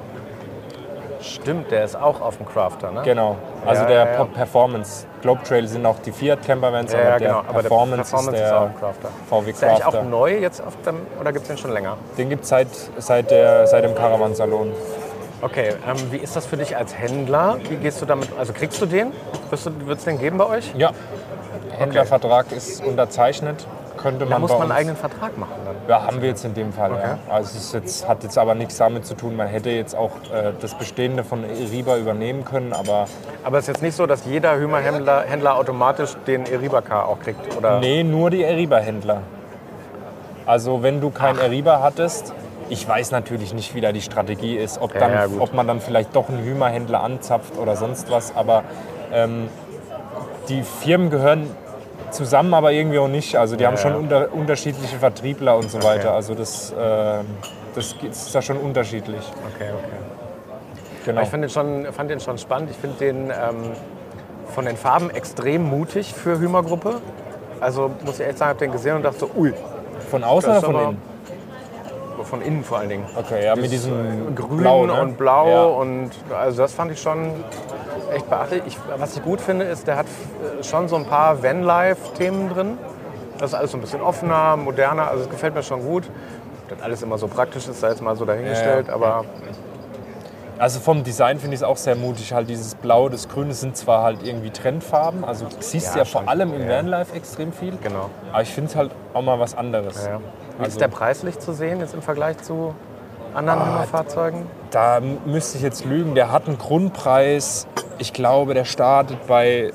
Stimmt, 1.22 1.72
der 1.72 1.84
ist 1.84 1.96
auch 1.96 2.22
auf 2.22 2.38
dem 2.38 2.46
Crafter, 2.46 2.92
ne? 2.92 3.02
Genau. 3.04 3.36
Also 3.66 3.82
Ja, 3.84 3.88
der 3.88 4.06
ja, 4.06 4.14
ja. 4.14 4.26
Performance. 4.26 5.08
Globe 5.24 5.42
Trail 5.44 5.68
sind 5.68 5.84
auch 5.86 5.98
die 6.06 6.12
Fiat 6.12 6.46
Campervans, 6.46 6.94
Ja, 6.94 7.00
aber 7.00 7.10
der 7.10 7.20
genau. 7.28 7.40
Aber 7.40 7.60
Performance, 7.62 7.96
der 8.12 8.18
Performance 8.18 8.36
ist 8.38 8.44
ist, 8.44 8.50
der 8.52 8.60
auch 8.60 8.66
ein 8.68 8.80
Crafter. 8.80 9.10
VW 9.30 9.50
Ist 9.50 9.62
der 9.62 9.70
eigentlich 9.70 9.82
Crafter. 9.84 10.00
auch 10.02 10.04
neu 10.04 10.38
jetzt 10.38 10.62
auf 10.64 10.74
dem, 10.86 10.96
oder 11.20 11.32
gibt 11.34 11.44
es 11.44 11.48
den 11.48 11.58
schon 11.58 11.72
länger? 11.72 11.98
Den 12.18 12.30
gibt 12.30 12.44
es 12.44 12.50
seit, 12.50 12.68
seit, 13.00 13.32
der, 13.32 13.66
seit 13.66 13.84
dem 13.84 13.96
Caravansalon. 13.96 14.72
Okay, 15.46 15.74
ähm, 15.88 15.98
wie 16.12 16.18
ist 16.18 16.36
das 16.36 16.48
für 16.48 16.58
dich 16.58 16.76
als 16.76 16.98
Händler? 16.98 17.58
Wie 17.70 17.76
gehst 17.76 18.02
du 18.02 18.08
damit, 18.08 18.30
also 18.36 18.52
kriegst 18.52 18.82
du 18.82 18.88
den? 18.88 19.12
Wird 19.52 20.00
es 20.00 20.04
den 20.04 20.18
geben 20.18 20.40
bei 20.40 20.48
euch? 20.48 20.74
Ja, 20.76 20.90
Händlervertrag 21.78 22.52
ist 22.52 22.84
unterzeichnet. 22.84 23.68
Könnte 23.96 24.26
Da 24.26 24.32
man 24.32 24.42
muss 24.42 24.52
bei 24.52 24.58
man 24.58 24.72
einen 24.72 24.78
eigenen 24.80 24.98
Vertrag 24.98 25.38
machen 25.38 25.54
dann. 25.64 25.76
Ja, 25.88 26.06
haben 26.06 26.20
wir 26.22 26.30
jetzt 26.30 26.44
in 26.46 26.56
dem 26.56 26.74
Fall. 26.74 26.94
Okay. 26.94 27.02
Ja. 27.04 27.34
Also 27.34 27.58
es 27.60 27.74
jetzt, 27.74 28.08
hat 28.08 28.24
jetzt 28.24 28.40
aber 28.40 28.56
nichts 28.56 28.78
damit 28.78 29.06
zu 29.06 29.14
tun. 29.14 29.36
Man 29.36 29.48
hätte 29.48 29.70
jetzt 29.70 29.96
auch 29.96 30.12
äh, 30.34 30.52
das 30.60 30.76
Bestehende 30.76 31.24
von 31.24 31.44
Eriba 31.44 31.98
übernehmen 31.98 32.44
können, 32.44 32.74
aber 32.74 33.08
Aber 33.44 33.60
es 33.60 33.66
ist 33.66 33.76
jetzt 33.76 33.82
nicht 33.84 33.96
so, 33.96 34.08
dass 34.08 34.26
jeder 34.26 34.58
Hümer-Händler 34.58 35.26
Händler 35.28 35.58
automatisch 35.58 36.16
den 36.26 36.46
Eriba-Car 36.48 37.08
auch 37.08 37.20
kriegt, 37.20 37.56
oder? 37.56 37.80
nee, 37.80 38.04
nur 38.04 38.32
die 38.32 38.44
Eriba-Händler. 38.44 39.22
Also 40.48 40.82
wenn 40.82 41.02
du 41.02 41.12
kein 41.12 41.38
Eriba 41.38 41.82
hattest, 41.82 42.34
ich 42.70 42.88
weiß 42.88 43.12
natürlich 43.12 43.54
nicht, 43.54 43.76
wie 43.76 43.82
da 43.82 43.92
die 43.92 44.02
Strategie 44.02 44.56
ist, 44.56 44.82
ob, 44.82 44.94
dann, 44.94 45.12
ja, 45.12 45.28
ob 45.40 45.54
man 45.54 45.68
dann 45.68 45.80
vielleicht 45.82 46.16
doch 46.16 46.30
einen 46.30 46.44
Hümer-Händler 46.44 47.02
anzapft 47.02 47.58
oder 47.58 47.76
sonst 47.76 48.10
was, 48.10 48.36
aber 48.36 48.64
ähm, 49.14 49.48
die 50.50 50.64
Firmen 50.64 51.10
gehören 51.10 51.50
zusammen, 52.12 52.54
aber 52.54 52.72
irgendwie 52.72 53.00
auch 53.00 53.08
nicht. 53.08 53.36
Also 53.36 53.56
die 53.56 53.66
haben 53.66 53.76
ja. 53.76 53.82
schon 53.82 53.96
unter, 53.96 54.34
unterschiedliche 54.34 54.98
Vertriebler 54.98 55.58
und 55.58 55.70
so 55.70 55.84
weiter. 55.84 56.10
Okay. 56.10 56.16
Also 56.16 56.34
das, 56.34 56.74
ähm, 56.78 57.26
das 57.76 57.96
ist 58.02 58.34
ja 58.34 58.42
schon 58.42 58.58
unterschiedlich. 58.58 59.24
Okay, 59.54 59.70
okay. 59.72 59.98
Genau. 61.06 61.22
Ich 61.22 61.30
find 61.30 61.44
den 61.44 61.50
schon, 61.50 61.86
fand 61.94 62.10
den 62.10 62.20
schon 62.20 62.38
spannend. 62.38 62.72
Ich 62.72 62.78
finde 62.78 62.98
den, 62.98 63.30
ähm, 63.30 63.74
von 64.54 64.66
den 64.66 64.78
Farben 64.78 65.10
extrem 65.10 65.64
mutig 65.70 66.14
für 66.14 66.40
Hümer-Gruppe. 66.40 67.02
Also 67.60 67.92
muss 68.04 68.16
ich 68.16 68.22
ehrlich 68.22 68.38
sagen, 68.38 68.50
habe 68.50 68.60
den 68.60 68.72
gesehen 68.72 68.96
und 68.96 69.04
dachte 69.04 69.20
so, 69.20 69.30
ui, 69.36 69.54
Von 70.10 70.24
außen 70.24 70.50
oder 70.50 70.62
von 70.62 70.76
innen? 70.76 71.15
Von 72.26 72.42
innen 72.42 72.64
vor 72.64 72.80
allen 72.80 72.90
Dingen. 72.90 73.06
Okay, 73.16 73.46
ja, 73.46 73.56
mit 73.56 73.72
diesem 73.72 73.94
äh, 74.30 74.32
Grün 74.34 74.58
Blau, 74.58 74.86
ne? 74.86 75.02
und 75.02 75.18
Blau 75.18 75.48
Ja. 75.50 75.64
und 75.64 76.12
also 76.38 76.62
das 76.62 76.74
fand 76.74 76.92
ich 76.92 77.02
schon 77.02 77.32
echt 78.14 78.30
beachtlich. 78.30 78.64
Ich, 78.66 78.78
was 78.98 79.16
ich 79.16 79.24
gut 79.24 79.42
finde, 79.42 79.66
ist, 79.66 79.88
der 79.88 79.98
hat 79.98 80.06
äh, 80.08 80.64
schon 80.64 80.88
so 80.88 80.96
ein 80.96 81.06
paar 81.06 81.42
Vanlife-Themen 81.42 82.50
drin. 82.50 82.78
Das 83.38 83.52
ist 83.52 83.56
alles 83.56 83.72
so 83.72 83.78
ein 83.78 83.82
bisschen 83.82 84.02
offener, 84.02 84.56
moderner, 84.58 85.10
also 85.10 85.24
es 85.24 85.30
gefällt 85.30 85.54
mir 85.56 85.64
schon 85.64 85.84
gut. 85.84 86.10
Das 86.70 86.82
alles 86.82 87.04
immer 87.04 87.18
so 87.18 87.28
praktisch 87.28 87.68
ist, 87.68 87.80
sei 87.80 87.90
jetzt 87.90 88.02
mal 88.02 88.16
so 88.16 88.26
dahingestellt, 88.26 88.88
Ja, 88.88 88.94
ja. 88.94 88.96
aber 88.96 89.26
Also 90.58 90.80
vom 90.80 91.04
Design 91.04 91.38
finde 91.40 91.56
ich 91.56 91.60
es 91.62 91.64
auch 91.64 91.76
sehr 91.78 91.96
mutig. 91.96 92.32
Halt 92.34 92.50
dieses 92.50 92.76
Blau, 92.76 93.10
das 93.10 93.28
Grüne 93.28 93.54
sind 93.54 93.76
zwar 93.76 94.04
halt 94.04 94.24
irgendwie 94.24 94.52
Trendfarben. 94.52 95.26
Also 95.26 95.46
du 95.46 95.56
siehst 95.60 95.94
Ja, 95.94 96.00
ja, 96.00 96.06
vor 96.06 96.28
allem 96.30 96.54
im 96.54 96.62
Ja. 96.70 96.78
Vanlife 96.78 97.14
extrem 97.14 97.52
viel. 97.52 97.78
genau. 97.82 98.10
Aber 98.32 98.42
ich 98.42 98.50
finde 98.54 98.70
es 98.70 98.76
halt 98.76 98.92
auch 99.14 99.22
mal 99.22 99.38
was 99.40 99.56
anderes. 99.58 100.06
Ja. 100.06 100.20
Wie 100.20 100.60
Also- 100.60 100.70
ist 100.72 100.82
der 100.82 100.88
preislich 100.88 101.40
zu 101.40 101.52
sehen 101.54 101.80
jetzt 101.82 101.94
im 101.94 102.02
Vergleich 102.02 102.38
zu 102.38 102.74
anderen 103.34 103.60
Ah, 103.60 103.84
Fahrzeugen? 103.84 104.48
Da 104.72 105.02
müsste 105.26 105.58
ich 105.58 105.64
jetzt 105.64 105.84
lügen. 105.84 106.16
Der 106.16 106.32
hat 106.32 106.48
einen 106.48 106.58
Grundpreis. 106.58 107.68
Ich 107.98 108.14
glaube, 108.14 108.54
der 108.54 108.64
startet 108.64 109.28
bei 109.28 109.74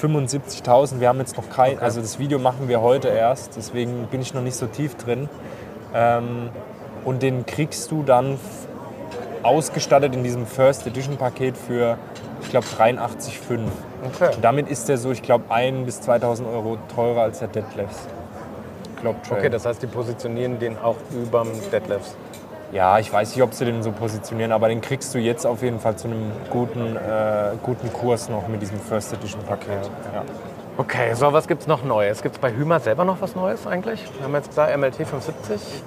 75.000. 0.00 1.00
Wir 1.00 1.08
haben 1.08 1.18
jetzt 1.18 1.36
noch 1.36 1.50
kein, 1.50 1.80
also 1.80 2.00
das 2.00 2.20
Video 2.20 2.38
machen 2.38 2.68
wir 2.68 2.80
heute 2.80 3.08
erst, 3.08 3.56
deswegen 3.56 4.06
bin 4.06 4.20
ich 4.22 4.32
noch 4.32 4.42
nicht 4.42 4.54
so 4.56 4.66
tief 4.66 4.96
drin. 4.96 5.28
Ähm, 5.92 6.50
und 7.04 7.22
den 7.22 7.46
kriegst 7.46 7.90
du 7.90 8.04
dann 8.04 8.38
ausgestattet 9.42 10.14
in 10.14 10.22
diesem 10.22 10.46
First 10.46 10.86
Edition 10.86 11.16
Paket 11.16 11.56
für, 11.56 11.98
ich 12.42 12.50
glaube, 12.50 12.66
83,5. 12.66 13.60
Okay. 14.14 14.34
Und 14.34 14.44
damit 14.44 14.68
ist 14.68 14.88
der 14.88 14.98
so, 14.98 15.10
ich 15.10 15.22
glaube, 15.22 15.44
1 15.48 15.84
bis 15.84 16.00
2.000 16.00 16.50
Euro 16.52 16.78
teurer 16.94 17.22
als 17.22 17.40
der 17.40 17.48
Deadlifts. 17.48 18.06
Okay, 19.30 19.48
das 19.48 19.64
heißt, 19.64 19.82
die 19.82 19.86
positionieren 19.86 20.58
den 20.58 20.76
auch 20.78 20.96
überm 21.10 21.48
Deadlifts. 21.72 22.16
Ja, 22.72 22.98
ich 22.98 23.12
weiß 23.12 23.34
nicht, 23.34 23.42
ob 23.42 23.52
sie 23.52 23.64
den 23.64 23.82
so 23.82 23.90
positionieren, 23.90 24.52
aber 24.52 24.68
den 24.68 24.80
kriegst 24.80 25.12
du 25.14 25.18
jetzt 25.18 25.44
auf 25.44 25.62
jeden 25.62 25.80
Fall 25.80 25.96
zu 25.96 26.06
einem 26.06 26.30
guten, 26.50 26.96
äh, 26.96 27.52
guten 27.62 27.92
Kurs 27.92 28.28
noch 28.28 28.46
mit 28.46 28.62
diesem 28.62 28.78
First 28.78 29.12
Edition 29.12 29.42
Paket. 29.42 29.90
Ja. 30.14 30.24
Okay, 30.76 31.14
so 31.14 31.32
was 31.32 31.48
gibt's 31.48 31.66
noch 31.66 31.82
Neues? 31.82 32.22
Gibt 32.22 32.36
es 32.36 32.40
bei 32.40 32.52
Hümer 32.52 32.78
selber 32.78 33.04
noch 33.04 33.20
was 33.20 33.34
Neues 33.34 33.66
eigentlich? 33.66 34.04
Wir 34.16 34.24
haben 34.24 34.34
jetzt 34.34 34.50
gesagt 34.50 34.76
MLT 34.76 34.96
570. 34.96 35.82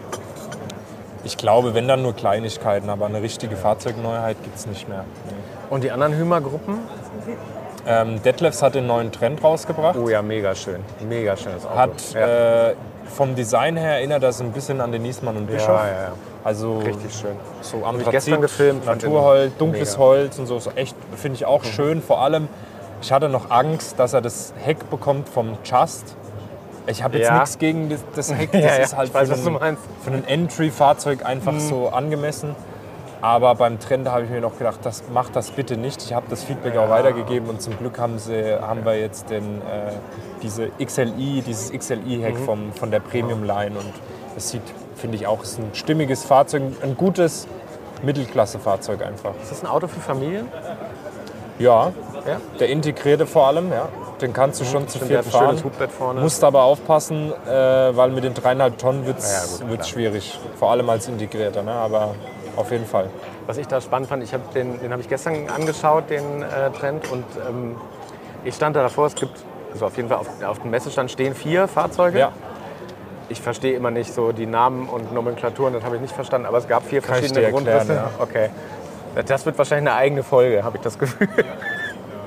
Ich 1.23 1.37
glaube, 1.37 1.73
wenn 1.73 1.87
dann 1.87 2.01
nur 2.01 2.13
Kleinigkeiten, 2.13 2.89
aber 2.89 3.05
eine 3.05 3.21
richtige 3.21 3.55
Fahrzeugneuheit 3.55 4.37
gibt 4.43 4.57
es 4.57 4.65
nicht 4.65 4.89
mehr. 4.89 5.05
Nee. 5.25 5.33
Und 5.69 5.83
die 5.83 5.91
anderen 5.91 6.17
Hümer-Gruppen? 6.17 6.79
Ähm, 7.85 8.21
Detlefs 8.23 8.61
hat 8.61 8.75
den 8.75 8.87
neuen 8.87 9.11
Trend 9.11 9.43
rausgebracht. 9.43 9.97
Oh 9.97 10.09
ja, 10.09 10.21
mega 10.21 10.55
schön. 10.55 10.81
Mega 11.07 11.35
schönes 11.35 11.65
Auto. 11.65 11.75
Hat 11.75 12.13
ja. 12.13 12.69
äh, 12.69 12.75
vom 13.13 13.35
Design 13.35 13.77
her 13.77 13.95
erinnert 13.95 14.23
das 14.23 14.41
ein 14.41 14.51
bisschen 14.51 14.81
an 14.81 14.91
den 14.91 15.01
Niesmann 15.01 15.37
und 15.37 15.47
Bischof. 15.47 15.67
ja, 15.67 15.87
ja, 15.87 16.01
ja. 16.03 16.13
Also 16.43 16.79
Richtig 16.79 17.13
schön. 17.13 17.35
so 17.61 17.85
Anthrazit, 17.85 18.11
gestern 18.11 18.41
gefilmt, 18.41 18.85
Naturholz, 18.85 19.53
dunkles 19.57 19.91
mega. 19.91 20.03
Mhm. 20.03 20.07
Holz 20.09 20.39
und 20.39 20.47
so. 20.47 20.57
Ist 20.57 20.75
echt, 20.75 20.95
finde 21.15 21.37
ich 21.37 21.45
auch 21.45 21.63
schön. 21.63 22.01
Vor 22.01 22.21
allem, 22.21 22.49
ich 23.01 23.11
hatte 23.13 23.29
noch 23.29 23.49
Angst, 23.49 23.97
dass 23.97 24.13
er 24.13 24.21
das 24.21 24.53
Heck 24.57 24.89
bekommt 24.89 25.29
vom 25.29 25.57
Just. 25.63 26.15
Ich 26.85 27.01
habe 27.03 27.17
jetzt 27.17 27.27
Ja. 27.27 27.39
nichts 27.39 27.57
gegen 27.59 27.89
das, 27.89 28.03
das 28.15 28.33
Heck. 28.33 28.53
Ja, 28.53 28.61
Das 28.61 28.77
ja, 28.77 28.83
ist 28.83 28.97
halt 28.97 29.13
weiß, 29.13 29.29
für, 29.41 29.61
ein. 29.61 29.73
Mhm. 29.73 29.77
für 30.03 30.11
ein 30.11 30.27
Entry-Fahrzeug 30.27 31.25
einfach 31.25 31.57
so 31.59 31.89
angemessen. 31.89 32.55
Aber 33.21 33.55
beim 33.55 33.79
Trend 33.79 34.09
habe 34.11 34.23
ich 34.25 34.29
mir 34.29 34.41
noch 34.41 34.57
gedacht, 34.57 34.79
das 34.83 35.03
macht 35.13 35.33
das 35.37 35.51
bitte 35.51 35.77
nicht. 35.77 36.03
Ich 36.03 36.13
habe 36.13 36.25
das 36.29 36.43
Feedback 36.43 36.75
auch 36.75 36.89
weitergegeben 36.89 37.47
und 37.49 37.61
zum 37.61 37.77
Glück 37.77 37.97
haben, 37.97 38.19
sie, 38.19 38.59
haben 38.61 38.83
wir 38.83 38.99
jetzt 38.99 39.29
den, 39.29 39.61
äh, 39.61 39.93
diese 40.41 40.67
XLI, 40.83 41.41
dieses 41.47 41.71
XLI-Heck 41.71 42.37
Mhm. 42.39 42.43
vom 42.45 42.73
von 42.73 42.91
der 42.91 42.99
Premium-Line 42.99 43.77
und 43.79 43.93
es 44.35 44.49
sieht, 44.49 44.61
finde 44.97 45.15
ich 45.15 45.25
auch, 45.25 45.41
ist 45.41 45.57
ein 45.57 45.69
stimmiges 45.71 46.25
Fahrzeug, 46.25 46.63
ein 46.81 46.97
gutes 46.97 47.47
Mittelklasse-Fahrzeug 48.01 49.01
einfach. 49.05 49.31
Ist 49.41 49.51
das 49.51 49.63
ein 49.63 49.67
Auto 49.67 49.87
für 49.87 50.01
Familien? 50.01 50.47
Ja, 51.59 51.93
Ja. 52.27 52.41
der 52.59 52.67
integrierte 52.69 53.25
vor 53.25 53.47
allem, 53.47 53.71
ja. 53.71 53.87
Den 54.21 54.33
kannst 54.33 54.61
du 54.61 54.65
schon 54.65 54.87
zu 54.87 54.99
ein 55.01 55.23
fahren. 55.23 56.21
Musst 56.21 56.43
aber 56.43 56.63
aufpassen, 56.63 57.31
äh, 57.45 57.51
weil 57.51 58.11
mit 58.11 58.23
den 58.23 58.33
dreieinhalb 58.33 58.77
Tonnen 58.77 59.05
wird 59.05 59.19
Ja, 59.19 59.25
es 59.25 59.61
klar. 59.65 59.83
schwierig. 59.83 60.39
Vor 60.57 60.71
allem 60.71 60.89
als 60.89 61.07
integrierter, 61.07 61.63
ne? 61.63 61.71
aber 61.71 62.15
auf 62.55 62.71
jeden 62.71 62.85
Fall. 62.85 63.09
Was 63.47 63.57
ich 63.57 63.67
da 63.67 63.81
spannend 63.81 64.07
fand, 64.07 64.23
ich 64.23 64.33
hab 64.33 64.53
den, 64.53 64.79
den 64.79 64.91
habe 64.91 65.01
ich 65.01 65.09
gestern 65.09 65.49
angeschaut, 65.49 66.09
den 66.09 66.43
äh, 66.43 66.69
Trend. 66.79 67.11
Und 67.11 67.25
ähm, 67.47 67.75
ich 68.45 68.55
stand 68.55 68.75
da 68.75 68.83
davor, 68.83 69.07
es 69.07 69.15
gibt, 69.15 69.37
also 69.73 69.87
auf 69.87 69.97
jeden 69.97 70.09
Fall 70.09 70.19
auf, 70.19 70.27
auf 70.45 70.59
dem 70.59 70.71
Messestand 70.71 71.11
stehen 71.11 71.35
vier 71.35 71.67
Fahrzeuge. 71.67 72.19
Ja, 72.19 72.31
Ich 73.29 73.41
verstehe 73.41 73.75
immer 73.75 73.91
nicht 73.91 74.13
so 74.13 74.31
die 74.31 74.45
Namen 74.45 74.87
und 74.87 75.11
Nomenklaturen, 75.13 75.73
das 75.73 75.83
habe 75.83 75.95
ich 75.95 76.01
nicht 76.01 76.13
verstanden. 76.13 76.45
Aber 76.47 76.59
es 76.59 76.67
gab 76.67 76.83
vier 76.85 77.01
Kann 77.01 77.15
verschiedene 77.15 77.45
erklären, 77.45 77.65
Grundrisse. 77.65 78.03
Okay. 78.19 78.49
Das 79.25 79.45
wird 79.45 79.57
wahrscheinlich 79.57 79.89
eine 79.91 79.97
eigene 79.99 80.23
Folge, 80.23 80.63
habe 80.63 80.77
ich 80.77 80.83
das 80.83 80.97
Gefühl. 80.99 81.27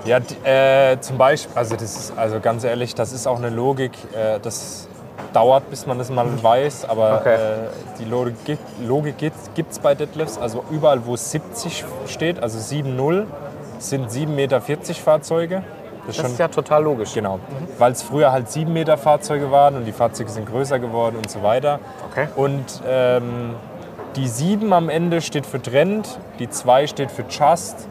Ja 0.07 0.19
äh, 0.45 1.01
zum 1.01 1.19
Beispiel, 1.19 1.57
also, 1.57 1.75
das 1.75 1.97
ist, 1.97 2.13
also 2.17 2.41
ganz 2.41 2.65
ehrlich, 2.65 2.95
das 2.95 3.13
ist 3.13 3.27
auch 3.27 3.39
eine 3.39 3.51
Logik, 3.51 3.93
äh, 4.15 4.39
das 4.41 4.89
dauert, 5.33 5.69
bis 5.71 5.87
man 5.87 5.99
das 5.99 6.11
mal 6.11 6.27
weiß, 6.43 6.89
aber 6.89 7.21
Okay. 7.21 7.35
äh, 7.35 7.39
die 7.99 8.05
Logik, 8.05 8.59
Logik 8.83 9.19
gibt 9.19 9.73
es 9.73 9.79
bei 9.79 9.95
Deadlifts. 9.95 10.39
Also 10.39 10.65
überall, 10.71 11.05
wo 11.05 11.17
70 11.17 11.85
steht, 12.07 12.43
also 12.43 12.59
7.0, 12.59 13.27
sind 13.79 14.11
7,40 14.11 14.27
Meter 14.29 14.61
Fahrzeuge. 14.61 15.63
Das 16.07 16.17
ist 16.17 16.25
Das 16.25 16.33
ist 16.33 16.39
ja 16.39 16.49
total 16.49 16.85
logisch. 16.85 17.13
Genau, 17.13 17.41
weil 17.79 17.93
es 17.93 18.03
früher 18.03 18.33
halt 18.33 18.51
7 18.51 18.73
Meter 18.73 18.97
Fahrzeuge 18.97 19.51
waren 19.51 19.77
und 19.77 19.85
die 19.85 19.93
Fahrzeuge 19.93 20.31
sind 20.31 20.47
größer 20.49 20.79
geworden 20.79 21.17
und 21.17 21.29
so 21.31 21.43
weiter. 21.43 21.81
Okay. 22.11 22.29
Und 22.37 22.65
ähm, 22.89 23.55
die 24.15 24.29
7 24.29 24.73
am 24.73 24.89
Ende 24.89 25.21
steht 25.21 25.45
für 25.47 25.61
Trend, 25.61 26.19
die 26.39 26.49
2 26.49 26.87
steht 26.87 27.11
für 27.11 27.25
Just, 27.29 27.89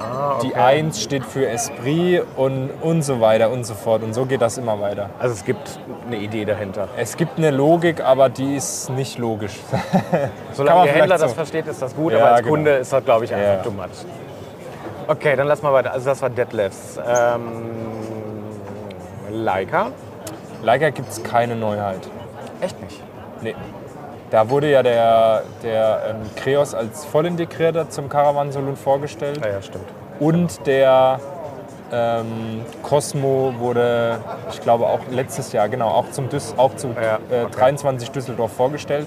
Ah, 0.00 0.36
okay. 0.36 0.48
die 0.48 0.54
1 0.54 1.02
steht 1.02 1.24
für 1.24 1.48
Esprit 1.48 2.22
und, 2.36 2.70
und 2.82 3.02
so 3.02 3.20
weiter 3.20 3.50
und 3.50 3.64
so 3.64 3.74
fort. 3.74 4.02
Und 4.02 4.14
so 4.14 4.26
geht 4.26 4.40
das 4.40 4.56
immer 4.58 4.80
weiter. 4.80 5.10
Also 5.18 5.34
es 5.34 5.44
gibt 5.44 5.80
eine 6.06 6.16
Idee 6.18 6.44
dahinter. 6.44 6.88
Es 6.96 7.16
gibt 7.16 7.36
eine 7.38 7.50
Logik, 7.50 8.00
aber 8.04 8.28
die 8.28 8.54
ist 8.56 8.90
nicht 8.90 9.18
logisch. 9.18 9.58
Solange 10.52 10.84
der 10.84 10.92
Händler 10.92 11.04
vielleicht 11.04 11.22
das 11.22 11.30
so. 11.30 11.34
versteht, 11.36 11.66
ist 11.66 11.82
das 11.82 11.96
gut, 11.96 12.12
Ja, 12.12 12.18
aber 12.18 12.28
als 12.30 12.38
genau. 12.42 12.50
Kunde 12.50 12.70
ist 12.76 12.92
das, 12.92 13.04
glaube 13.04 13.24
ich, 13.24 13.34
einfach 13.34 13.56
Ja. 13.56 13.62
too 13.62 13.70
much. 13.70 13.88
Okay, 15.08 15.34
dann 15.36 15.46
lass 15.48 15.62
mal 15.62 15.72
weiter. 15.72 15.92
Also 15.92 16.06
das 16.10 16.22
war 16.22 16.30
Deadlifts. 16.30 16.98
Ähm, 16.98 17.42
Leica? 19.30 19.90
Leider 20.62 20.90
gibt 20.90 21.08
es 21.10 21.22
keine 21.22 21.56
Neuheit. 21.56 22.00
Echt 22.60 22.80
nicht. 22.82 23.00
Nee. 23.40 23.54
Da 24.30 24.50
wurde 24.50 24.70
ja 24.70 24.82
der, 24.82 25.42
der 25.62 26.02
ähm, 26.10 26.16
Kreos 26.36 26.74
als 26.74 27.04
vollintegrierter 27.06 27.88
zum 27.88 28.08
Caravan 28.08 28.52
Saloon 28.52 28.76
vorgestellt. 28.76 29.40
Ja, 29.42 29.52
ja, 29.52 29.62
stimmt. 29.62 29.86
Und 30.20 30.66
der 30.66 31.18
ähm, 31.92 32.62
Cosmo 32.82 33.54
wurde, 33.58 34.18
ich 34.50 34.60
glaube 34.60 34.86
auch 34.86 35.00
letztes 35.10 35.52
Jahr, 35.52 35.68
genau, 35.68 35.88
auch 35.88 36.10
zum 36.10 36.28
Düs, 36.28 36.54
auch 36.56 36.76
zu 36.76 36.88
Ja, 36.88 37.18
äh, 37.30 37.44
okay. 37.44 37.52
23 37.52 38.10
Düsseldorf 38.10 38.52
vorgestellt. 38.52 39.06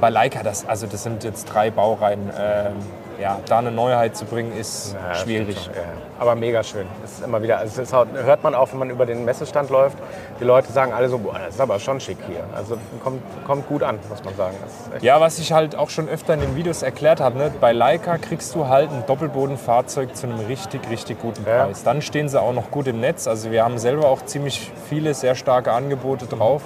Bei 0.00 0.10
Leica, 0.10 0.42
das, 0.42 0.66
also 0.66 0.86
das 0.86 1.04
sind 1.04 1.22
jetzt 1.24 1.44
drei 1.44 1.70
Baureihen. 1.70 2.30
Ähm, 2.38 2.74
ja, 3.20 3.38
da 3.48 3.58
eine 3.58 3.70
Neuheit 3.70 4.16
zu 4.16 4.24
bringen, 4.24 4.52
ist 4.56 4.94
Ja, 4.94 5.14
schwierig. 5.14 5.56
schon, 5.64 5.74
Ja. 5.74 5.80
Aber 6.18 6.34
mega 6.34 6.62
schön. 6.62 6.86
Das 7.02 7.12
ist 7.12 7.24
immer 7.24 7.42
wieder, 7.42 7.58
also 7.58 7.80
das 7.82 7.92
hört 7.92 8.42
man 8.42 8.54
auch, 8.54 8.72
wenn 8.72 8.78
man 8.78 8.90
über 8.90 9.04
den 9.06 9.24
Messestand 9.24 9.68
läuft. 9.70 9.98
Die 10.40 10.44
Leute 10.44 10.72
sagen 10.72 10.92
alle 10.92 11.08
so, 11.08 11.18
boah, 11.18 11.38
das 11.44 11.54
ist 11.56 11.60
aber 11.60 11.78
schon 11.78 12.00
schick 12.00 12.16
hier. 12.26 12.44
Also 12.54 12.78
kommt, 13.04 13.20
kommt 13.46 13.68
gut 13.68 13.82
an, 13.82 13.98
muss 14.08 14.24
man 14.24 14.34
sagen. 14.34 14.56
Ja, 15.02 15.20
was 15.20 15.38
ich 15.38 15.52
halt 15.52 15.76
auch 15.76 15.90
schon 15.90 16.08
öfter 16.08 16.34
in 16.34 16.40
den 16.40 16.56
Videos 16.56 16.82
erklärt 16.82 17.20
habe, 17.20 17.36
ne? 17.38 17.52
bei 17.60 17.72
Leica 17.72 18.16
kriegst 18.18 18.54
du 18.54 18.68
halt 18.68 18.90
ein 18.90 19.04
Doppelbodenfahrzeug 19.06 20.16
zu 20.16 20.26
einem 20.26 20.40
richtig, 20.46 20.88
richtig 20.90 21.20
guten 21.20 21.44
Ja. 21.46 21.64
Preis. 21.64 21.82
Dann 21.82 22.00
stehen 22.02 22.28
sie 22.28 22.40
auch 22.40 22.52
noch 22.52 22.70
gut 22.70 22.86
im 22.86 23.00
Netz. 23.00 23.26
Also 23.26 23.50
wir 23.50 23.64
haben 23.64 23.78
selber 23.78 24.08
auch 24.08 24.24
ziemlich 24.24 24.70
viele 24.88 25.12
sehr 25.14 25.34
starke 25.34 25.72
Angebote 25.72 26.26
drauf. 26.26 26.62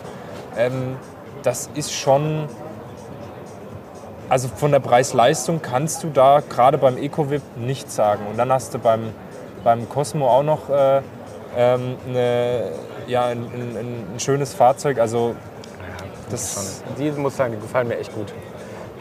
Ähm, 0.57 0.97
das 1.43 1.71
ist 1.75 1.93
schon, 1.93 2.49
also 4.31 4.49
von 4.49 4.71
der 4.71 4.79
Preis-Leistung 4.81 5.61
kannst 5.61 6.03
du 6.05 6.09
da 6.09 6.41
gerade 6.49 6.79
beim 6.79 6.97
EcoVip 6.97 7.43
nichts 7.57 7.97
sagen. 7.97 8.27
Und 8.31 8.39
dann 8.39 8.51
hast 8.53 8.73
du 8.73 8.79
beim, 8.79 9.13
beim 9.65 9.89
Cosmo 9.89 10.29
auch 10.29 10.45
noch 10.45 10.71
äh, 10.71 11.03
ähm, 11.57 11.97
eine, 12.09 12.71
ja, 13.09 13.27
ein, 13.27 13.43
ein, 13.43 14.15
ein 14.15 14.21
schönes 14.21 14.55
Fahrzeug. 14.55 14.99
Also 15.01 15.35
das, 16.31 16.83
Die 16.97 17.11
muss 17.11 17.33
ich 17.33 17.39
sagen, 17.39 17.55
die 17.55 17.61
gefallen 17.61 17.89
mir 17.89 17.99
echt 17.99 18.15
gut. 18.15 18.33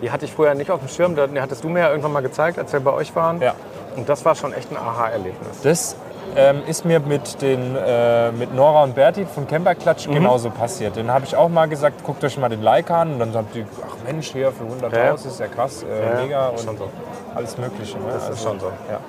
Die 0.02 0.12
hatte 0.12 0.26
ich 0.26 0.34
früher 0.34 0.56
nicht 0.56 0.72
auf 0.72 0.80
dem 0.80 0.90
Schirm, 0.90 1.16
die 1.16 1.42
hattest 1.42 1.64
du 1.64 1.70
mir 1.70 1.82
ja 1.82 1.90
irgendwann 1.90 2.14
mal 2.14 2.22
gezeigt, 2.22 2.58
als 2.58 2.74
wir 2.74 2.80
bei 2.80 2.92
euch 2.92 3.16
waren. 3.16 3.40
Ja. 3.40 3.54
Und 3.96 4.10
das 4.10 4.26
war 4.26 4.34
schon 4.34 4.54
echt 4.54 4.72
ein 4.72 4.78
Aha-Erlebnis. 4.78 5.62
Das 5.62 5.96
ähm, 6.36 6.62
ist 6.68 6.86
mir 6.86 7.00
mit, 7.00 7.42
den, 7.42 7.76
äh, 7.76 8.32
mit 8.32 8.54
Nora 8.54 8.84
und 8.84 8.96
Berti 8.96 9.26
von 9.26 9.48
Camperklatsch 9.48 10.08
Mhm. 10.08 10.14
genauso 10.14 10.50
passiert. 10.52 10.96
Den 10.96 11.12
habe 11.12 11.26
ich 11.26 11.36
auch 11.36 11.50
mal 11.50 11.68
gesagt, 11.68 12.04
guckt 12.04 12.24
euch 12.24 12.38
mal 12.38 12.50
den 12.50 12.62
Like 12.62 12.92
an. 12.92 13.14
Und 13.14 13.20
dann 13.20 13.34
sagt 13.34 13.56
die, 13.56 13.66
ach 13.86 13.96
Mensch, 14.06 14.32
hier 14.32 14.52
für 14.52 14.64
100.000 14.66 15.26
Ja. 15.26 15.32
ist 15.32 15.40
ja 15.40 15.48
krass, 15.48 15.84
äh, 15.84 16.16
Ja, 16.16 16.22
mega 16.22 16.48
und 16.50 16.60
schon 16.60 16.78
so. 16.78 16.90
alles 17.36 17.58
Mögliche. 17.58 17.98
Ne? 17.98 18.04
Das 18.14 18.30
ist 18.30 18.44
schon 18.44 18.60
so. 18.60 18.68
Ja. 18.90 19.00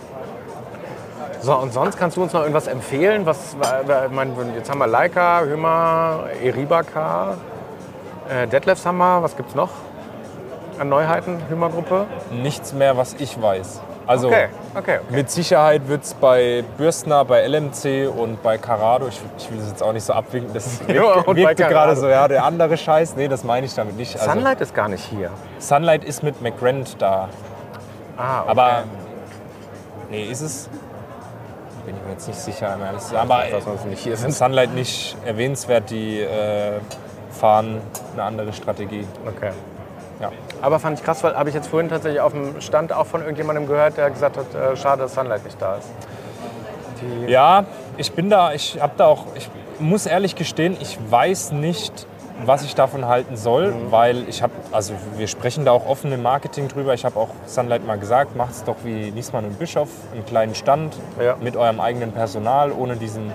So, 1.43 1.57
und 1.57 1.73
sonst 1.73 1.99
kannst 1.99 2.17
du 2.17 2.23
uns 2.23 2.33
noch 2.33 2.41
irgendwas 2.43 2.67
empfehlen? 2.67 3.25
Was, 3.25 3.55
äh, 3.55 4.07
ich 4.07 4.13
meine, 4.13 4.33
jetzt 4.57 4.71
haben 4.71 4.79
wir 4.79 4.87
Leica, 4.87 5.41
Hümer, 5.43 6.25
Eribaka, 6.43 7.35
äh, 8.29 8.47
Detlefs 8.47 8.85
haben 8.85 8.99
wir. 8.99 9.23
Was 9.23 9.37
gibt's 9.37 9.55
noch 9.55 9.71
an 10.79 10.89
Neuheiten, 10.91 11.39
Hümer-Gruppe? 11.49 12.07
Nichts 12.31 12.73
mehr, 12.75 12.97
was 12.97 13.15
ich 13.15 13.41
weiß. 13.41 13.81
Also 14.11 14.27
Okay, 14.27 14.49
okay, 14.75 14.99
okay. 14.99 15.15
mit 15.15 15.31
Sicherheit 15.31 15.87
wird 15.87 16.03
es 16.03 16.15
bei 16.15 16.65
Bürstner, 16.77 17.25
bei 17.25 17.47
LMC 17.47 18.09
und 18.13 18.43
bei 18.43 18.59
Carado, 18.59 19.07
ich, 19.07 19.21
ich 19.39 19.49
will 19.53 19.59
das 19.59 19.69
jetzt 19.69 19.85
auch 19.85 19.93
nicht 19.93 20.03
so 20.03 20.13
abwinken, 20.15 20.53
das 20.53 20.81
wirkt, 20.89 21.37
wirkte 21.37 21.69
gerade 21.69 21.95
so, 21.95 22.09
ja, 22.09 22.27
der 22.27 22.45
andere 22.45 22.77
Scheiß. 22.77 23.15
Nee, 23.15 23.29
das 23.29 23.45
meine 23.45 23.67
ich 23.67 23.75
damit 23.75 23.97
nicht. 23.97 24.19
Also, 24.19 24.33
Sunlight 24.33 24.61
ist 24.61 24.75
gar 24.75 24.89
nicht 24.89 25.05
hier. 25.05 25.31
Sunlight 25.61 26.03
ist 26.03 26.25
mit 26.25 26.43
McGrant 26.43 27.01
da. 27.01 27.29
Ah, 28.17 28.41
okay. 28.41 28.51
Aber, 28.51 28.83
nee, 30.11 30.25
ist 30.25 30.41
es? 30.41 30.69
Bin 31.87 31.95
ich 31.95 32.03
mir 32.03 32.11
jetzt 32.11 32.27
nicht 32.27 32.41
sicher, 32.41 32.75
um 32.75 32.83
ehrlich 32.83 33.03
zu 33.03 33.11
sein. 33.11 33.21
Aber 33.21 33.45
uns 33.71 33.85
nicht 33.85 34.03
hier 34.03 34.15
ist 34.15 34.23
sind. 34.23 34.35
Sunlight 34.35 34.75
nicht 34.75 35.17
erwähnenswert, 35.25 35.89
die 35.89 36.19
äh, 36.19 36.81
fahren 37.31 37.81
eine 38.15 38.25
andere 38.25 38.53
Strategie. 38.53 39.07
Okay. 39.25 39.53
Ja. 40.21 40.31
Aber 40.61 40.79
fand 40.79 40.99
ich 40.99 41.05
krass, 41.05 41.23
weil 41.25 41.35
habe 41.35 41.49
ich 41.49 41.55
jetzt 41.55 41.69
vorhin 41.69 41.89
tatsächlich 41.89 42.21
auf 42.21 42.33
dem 42.33 42.61
Stand 42.61 42.93
auch 42.93 43.07
von 43.07 43.21
irgendjemandem 43.23 43.67
gehört, 43.67 43.97
der 43.97 44.11
gesagt 44.11 44.37
hat, 44.37 44.55
äh, 44.55 44.77
schade, 44.77 45.03
dass 45.03 45.15
Sunlight 45.15 45.45
nicht 45.45 45.61
da 45.61 45.77
ist. 45.77 45.89
Die, 47.01 47.31
Ja, 47.31 47.65
ich 47.97 48.13
bin 48.13 48.29
da, 48.31 48.53
ich 48.53 48.81
habe 48.81 48.93
da 48.97 49.07
auch, 49.07 49.25
ich 49.35 49.49
muss 49.79 50.05
ehrlich 50.07 50.37
gestehen, 50.37 50.77
ich 50.81 50.99
weiß 51.11 51.53
nicht, 51.53 52.07
was 52.45 52.63
ich 52.65 52.75
davon 52.75 53.07
halten 53.07 53.37
soll, 53.37 53.69
Mhm. 53.73 53.91
weil 53.93 54.29
ich 54.29 54.43
habe, 54.43 54.53
also 54.73 54.95
wir 55.17 55.27
sprechen 55.29 55.65
da 55.65 55.73
auch 55.73 55.87
offen 55.87 56.11
im 56.13 56.23
Marketing 56.23 56.69
drüber. 56.69 56.95
Ich 56.95 57.05
habe 57.05 57.19
auch 57.19 57.29
Sunlight 57.47 57.87
mal 57.87 57.99
gesagt, 57.99 58.35
macht 58.37 58.53
es 58.53 58.65
doch 58.65 58.77
wie 58.83 59.11
Niesmann 59.11 59.45
und 59.45 59.59
Bischof, 59.59 59.89
einen 60.13 60.25
kleinen 60.25 60.55
Stand 60.55 60.95
Ja. 61.23 61.37
mit 61.41 61.57
eurem 61.57 61.81
eigenen 61.81 62.13
Personal, 62.13 62.73
ohne 62.73 62.97
diesen 62.97 63.31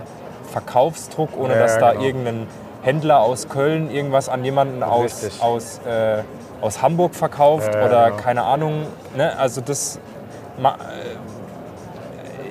Verkaufsdruck, 0.51 1.29
ohne 1.38 1.53
Ja, 1.53 1.59
dass 1.59 1.77
da 1.77 1.91
genau. 1.91 2.03
irgendein 2.03 2.47
Händler 2.86 3.19
aus 3.19 3.49
Köln 3.49 3.89
irgendwas 3.89 4.29
an 4.29 4.45
jemanden 4.45 4.83
aus, 4.83 5.23
Richtig. 5.23 5.41
aus, 5.41 5.79
äh, 5.88 6.21
aus 6.61 6.81
Hamburg 6.81 7.15
verkauft 7.15 7.73
Ja, 7.73 7.86
oder 7.86 8.05
genau. 8.11 8.21
keine 8.21 8.43
Ahnung. 8.43 8.86
Ne? 9.17 9.38
Also 9.38 9.59
das 9.61 9.99
ma- 10.59 10.77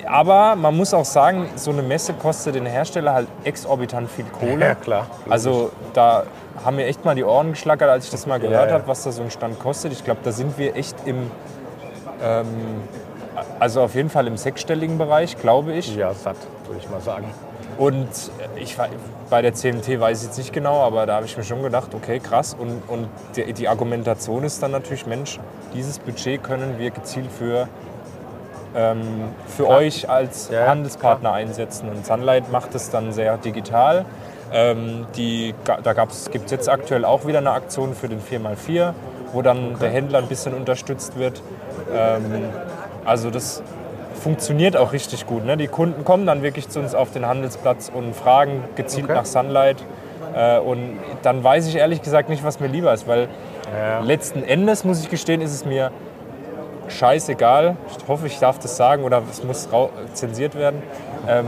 aber 0.07 0.55
man 0.55 0.75
muss 0.77 0.93
auch 0.93 1.05
sagen, 1.05 1.49
so 1.55 1.71
eine 1.71 1.81
Messe 1.81 2.13
kostet 2.13 2.55
den 2.55 2.65
Hersteller 2.65 3.13
halt 3.13 3.27
exorbitant 3.43 4.09
viel 4.11 4.25
Kohle. 4.25 4.65
Ja, 4.65 4.75
klar. 4.75 5.07
Also 5.29 5.71
da 5.93 6.23
haben 6.63 6.75
mir 6.75 6.85
echt 6.85 7.03
mal 7.05 7.15
die 7.15 7.23
Ohren 7.23 7.51
geschlackert, 7.51 7.89
als 7.89 8.05
ich 8.05 8.11
das 8.11 8.27
mal 8.27 8.39
gehört 8.39 8.69
ja. 8.69 8.75
habe, 8.75 8.87
was 8.87 9.03
da 9.03 9.11
so 9.11 9.23
ein 9.23 9.31
Stand 9.31 9.59
kostet. 9.59 9.93
Ich 9.93 10.03
glaube, 10.03 10.19
da 10.23 10.31
sind 10.31 10.57
wir 10.57 10.75
echt 10.75 10.95
im, 11.05 11.31
ähm, 12.23 12.45
also 13.59 13.81
auf 13.81 13.95
jeden 13.95 14.09
Fall 14.09 14.27
im 14.27 14.37
sechsstelligen 14.37 14.97
Bereich, 14.97 15.37
glaube 15.37 15.73
ich. 15.73 15.95
ja, 15.95 16.13
satt, 16.13 16.37
würde 16.67 16.79
ich 16.83 16.89
mal 16.89 17.01
sagen. 17.01 17.25
Und 17.77 18.07
ich 18.55 18.77
bei 19.29 19.41
der 19.41 19.53
CMT 19.53 19.99
weiß 19.99 20.21
ich 20.21 20.27
jetzt 20.27 20.37
nicht 20.37 20.53
genau, 20.53 20.81
aber 20.81 21.05
da 21.05 21.15
habe 21.15 21.25
ich 21.25 21.35
mir 21.35 21.43
schon 21.43 21.61
gedacht, 21.61 21.93
okay, 21.93 22.19
krass. 22.19 22.55
Und, 22.57 22.83
und 22.87 23.09
die, 23.35 23.51
die 23.53 23.67
Argumentation 23.67 24.43
ist 24.43 24.61
dann 24.63 24.71
natürlich, 24.71 25.05
Mensch, 25.05 25.39
dieses 25.73 25.99
Budget 25.99 26.41
können 26.43 26.77
wir 26.77 26.91
gezielt 26.91 27.31
für, 27.31 27.67
ähm, 28.75 29.01
für 29.47 29.67
euch 29.67 30.09
als 30.09 30.49
Ja, 30.49 30.67
Handelspartner 30.67 31.33
einsetzen. 31.33 31.89
Und 31.89 32.05
Sunlight 32.05 32.51
macht 32.51 32.75
es 32.75 32.89
dann 32.89 33.11
sehr 33.11 33.37
digital. 33.37 34.05
Ähm, 34.53 35.07
die, 35.17 35.53
da 35.65 35.93
gibt 35.93 36.45
es 36.45 36.51
jetzt 36.51 36.69
aktuell 36.69 37.03
auch 37.03 37.25
wieder 37.25 37.39
eine 37.39 37.51
Aktion 37.51 37.93
für 37.93 38.07
den 38.07 38.21
4x4, 38.21 38.93
wo 39.33 39.41
dann 39.41 39.77
der 39.79 39.89
Händler 39.89 40.19
ein 40.19 40.27
bisschen 40.27 40.53
unterstützt 40.53 41.17
wird. 41.17 41.41
Ähm, 41.93 42.45
also 43.03 43.31
das 43.31 43.63
funktioniert 44.29 44.75
auch 44.75 44.91
richtig 44.91 45.27
gut. 45.27 45.45
Ne? 45.45 45.55
Die 45.55 45.67
Kunden 45.67 46.03
kommen 46.03 46.25
dann 46.25 46.41
wirklich 46.41 46.67
zu 46.67 46.79
uns 46.79 46.95
auf 46.95 47.11
den 47.11 47.27
Handelsplatz 47.27 47.91
und 47.93 48.15
fragen 48.15 48.63
gezielt 48.75 49.05
Okay. 49.05 49.13
nach 49.13 49.25
Sunlight. 49.25 49.77
Äh, 50.35 50.57
und 50.57 50.97
dann 51.21 51.43
weiß 51.43 51.67
ich 51.67 51.75
ehrlich 51.75 52.01
gesagt 52.01 52.29
nicht, 52.29 52.43
was 52.43 52.59
mir 52.59 52.65
lieber 52.65 52.91
ist, 52.91 53.07
weil 53.07 53.27
Ja. 53.71 53.99
letzten 53.99 54.41
Endes, 54.43 54.83
muss 54.83 54.99
ich 55.03 55.11
gestehen, 55.11 55.41
ist 55.41 55.53
es 55.53 55.63
mir 55.63 55.91
scheißegal. 56.87 57.75
Ich 57.99 58.07
hoffe, 58.07 58.25
ich 58.25 58.39
darf 58.39 58.57
das 58.57 58.75
sagen 58.77 59.03
oder 59.03 59.21
es 59.29 59.43
muss 59.43 59.69
zensiert 60.13 60.55
werden, 60.55 60.81
ähm, 61.29 61.45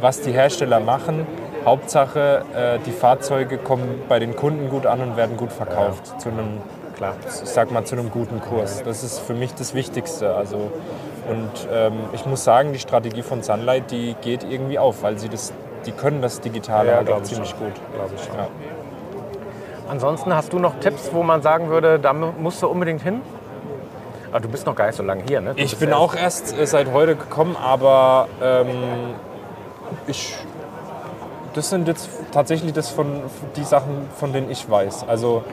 was 0.00 0.22
die 0.22 0.32
Hersteller 0.32 0.80
machen. 0.80 1.26
Hauptsache, 1.66 2.44
äh, 2.54 2.78
die 2.86 2.92
Fahrzeuge 2.92 3.58
kommen 3.58 4.02
bei 4.08 4.18
den 4.20 4.36
Kunden 4.36 4.70
gut 4.70 4.86
an 4.86 5.00
und 5.02 5.18
werden 5.18 5.36
gut 5.36 5.52
verkauft. 5.52 6.18
Zu 6.18 6.30
einem, 6.30 6.62
Klar. 6.96 7.12
ich 7.26 7.50
sag 7.50 7.70
mal, 7.72 7.84
zu 7.84 7.94
einem 7.94 8.10
guten 8.10 8.40
Kurs. 8.40 8.82
Das 8.84 9.04
ist 9.04 9.18
für 9.18 9.34
mich 9.34 9.52
das 9.54 9.74
Wichtigste. 9.74 10.34
Also, 10.34 10.70
und 11.28 11.68
ähm, 11.72 11.92
ich 12.12 12.24
muss 12.26 12.44
sagen, 12.44 12.72
die 12.72 12.78
Strategie 12.78 13.22
von 13.22 13.42
Sunlight, 13.42 13.90
die 13.90 14.14
geht 14.20 14.44
irgendwie 14.44 14.78
auf, 14.78 15.02
weil 15.02 15.18
sie 15.18 15.28
das, 15.28 15.52
die 15.86 15.92
können 15.92 16.22
das 16.22 16.40
Digitale 16.40 16.90
Ja, 16.90 16.96
halt 16.96 17.10
auch 17.10 17.22
ziemlich 17.22 17.50
schon. 17.50 17.58
gut. 17.60 17.72
Glaube 17.94 18.10
ich 18.16 18.22
schon. 18.24 18.34
Ja. 18.36 18.48
Ansonsten 19.88 20.34
hast 20.34 20.52
du 20.52 20.58
noch 20.58 20.78
Tipps, 20.80 21.10
wo 21.12 21.22
man 21.22 21.42
sagen 21.42 21.68
würde, 21.68 21.98
da 21.98 22.12
mu- 22.12 22.32
musst 22.38 22.62
du 22.62 22.66
unbedingt 22.68 23.02
hin? 23.02 23.20
Aber 24.30 24.40
du 24.40 24.48
bist 24.48 24.66
noch 24.66 24.74
gar 24.74 24.86
nicht 24.86 24.96
so 24.96 25.02
lange 25.04 25.22
hier, 25.28 25.40
ne? 25.40 25.54
Du 25.54 25.62
Ich 25.62 25.76
bin 25.76 25.90
erst- 25.90 26.00
auch 26.00 26.14
erst 26.16 26.58
äh, 26.58 26.66
seit 26.66 26.92
heute 26.92 27.14
gekommen, 27.16 27.56
aber 27.62 28.26
ähm, 28.42 28.66
ich, 30.08 30.34
das 31.54 31.70
sind 31.70 31.86
jetzt 31.86 32.08
tatsächlich 32.32 32.72
das 32.72 32.90
von, 32.90 33.22
die 33.54 33.62
Sachen, 33.64 34.08
von 34.16 34.32
denen 34.32 34.50
ich 34.50 34.68
weiß. 34.68 35.04
Also 35.08 35.44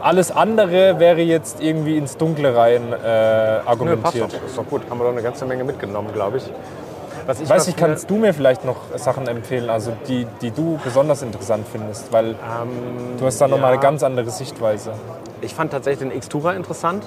alles 0.00 0.30
andere 0.30 0.98
wäre 0.98 1.20
jetzt 1.20 1.60
irgendwie 1.60 1.96
ins 1.96 2.16
Dunkle 2.16 2.56
rein 2.56 2.92
äh, 2.92 2.94
Nö, 2.94 2.96
passt 2.96 3.06
doch. 3.06 3.66
argumentiert. 3.66 4.32
Ist 4.46 4.58
doch 4.58 4.66
gut. 4.66 4.82
Haben 4.88 4.98
wir 4.98 5.04
doch 5.04 5.12
eine 5.12 5.22
ganze 5.22 5.44
Menge 5.46 5.64
mitgenommen, 5.64 6.08
glaube 6.12 6.38
ich. 6.38 6.44
Was 7.26 7.40
ich 7.40 7.48
Weiß 7.50 7.68
ich, 7.68 7.74
finde- 7.74 7.90
kannst 7.90 8.08
du 8.10 8.16
mir 8.16 8.32
vielleicht 8.32 8.64
noch 8.64 8.76
Sachen 8.96 9.26
empfehlen, 9.28 9.68
also 9.68 9.92
die, 10.08 10.26
die 10.40 10.50
du 10.50 10.78
besonders 10.82 11.20
interessant 11.20 11.66
findest, 11.70 12.10
weil 12.10 12.34
du 13.18 13.26
hast 13.26 13.38
da 13.38 13.46
nochmal 13.48 13.70
ja. 13.70 13.74
eine 13.74 13.82
ganz 13.82 14.02
andere 14.02 14.30
Sichtweise. 14.30 14.92
Ich 15.42 15.54
fand 15.54 15.72
tatsächlich 15.72 16.08
den 16.10 16.18
Xtura 16.18 16.54
interessant. 16.54 17.04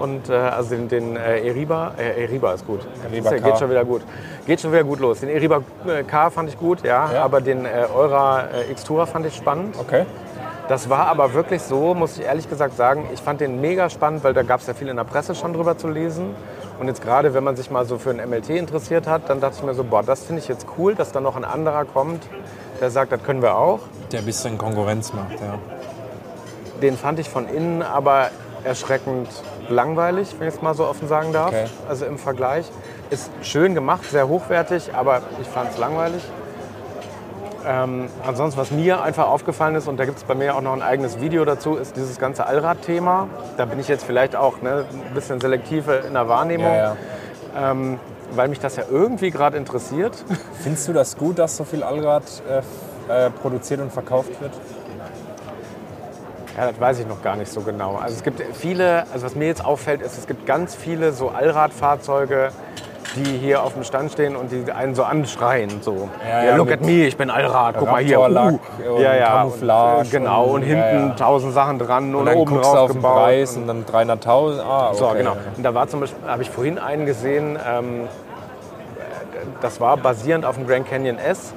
Und 0.00 0.28
äh, 0.28 0.32
also 0.32 0.70
den, 0.74 0.88
den 0.88 1.16
äh, 1.16 1.46
Eriba, 1.46 1.92
äh, 1.96 2.24
Eriba 2.24 2.52
ist 2.54 2.66
gut. 2.66 2.80
Eriba 3.08 3.30
Ist 3.30 3.44
geht 3.44 3.58
schon 3.58 3.70
wieder 3.70 3.84
gut. 3.84 4.02
Geht 4.44 4.60
schon 4.60 4.72
wieder 4.72 4.82
gut 4.82 4.98
los. 4.98 5.20
Den 5.20 5.28
Eriba 5.28 5.62
äh, 5.86 6.02
K 6.02 6.30
fand 6.30 6.48
ich 6.48 6.58
gut, 6.58 6.82
ja, 6.82 7.12
Ja. 7.12 7.22
aber 7.22 7.40
den 7.40 7.64
äh, 7.64 7.68
Eura 7.94 8.40
äh, 8.68 8.74
Xtura 8.74 9.06
fand 9.06 9.26
ich 9.26 9.36
spannend. 9.36 9.76
Okay. 9.78 10.04
Das 10.68 10.88
war 10.88 11.08
aber 11.08 11.34
wirklich 11.34 11.60
so, 11.60 11.94
muss 11.94 12.16
ich 12.16 12.24
ehrlich 12.24 12.48
gesagt 12.48 12.76
sagen, 12.76 13.06
ich 13.12 13.20
fand 13.20 13.40
den 13.40 13.60
mega 13.60 13.90
spannend, 13.90 14.24
weil 14.24 14.32
da 14.32 14.42
gab 14.42 14.60
es 14.60 14.66
ja 14.66 14.72
viel 14.72 14.88
in 14.88 14.96
der 14.96 15.04
Presse 15.04 15.34
schon 15.34 15.52
drüber 15.52 15.76
zu 15.76 15.88
lesen. 15.88 16.34
Und 16.80 16.88
jetzt 16.88 17.02
gerade, 17.02 17.34
wenn 17.34 17.44
man 17.44 17.54
sich 17.54 17.70
mal 17.70 17.84
so 17.84 17.98
für 17.98 18.10
ein 18.10 18.28
MLT 18.28 18.50
interessiert 18.50 19.06
hat, 19.06 19.28
dann 19.28 19.40
dachte 19.40 19.56
ich 19.58 19.62
mir 19.62 19.74
so, 19.74 19.84
boah, 19.84 20.02
das 20.02 20.24
finde 20.24 20.40
ich 20.40 20.48
jetzt 20.48 20.66
cool, 20.78 20.94
dass 20.94 21.12
da 21.12 21.20
noch 21.20 21.36
ein 21.36 21.44
anderer 21.44 21.84
kommt, 21.84 22.22
der 22.80 22.90
sagt, 22.90 23.12
das 23.12 23.22
können 23.22 23.42
wir 23.42 23.56
auch. 23.56 23.80
Der 24.10 24.20
ein 24.20 24.24
bisschen 24.24 24.56
Konkurrenz 24.56 25.12
macht, 25.12 25.38
ja. 25.40 25.58
Den 26.80 26.96
fand 26.96 27.18
ich 27.18 27.28
von 27.28 27.46
innen 27.46 27.82
aber 27.82 28.30
erschreckend 28.64 29.28
langweilig, 29.68 30.34
wenn 30.38 30.48
ich 30.48 30.54
es 30.54 30.62
mal 30.62 30.74
so 30.74 30.86
offen 30.86 31.08
sagen 31.08 31.32
darf. 31.32 31.48
Okay. 31.48 31.66
Also 31.88 32.06
im 32.06 32.18
Vergleich. 32.18 32.66
Ist 33.10 33.30
schön 33.42 33.74
gemacht, 33.74 34.04
sehr 34.10 34.28
hochwertig, 34.28 34.94
aber 34.94 35.22
ich 35.40 35.46
fand 35.46 35.70
es 35.72 35.78
langweilig. 35.78 36.22
Ähm, 37.66 38.08
ansonsten, 38.26 38.60
was 38.60 38.70
mir 38.70 39.02
einfach 39.02 39.26
aufgefallen 39.26 39.74
ist, 39.74 39.88
und 39.88 39.98
da 39.98 40.04
gibt 40.04 40.18
es 40.18 40.24
bei 40.24 40.34
mir 40.34 40.54
auch 40.54 40.60
noch 40.60 40.72
ein 40.72 40.82
eigenes 40.82 41.20
Video 41.20 41.44
dazu, 41.44 41.76
ist 41.76 41.96
dieses 41.96 42.18
ganze 42.18 42.46
Allrad-Thema. 42.46 43.28
Da 43.56 43.64
bin 43.64 43.80
ich 43.80 43.88
jetzt 43.88 44.04
vielleicht 44.04 44.36
auch 44.36 44.60
ne, 44.60 44.84
ein 44.92 45.14
bisschen 45.14 45.40
selektiv 45.40 45.86
in 46.06 46.14
der 46.14 46.28
Wahrnehmung, 46.28 46.66
Ja, 46.66 46.96
ja. 47.54 47.70
Ähm, 47.70 47.98
weil 48.32 48.48
mich 48.48 48.58
das 48.58 48.76
ja 48.76 48.84
irgendwie 48.90 49.30
gerade 49.30 49.56
interessiert. 49.56 50.24
Findest 50.62 50.88
du 50.88 50.92
das 50.92 51.16
gut, 51.16 51.38
dass 51.38 51.56
so 51.56 51.64
viel 51.64 51.82
Allrad 51.82 52.24
äh, 53.08 53.26
äh, 53.26 53.30
produziert 53.30 53.80
und 53.80 53.92
verkauft 53.92 54.40
wird? 54.40 54.52
Ja, 56.56 56.70
das 56.70 56.80
weiß 56.80 57.00
ich 57.00 57.06
noch 57.06 57.22
gar 57.22 57.36
nicht 57.36 57.50
so 57.50 57.62
genau. 57.62 57.96
Also 57.96 58.16
es 58.16 58.22
gibt 58.22 58.40
viele, 58.54 59.06
also 59.12 59.26
was 59.26 59.34
mir 59.34 59.46
jetzt 59.46 59.64
auffällt, 59.64 60.02
ist, 60.02 60.16
es 60.18 60.26
gibt 60.26 60.46
ganz 60.46 60.74
viele 60.74 61.12
so 61.12 61.30
Allradfahrzeuge, 61.30 62.50
die 63.16 63.38
hier 63.38 63.62
auf 63.62 63.74
dem 63.74 63.84
Stand 63.84 64.12
stehen 64.12 64.36
und 64.36 64.50
die 64.50 64.70
einen 64.72 64.94
so 64.94 65.04
anschreien. 65.04 65.82
So, 65.82 66.08
Ja, 66.28 66.44
ja, 66.44 66.56
look 66.56 66.70
at 66.70 66.80
me, 66.80 67.06
ich 67.06 67.16
bin 67.16 67.30
Allrad, 67.30 67.76
guck 67.78 67.90
mal 67.90 68.02
hier. 68.02 68.20
Uh. 68.20 68.58
ja, 68.98 69.14
ja, 69.14 69.28
Camouflage 69.28 69.98
Und, 70.00 70.06
äh, 70.06 70.10
genau, 70.10 70.44
und 70.44 70.62
hinten 70.62 71.16
tausend 71.16 71.54
Sachen 71.54 71.78
dran 71.78 72.14
und, 72.14 72.20
Und 72.20 72.26
dann 72.26 72.36
oben 72.36 72.54
guckst 72.54 72.72
du 72.72 72.76
auf 72.78 72.92
den. 72.92 73.02
Preis 73.02 73.56
und 73.56 73.66
dann 73.66 73.84
300.000. 73.84 74.60
Ah, 74.60 74.88
okay. 74.88 74.98
So, 74.98 75.08
genau. 75.16 75.36
Und 75.56 75.62
da 75.62 75.74
war 75.74 75.88
zum 75.88 76.00
Beispiel, 76.00 76.28
habe 76.28 76.42
ich 76.42 76.50
vorhin 76.50 76.78
einen 76.78 77.06
gesehen, 77.06 77.58
ähm, 77.66 78.08
das 79.60 79.80
war 79.80 79.96
basierend 79.96 80.44
auf 80.44 80.56
dem 80.56 80.66
Grand 80.66 80.88
Canyon 80.88 81.18
S, 81.18 81.52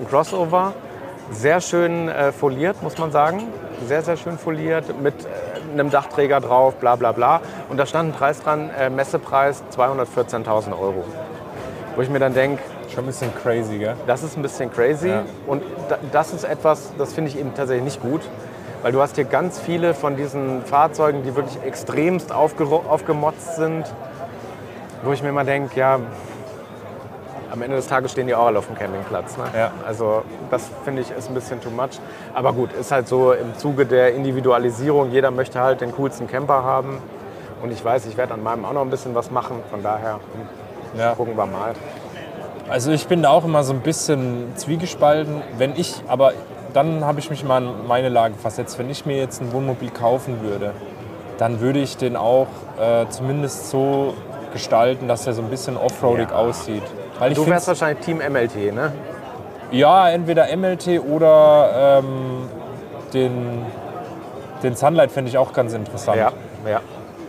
ein 0.00 0.08
Crossover. 0.08 0.72
Sehr 1.30 1.60
schön 1.60 2.08
äh, 2.08 2.32
foliert, 2.32 2.82
muss 2.82 2.98
man 2.98 3.10
sagen. 3.10 3.44
Sehr, 3.86 4.02
sehr 4.02 4.16
schön 4.16 4.38
foliert, 4.38 5.00
mit 5.00 5.14
äh, 5.24 5.28
einem 5.74 5.90
Dachträger 5.90 6.40
drauf, 6.40 6.76
bla 6.76 6.96
bla 6.96 7.12
bla. 7.12 7.40
Und 7.68 7.76
da 7.76 7.86
stand 7.86 8.10
ein 8.10 8.12
Preis 8.16 8.40
dran, 8.40 8.70
äh, 8.78 8.90
Messepreis 8.90 9.62
214.000 9.76 10.72
Euro. 10.72 11.04
Wo 11.96 12.02
ich 12.02 12.10
mir 12.10 12.18
dann 12.18 12.34
denke, 12.34 12.62
Schon 12.92 13.04
ein 13.04 13.06
bisschen 13.06 13.34
crazy, 13.42 13.78
gell? 13.78 13.96
das 14.06 14.22
ist 14.22 14.36
ein 14.36 14.42
bisschen 14.42 14.70
crazy. 14.70 15.08
Ja. 15.08 15.24
Und 15.46 15.62
da, 15.88 15.98
das 16.12 16.32
ist 16.32 16.44
etwas, 16.44 16.92
das 16.96 17.12
finde 17.12 17.30
ich 17.30 17.38
eben 17.38 17.54
tatsächlich 17.54 17.84
nicht 17.84 18.00
gut. 18.00 18.20
Weil 18.82 18.92
du 18.92 19.00
hast 19.00 19.16
hier 19.16 19.24
ganz 19.24 19.58
viele 19.58 19.94
von 19.94 20.16
diesen 20.16 20.62
Fahrzeugen, 20.62 21.22
die 21.22 21.34
wirklich 21.34 21.62
extremst 21.62 22.32
aufgemotzt 22.32 23.56
sind. 23.56 23.84
Wo 25.02 25.12
ich 25.12 25.22
mir 25.22 25.30
immer 25.30 25.44
denke, 25.44 25.78
ja, 25.78 26.00
am 27.54 27.62
Ende 27.62 27.76
des 27.76 27.86
Tages 27.86 28.10
stehen 28.12 28.26
die 28.26 28.34
auch 28.34 28.46
alle 28.46 28.58
auf 28.58 28.66
dem 28.66 28.76
Campingplatz. 28.76 29.36
Ne? 29.36 29.44
Ja. 29.56 29.70
Also 29.86 30.22
das 30.50 30.68
finde 30.84 31.02
ich 31.02 31.10
ist 31.10 31.28
ein 31.28 31.34
bisschen 31.34 31.60
too 31.60 31.70
much. 31.70 32.00
Aber 32.34 32.52
gut, 32.52 32.72
ist 32.72 32.90
halt 32.90 33.06
so 33.08 33.32
im 33.32 33.56
Zuge 33.56 33.86
der 33.86 34.14
Individualisierung. 34.14 35.10
Jeder 35.12 35.30
möchte 35.30 35.60
halt 35.60 35.80
den 35.80 35.92
coolsten 35.92 36.26
Camper 36.26 36.64
haben. 36.64 36.98
Und 37.62 37.70
ich 37.72 37.82
weiß, 37.82 38.06
ich 38.06 38.16
werde 38.16 38.34
an 38.34 38.42
meinem 38.42 38.64
auch 38.64 38.72
noch 38.72 38.82
ein 38.82 38.90
bisschen 38.90 39.14
was 39.14 39.30
machen. 39.30 39.62
Von 39.70 39.82
daher 39.82 40.14
hm, 40.14 41.00
Ja. 41.00 41.14
gucken 41.14 41.36
wir 41.36 41.46
mal. 41.46 41.72
Also 42.68 42.90
ich 42.90 43.06
bin 43.06 43.22
da 43.22 43.30
auch 43.30 43.44
immer 43.44 43.62
so 43.62 43.72
ein 43.72 43.80
bisschen 43.80 44.52
zwiegespalten. 44.56 45.42
Wenn 45.56 45.76
ich, 45.76 46.02
aber 46.08 46.32
dann 46.72 47.04
habe 47.04 47.20
ich 47.20 47.30
mich 47.30 47.44
mal 47.44 47.62
in 47.62 47.86
meine 47.86 48.08
Lage 48.08 48.34
versetzt. 48.34 48.78
Wenn 48.80 48.90
ich 48.90 49.06
mir 49.06 49.16
jetzt 49.16 49.40
ein 49.40 49.52
Wohnmobil 49.52 49.90
kaufen 49.90 50.42
würde, 50.42 50.72
dann 51.38 51.60
würde 51.60 51.78
ich 51.78 51.96
den 51.96 52.16
auch 52.16 52.48
äh, 52.80 53.06
zumindest 53.10 53.70
so 53.70 54.14
gestalten, 54.52 55.06
dass 55.08 55.26
er 55.26 55.34
so 55.34 55.42
ein 55.42 55.50
bisschen 55.50 55.76
offroadig 55.76 56.30
Ja. 56.30 56.36
aussieht. 56.36 56.82
Du 57.34 57.46
wärst 57.46 57.68
wahrscheinlich 57.68 58.04
Team 58.04 58.18
MLT, 58.18 58.74
ne? 58.74 58.92
ja, 59.70 60.10
entweder 60.10 60.54
MLT 60.56 61.00
oder 61.00 62.00
ähm, 62.00 62.48
den, 63.12 63.64
den 64.62 64.76
Sunlight 64.76 65.10
finde 65.10 65.30
ich 65.30 65.38
auch 65.38 65.52
ganz 65.52 65.72
interessant. 65.72 66.18
Ja, 66.18 66.32
ja. 66.68 66.80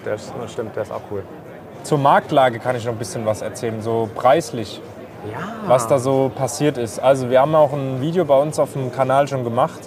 Das, 0.03 0.31
das 0.39 0.51
stimmt, 0.51 0.75
der 0.75 0.83
ist 0.83 0.91
auch 0.91 1.01
cool. 1.11 1.23
Zur 1.83 1.97
Marktlage 1.97 2.59
kann 2.59 2.75
ich 2.75 2.85
noch 2.85 2.93
ein 2.93 2.99
bisschen 2.99 3.25
was 3.25 3.41
erzählen, 3.41 3.81
so 3.81 4.09
preislich. 4.13 4.81
Ja. 5.31 5.39
was 5.67 5.87
da 5.87 5.97
so 5.97 6.29
passiert 6.35 6.77
ist. 6.77 6.99
Also 6.99 7.31
wir 7.31 7.41
haben 7.41 7.55
auch 7.55 7.73
ein 7.73 7.99
Video 7.99 8.25
bei 8.25 8.37
uns 8.37 8.59
auf 8.59 8.73
dem 8.73 8.91
Kanal 8.91 9.27
schon 9.27 9.43
gemacht. 9.43 9.79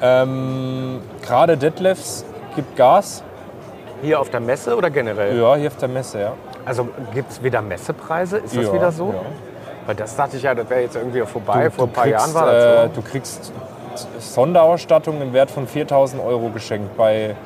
Ähm, 0.00 1.02
Gerade 1.20 1.58
Detlefs 1.58 2.24
gibt 2.56 2.74
Gas. 2.74 3.22
Hier 4.00 4.18
auf 4.18 4.30
der 4.30 4.40
Messe 4.40 4.74
oder 4.74 4.88
generell? 4.88 5.38
Ja, 5.38 5.54
hier 5.56 5.68
auf 5.68 5.76
der 5.76 5.88
Messe, 5.88 6.18
ja. 6.18 6.32
Also 6.64 6.88
gibt 7.12 7.30
es 7.30 7.42
wieder 7.42 7.60
Messepreise? 7.62 8.38
Ist 8.38 8.56
das 8.56 8.66
Ja, 8.66 8.72
wieder 8.72 8.92
so? 8.92 9.08
ja. 9.08 9.20
Weil 9.86 9.94
das 9.96 10.16
dachte 10.16 10.36
ich 10.38 10.42
ja, 10.42 10.54
das 10.54 10.68
wäre 10.70 10.80
jetzt 10.80 10.96
irgendwie 10.96 11.20
vorbei. 11.20 11.70
Vor 11.70 11.86
ein 11.86 11.92
paar 11.92 12.04
kriegst, 12.04 12.18
Jahren 12.20 12.34
war 12.34 12.46
das 12.46 12.64
äh, 12.64 12.88
so. 12.88 13.00
Du 13.00 13.02
kriegst 13.02 13.52
Sonderausstattung 14.18 15.20
im 15.20 15.32
Wert 15.32 15.50
von 15.50 15.66
4000 15.66 16.22
Euro 16.24 16.48
geschenkt 16.48 16.96
bei, 16.96 17.36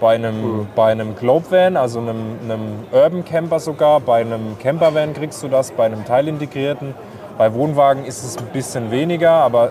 bei 0.00 0.16
einem, 0.16 0.66
bei 0.74 0.90
einem 0.90 1.14
Globe 1.16 1.50
Van, 1.50 1.76
also 1.76 2.00
einem, 2.00 2.38
einem 2.42 2.84
Urban 2.90 3.24
Camper 3.24 3.60
sogar. 3.60 4.00
Bei 4.00 4.20
einem 4.20 4.58
Camper 4.58 4.92
Van 4.94 5.14
kriegst 5.14 5.42
du 5.42 5.48
das, 5.48 5.70
bei 5.70 5.84
einem 5.86 6.04
teilintegrierten. 6.04 6.94
Bei 7.38 7.52
Wohnwagen 7.54 8.04
ist 8.04 8.24
es 8.24 8.36
ein 8.38 8.46
bisschen 8.46 8.90
weniger, 8.90 9.30
aber 9.30 9.70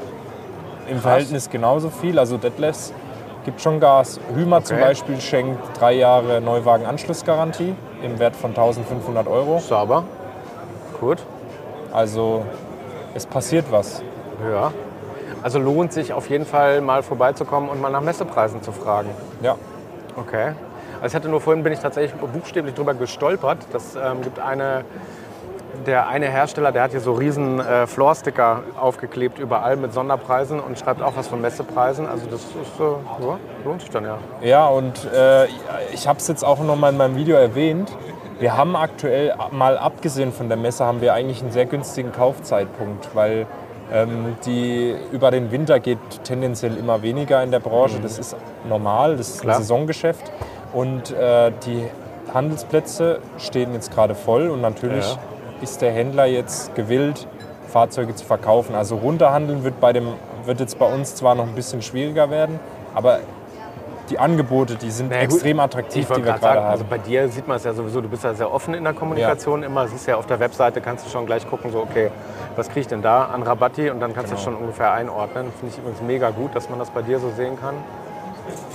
im 0.90 1.00
Verhältnis 1.00 1.50
genauso 1.50 1.90
viel. 1.90 2.20
Also 2.20 2.38
Detlefs 2.38 2.94
gibt 3.44 3.62
schon 3.62 3.80
Gas. 3.80 4.20
Hümer 4.34 4.64
zum 4.64 4.78
Okay. 4.78 4.86
Beispiel 4.86 5.22
schenkt 5.22 5.80
drei 5.80 5.94
Jahre 5.94 6.42
Neuwagen-Anschlussgarantie 6.42 7.76
im 8.02 8.20
Wert 8.20 8.36
von 8.36 8.52
1500 8.52 9.28
Euro. 9.28 9.60
Sauber. 9.60 10.04
Gut. 11.00 11.20
Also 11.92 12.46
es 13.14 13.26
passiert 13.26 13.66
was. 13.72 14.02
Ja. 14.52 14.72
Also 15.42 15.60
lohnt 15.60 15.92
sich 15.94 16.14
auf 16.14 16.30
jeden 16.30 16.46
Fall 16.46 16.82
mal 16.82 17.04
vorbeizukommen 17.04 17.70
und 17.70 17.82
mal 17.82 17.90
nach 17.90 18.02
Messepreisen 18.02 18.62
zu 18.62 18.72
fragen. 18.72 19.10
Ja. 19.42 19.58
Okay. 20.16 20.54
Also 21.02 21.08
ich 21.08 21.16
hatte 21.16 21.28
nur 21.28 21.42
vorhin 21.42 21.64
bin 21.64 21.74
ich 21.74 21.80
tatsächlich 21.80 22.14
buchstäblich 22.14 22.76
drüber 22.76 22.94
gestolpert. 22.94 23.58
Das 23.74 23.96
ähm, 23.96 24.22
gibt 24.22 24.40
eine, 24.40 24.86
der 25.88 26.08
eine 26.08 26.28
Hersteller, 26.28 26.72
der 26.72 26.84
hat 26.84 26.92
hier 26.92 27.00
so 27.00 27.14
riesen 27.14 27.60
äh, 27.60 27.88
Floor-Sticker 27.88 28.64
aufgeklebt 28.80 29.40
überall 29.40 29.76
mit 29.76 29.94
Sonderpreisen 29.94 30.60
und 30.60 30.80
schreibt 30.80 31.02
auch 31.02 31.14
was 31.16 31.28
von 31.28 31.42
Messepreisen. 31.42 32.08
Also 32.08 32.26
das 32.30 32.42
ist, 32.42 32.80
äh, 32.80 32.84
ja, 33.26 33.38
lohnt 33.66 33.82
sich 33.82 33.90
dann 33.90 34.06
ja. 34.06 34.18
Ja, 34.42 34.68
und 34.68 35.06
äh, 35.14 35.46
ich 35.94 36.08
habe 36.08 36.20
es 36.20 36.28
jetzt 36.28 36.44
auch 36.44 36.60
noch 36.60 36.76
mal 36.76 36.90
in 36.92 36.98
meinem 36.98 37.16
Video 37.16 37.36
erwähnt. 37.36 37.92
Wir 38.40 38.58
haben 38.58 38.76
aktuell, 38.76 39.34
mal 39.52 39.78
abgesehen 39.78 40.34
von 40.34 40.48
der 40.48 40.58
Messe, 40.58 40.86
haben 40.86 41.02
wir 41.02 41.14
eigentlich 41.14 41.42
einen 41.42 41.52
sehr 41.52 41.66
günstigen 41.66 42.12
Kaufzeitpunkt, 42.12 43.10
weil 43.14 43.46
ähm, 43.92 44.36
die 44.46 44.96
über 45.12 45.32
den 45.32 45.52
Winter 45.52 45.80
geht 45.80 46.00
tendenziell 46.24 46.76
immer 46.78 47.02
weniger 47.02 47.44
in 47.44 47.52
der 47.52 47.60
Branche. 47.60 48.00
Das 48.02 48.18
ist 48.18 48.36
normal, 48.68 49.18
das 49.18 49.30
ist 49.30 49.42
Klar. 49.42 49.56
ein 49.56 49.62
Saisongeschäft. 49.62 50.32
Und 50.74 51.12
äh, 51.12 51.52
die 51.66 51.86
Handelsplätze 52.34 53.20
stehen 53.38 53.74
jetzt 53.74 53.94
gerade 53.94 54.16
voll 54.16 54.50
und 54.50 54.62
natürlich 54.62 55.06
Ja. 55.12 55.20
Ist 55.62 55.82
der 55.82 55.92
Händler 55.92 56.26
jetzt 56.26 56.76
gewillt, 56.76 57.28
Fahrzeuge 57.68 58.16
zu 58.16 58.26
verkaufen. 58.26 58.76
Also 58.76 58.96
runterhandeln 58.98 59.64
wird, 59.64 59.80
bei 59.80 59.94
dem, 59.94 60.08
wird 60.46 60.60
jetzt 60.60 60.78
bei 60.80 60.86
uns 60.92 61.16
zwar 61.16 61.36
noch 61.36 61.46
ein 61.48 61.56
bisschen 61.56 61.82
schwieriger 61.82 62.30
werden, 62.30 62.60
aber 62.94 63.20
die 64.10 64.20
Angebote, 64.20 64.76
die 64.76 64.92
sind 64.92 65.10
Naja, 65.12 65.22
extrem 65.24 65.60
attraktiv, 65.62 66.08
die 66.10 66.18
wir 66.18 66.24
gerade 66.24 66.42
sagen, 66.42 66.60
haben. 66.62 66.70
also 66.72 66.84
bei 66.84 66.98
dir 66.98 67.30
sieht 67.30 67.48
man 67.48 67.56
es 67.58 67.64
ja 67.64 67.74
sowieso, 67.74 68.02
du 68.02 68.10
bist 68.10 68.24
ja 68.26 68.34
sehr 68.34 68.54
offen 68.54 68.74
in 68.74 68.84
der 68.84 68.92
Kommunikation 68.94 69.64
immer. 69.64 69.88
Siehst 69.88 70.08
ja 70.08 70.18
auf 70.18 70.26
der 70.28 70.40
Webseite, 70.42 70.82
kannst 70.82 71.06
du 71.06 71.10
schon 71.10 71.26
gleich 71.26 71.50
gucken, 71.50 71.72
so 71.72 71.80
okay, 71.80 72.12
was 72.58 72.68
kriege 72.68 72.82
ich 72.82 72.88
denn 72.88 73.02
da 73.02 73.26
an 73.26 73.44
Rabatti 73.44 73.90
und 73.90 74.02
dann 74.02 74.14
kannst 74.14 74.32
du 74.32 74.36
Genau. 74.36 74.44
schon 74.44 74.56
ungefähr 74.56 74.92
einordnen. 74.92 75.46
Finde 75.58 75.74
ich 75.74 75.80
übrigens 75.80 76.02
mega 76.02 76.32
gut, 76.32 76.54
dass 76.54 76.70
man 76.70 76.80
das 76.80 76.90
bei 76.90 77.02
dir 77.02 77.18
so 77.20 77.32
sehen 77.32 77.58
kann. 77.60 77.76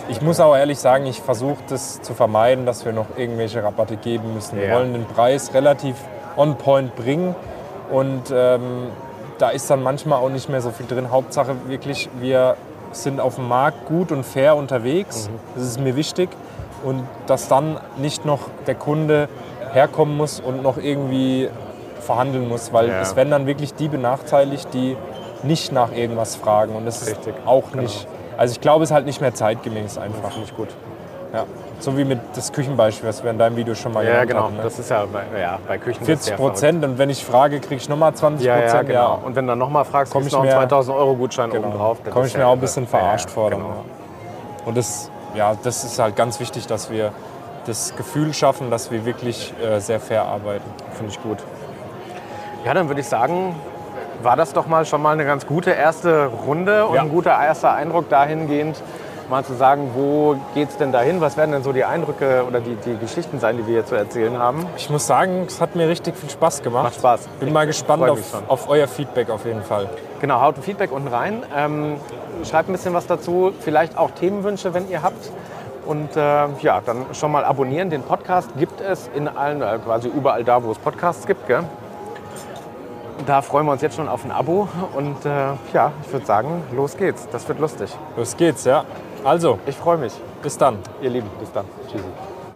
Ich 0.08 0.22
muss 0.22 0.40
auch 0.40 0.56
ehrlich 0.56 0.78
sagen, 0.78 1.04
ich 1.04 1.20
versuche 1.20 1.58
das 1.68 2.00
zu 2.00 2.14
vermeiden, 2.14 2.64
dass 2.64 2.86
wir 2.86 2.92
noch 2.94 3.06
irgendwelche 3.18 3.62
Rabatte 3.62 3.96
geben 3.98 4.32
müssen. 4.32 4.56
Wir 4.56 4.68
Ja. 4.68 4.74
wollen 4.76 4.94
den 4.94 5.04
Preis 5.04 5.52
relativ 5.52 5.94
on 6.38 6.56
point 6.56 6.96
bringen 6.96 7.34
und 7.92 8.32
ähm, 8.32 8.86
da 9.38 9.50
ist 9.50 9.68
dann 9.70 9.82
manchmal 9.82 10.18
auch 10.20 10.30
nicht 10.30 10.48
mehr 10.48 10.60
so 10.62 10.70
viel 10.70 10.86
drin. 10.86 11.10
Hauptsache 11.10 11.54
wirklich, 11.66 12.08
wir 12.18 12.56
sind 12.92 13.20
auf 13.20 13.34
dem 13.36 13.48
Markt 13.48 13.86
gut 13.86 14.10
und 14.10 14.24
fair 14.24 14.56
unterwegs. 14.56 15.28
Das 15.54 15.64
ist 15.64 15.78
mir 15.78 15.94
wichtig. 15.94 16.30
Und 16.82 17.06
dass 17.26 17.48
dann 17.48 17.78
nicht 17.98 18.24
noch 18.24 18.40
der 18.66 18.74
Kunde 18.74 19.28
herkommen 19.72 20.16
muss 20.16 20.40
und 20.40 20.62
noch 20.62 20.76
irgendwie 20.78 21.48
verhandeln 22.00 22.48
muss, 22.48 22.72
weil 22.72 22.88
Ja. 22.88 23.00
es 23.00 23.14
werden 23.16 23.30
dann 23.30 23.46
wirklich 23.46 23.74
die 23.74 23.88
benachteiligt, 23.88 24.72
die 24.74 24.96
nicht 25.42 25.72
nach 25.72 25.92
irgendwas 25.92 26.34
fragen. 26.36 26.74
Und 26.74 26.86
das 26.86 27.02
ist 27.02 27.10
Richtig, 27.10 27.34
auch 27.46 27.72
nicht. 27.74 28.06
Also 28.36 28.52
ich 28.52 28.60
glaube, 28.60 28.84
es 28.84 28.90
ist 28.90 28.94
halt 28.94 29.06
nicht 29.06 29.20
mehr 29.20 29.34
zeitgemäß 29.34 29.98
einfach. 29.98 30.30
Ich 30.42 30.56
gut. 30.56 30.68
Ja. 31.32 31.44
So 31.80 31.96
wie 31.96 32.04
mit 32.04 32.18
das 32.34 32.52
Küchenbeispiel, 32.52 33.08
was 33.08 33.22
wir 33.22 33.30
in 33.30 33.38
deinem 33.38 33.54
Video 33.56 33.74
schon 33.74 33.92
mal 33.92 34.04
Ja, 34.04 34.24
genau. 34.24 34.44
haben. 34.44 34.56
Ne? 34.56 34.62
Das 34.64 34.78
ist 34.80 34.90
ja 34.90 35.04
bei, 35.06 35.22
ja, 35.40 35.58
bei 35.68 35.78
Küchen 35.78 36.04
40 36.04 36.34
Prozent 36.36 36.84
und 36.84 36.98
wenn 36.98 37.08
ich 37.08 37.24
frage, 37.24 37.60
kriege 37.60 37.76
ich 37.76 37.88
nochmal 37.88 38.12
20 38.14 38.44
Ja, 38.44 38.54
Prozent. 38.56 38.72
ja, 38.74 38.82
genau. 38.82 39.20
Und 39.24 39.36
wenn 39.36 39.46
du 39.46 39.52
dann 39.52 39.58
nochmal 39.60 39.84
fragst, 39.84 40.12
Komm 40.12 40.22
kriegst 40.22 40.32
ich 40.34 40.38
noch 40.38 40.40
einen 40.42 40.50
mir- 40.50 40.68
2000 40.68 40.96
Euro 40.96 41.14
Gutschein 41.14 41.50
Genau. 41.50 41.68
oben 41.68 41.76
drauf. 41.78 41.98
Komme 42.10 42.26
ich 42.26 42.36
mir 42.36 42.46
auch 42.46 42.52
ein 42.54 42.60
bisschen 42.60 42.86
verarscht 42.88 43.30
vor. 43.30 43.50
Genau. 43.50 43.64
ja. 43.68 43.74
Und 44.66 44.76
das, 44.76 45.08
ja, 45.34 45.54
das 45.62 45.84
ist 45.84 45.98
halt 46.00 46.16
ganz 46.16 46.40
wichtig, 46.40 46.66
dass 46.66 46.90
wir 46.90 47.12
das 47.66 47.94
Gefühl 47.94 48.34
schaffen, 48.34 48.70
dass 48.70 48.90
wir 48.90 49.04
wirklich 49.04 49.54
äh, 49.62 49.78
sehr 49.78 50.00
fair 50.00 50.22
arbeiten. 50.24 50.64
Finde 50.94 51.12
ich 51.12 51.22
gut. 51.22 51.38
Ja, 52.64 52.74
dann 52.74 52.88
würde 52.88 53.00
ich 53.02 53.06
sagen, 53.08 53.54
war 54.22 54.34
das 54.36 54.52
doch 54.52 54.66
mal 54.66 54.84
schon 54.84 55.00
mal 55.00 55.12
eine 55.12 55.24
ganz 55.24 55.46
gute 55.46 55.70
erste 55.70 56.26
Runde 56.26 56.86
und 56.86 56.96
Ja. 56.96 57.02
ein 57.02 57.08
guter 57.10 57.30
erster 57.30 57.72
Eindruck 57.72 58.08
dahingehend, 58.08 58.82
mal 59.28 59.44
zu 59.44 59.54
sagen, 59.54 59.90
wo 59.94 60.36
geht 60.54 60.70
es 60.70 60.76
denn 60.76 60.92
dahin? 60.92 61.20
Was 61.20 61.36
werden 61.36 61.52
denn 61.52 61.62
so 61.62 61.72
die 61.72 61.84
Eindrücke 61.84 62.44
oder 62.46 62.60
die, 62.60 62.76
die 62.76 62.96
Geschichten 62.96 63.40
sein, 63.40 63.56
die 63.56 63.66
wir 63.66 63.74
hier 63.74 63.86
zu 63.86 63.94
erzählen 63.94 64.38
haben? 64.38 64.66
Ich 64.76 64.90
muss 64.90 65.06
sagen, 65.06 65.44
es 65.46 65.60
hat 65.60 65.76
mir 65.76 65.88
richtig 65.88 66.16
viel 66.16 66.30
Spaß 66.30 66.62
gemacht. 66.62 66.84
Macht 66.84 66.94
Spaß. 66.96 67.28
Bin 67.40 67.52
mal 67.52 67.66
gespannt 67.66 68.08
auf, 68.08 68.42
auf 68.48 68.68
euer 68.68 68.88
Feedback 68.88 69.30
auf 69.30 69.44
jeden 69.44 69.62
Fall. 69.62 69.88
Genau, 70.20 70.40
haut 70.40 70.56
ein 70.56 70.62
Feedback 70.62 70.92
unten 70.92 71.08
rein. 71.08 71.42
Ähm, 71.56 71.96
schreibt 72.48 72.68
ein 72.68 72.72
bisschen 72.72 72.94
was 72.94 73.06
dazu, 73.06 73.52
vielleicht 73.60 73.96
auch 73.96 74.10
Themenwünsche, 74.12 74.74
wenn 74.74 74.88
ihr 74.88 75.02
habt. 75.02 75.30
Und 75.86 76.16
äh, 76.16 76.20
ja, 76.60 76.82
dann 76.84 77.06
schon 77.12 77.32
mal 77.32 77.44
abonnieren. 77.44 77.88
Den 77.88 78.02
Podcast 78.02 78.50
gibt 78.58 78.80
es 78.80 79.08
in 79.14 79.26
allen, 79.26 79.62
äh, 79.62 79.78
quasi 79.84 80.08
überall 80.08 80.44
da, 80.44 80.62
wo 80.62 80.70
es 80.70 80.78
Podcasts 80.78 81.26
gibt. 81.26 81.46
Gell? 81.46 81.64
Da 83.26 83.42
freuen 83.42 83.66
wir 83.66 83.72
uns 83.72 83.82
jetzt 83.82 83.96
schon 83.96 84.08
auf 84.08 84.24
ein 84.24 84.30
Abo. 84.30 84.68
Und 84.94 85.24
äh, 85.24 85.30
ja, 85.72 85.92
ich 86.04 86.12
würde 86.12 86.26
sagen, 86.26 86.62
los 86.72 86.96
geht's. 86.96 87.26
Das 87.32 87.48
wird 87.48 87.58
lustig. 87.58 87.90
Los 88.16 88.36
geht's, 88.36 88.64
ja. 88.64 88.84
Also, 89.24 89.58
Ich 89.66 89.76
freue 89.76 89.98
mich. 89.98 90.12
bis 90.42 90.56
dann. 90.56 90.78
Ihr 91.02 91.10
Lieben, 91.10 91.28
bis 91.40 91.50
dann. 91.52 91.64
Tschüssi. 91.90 92.04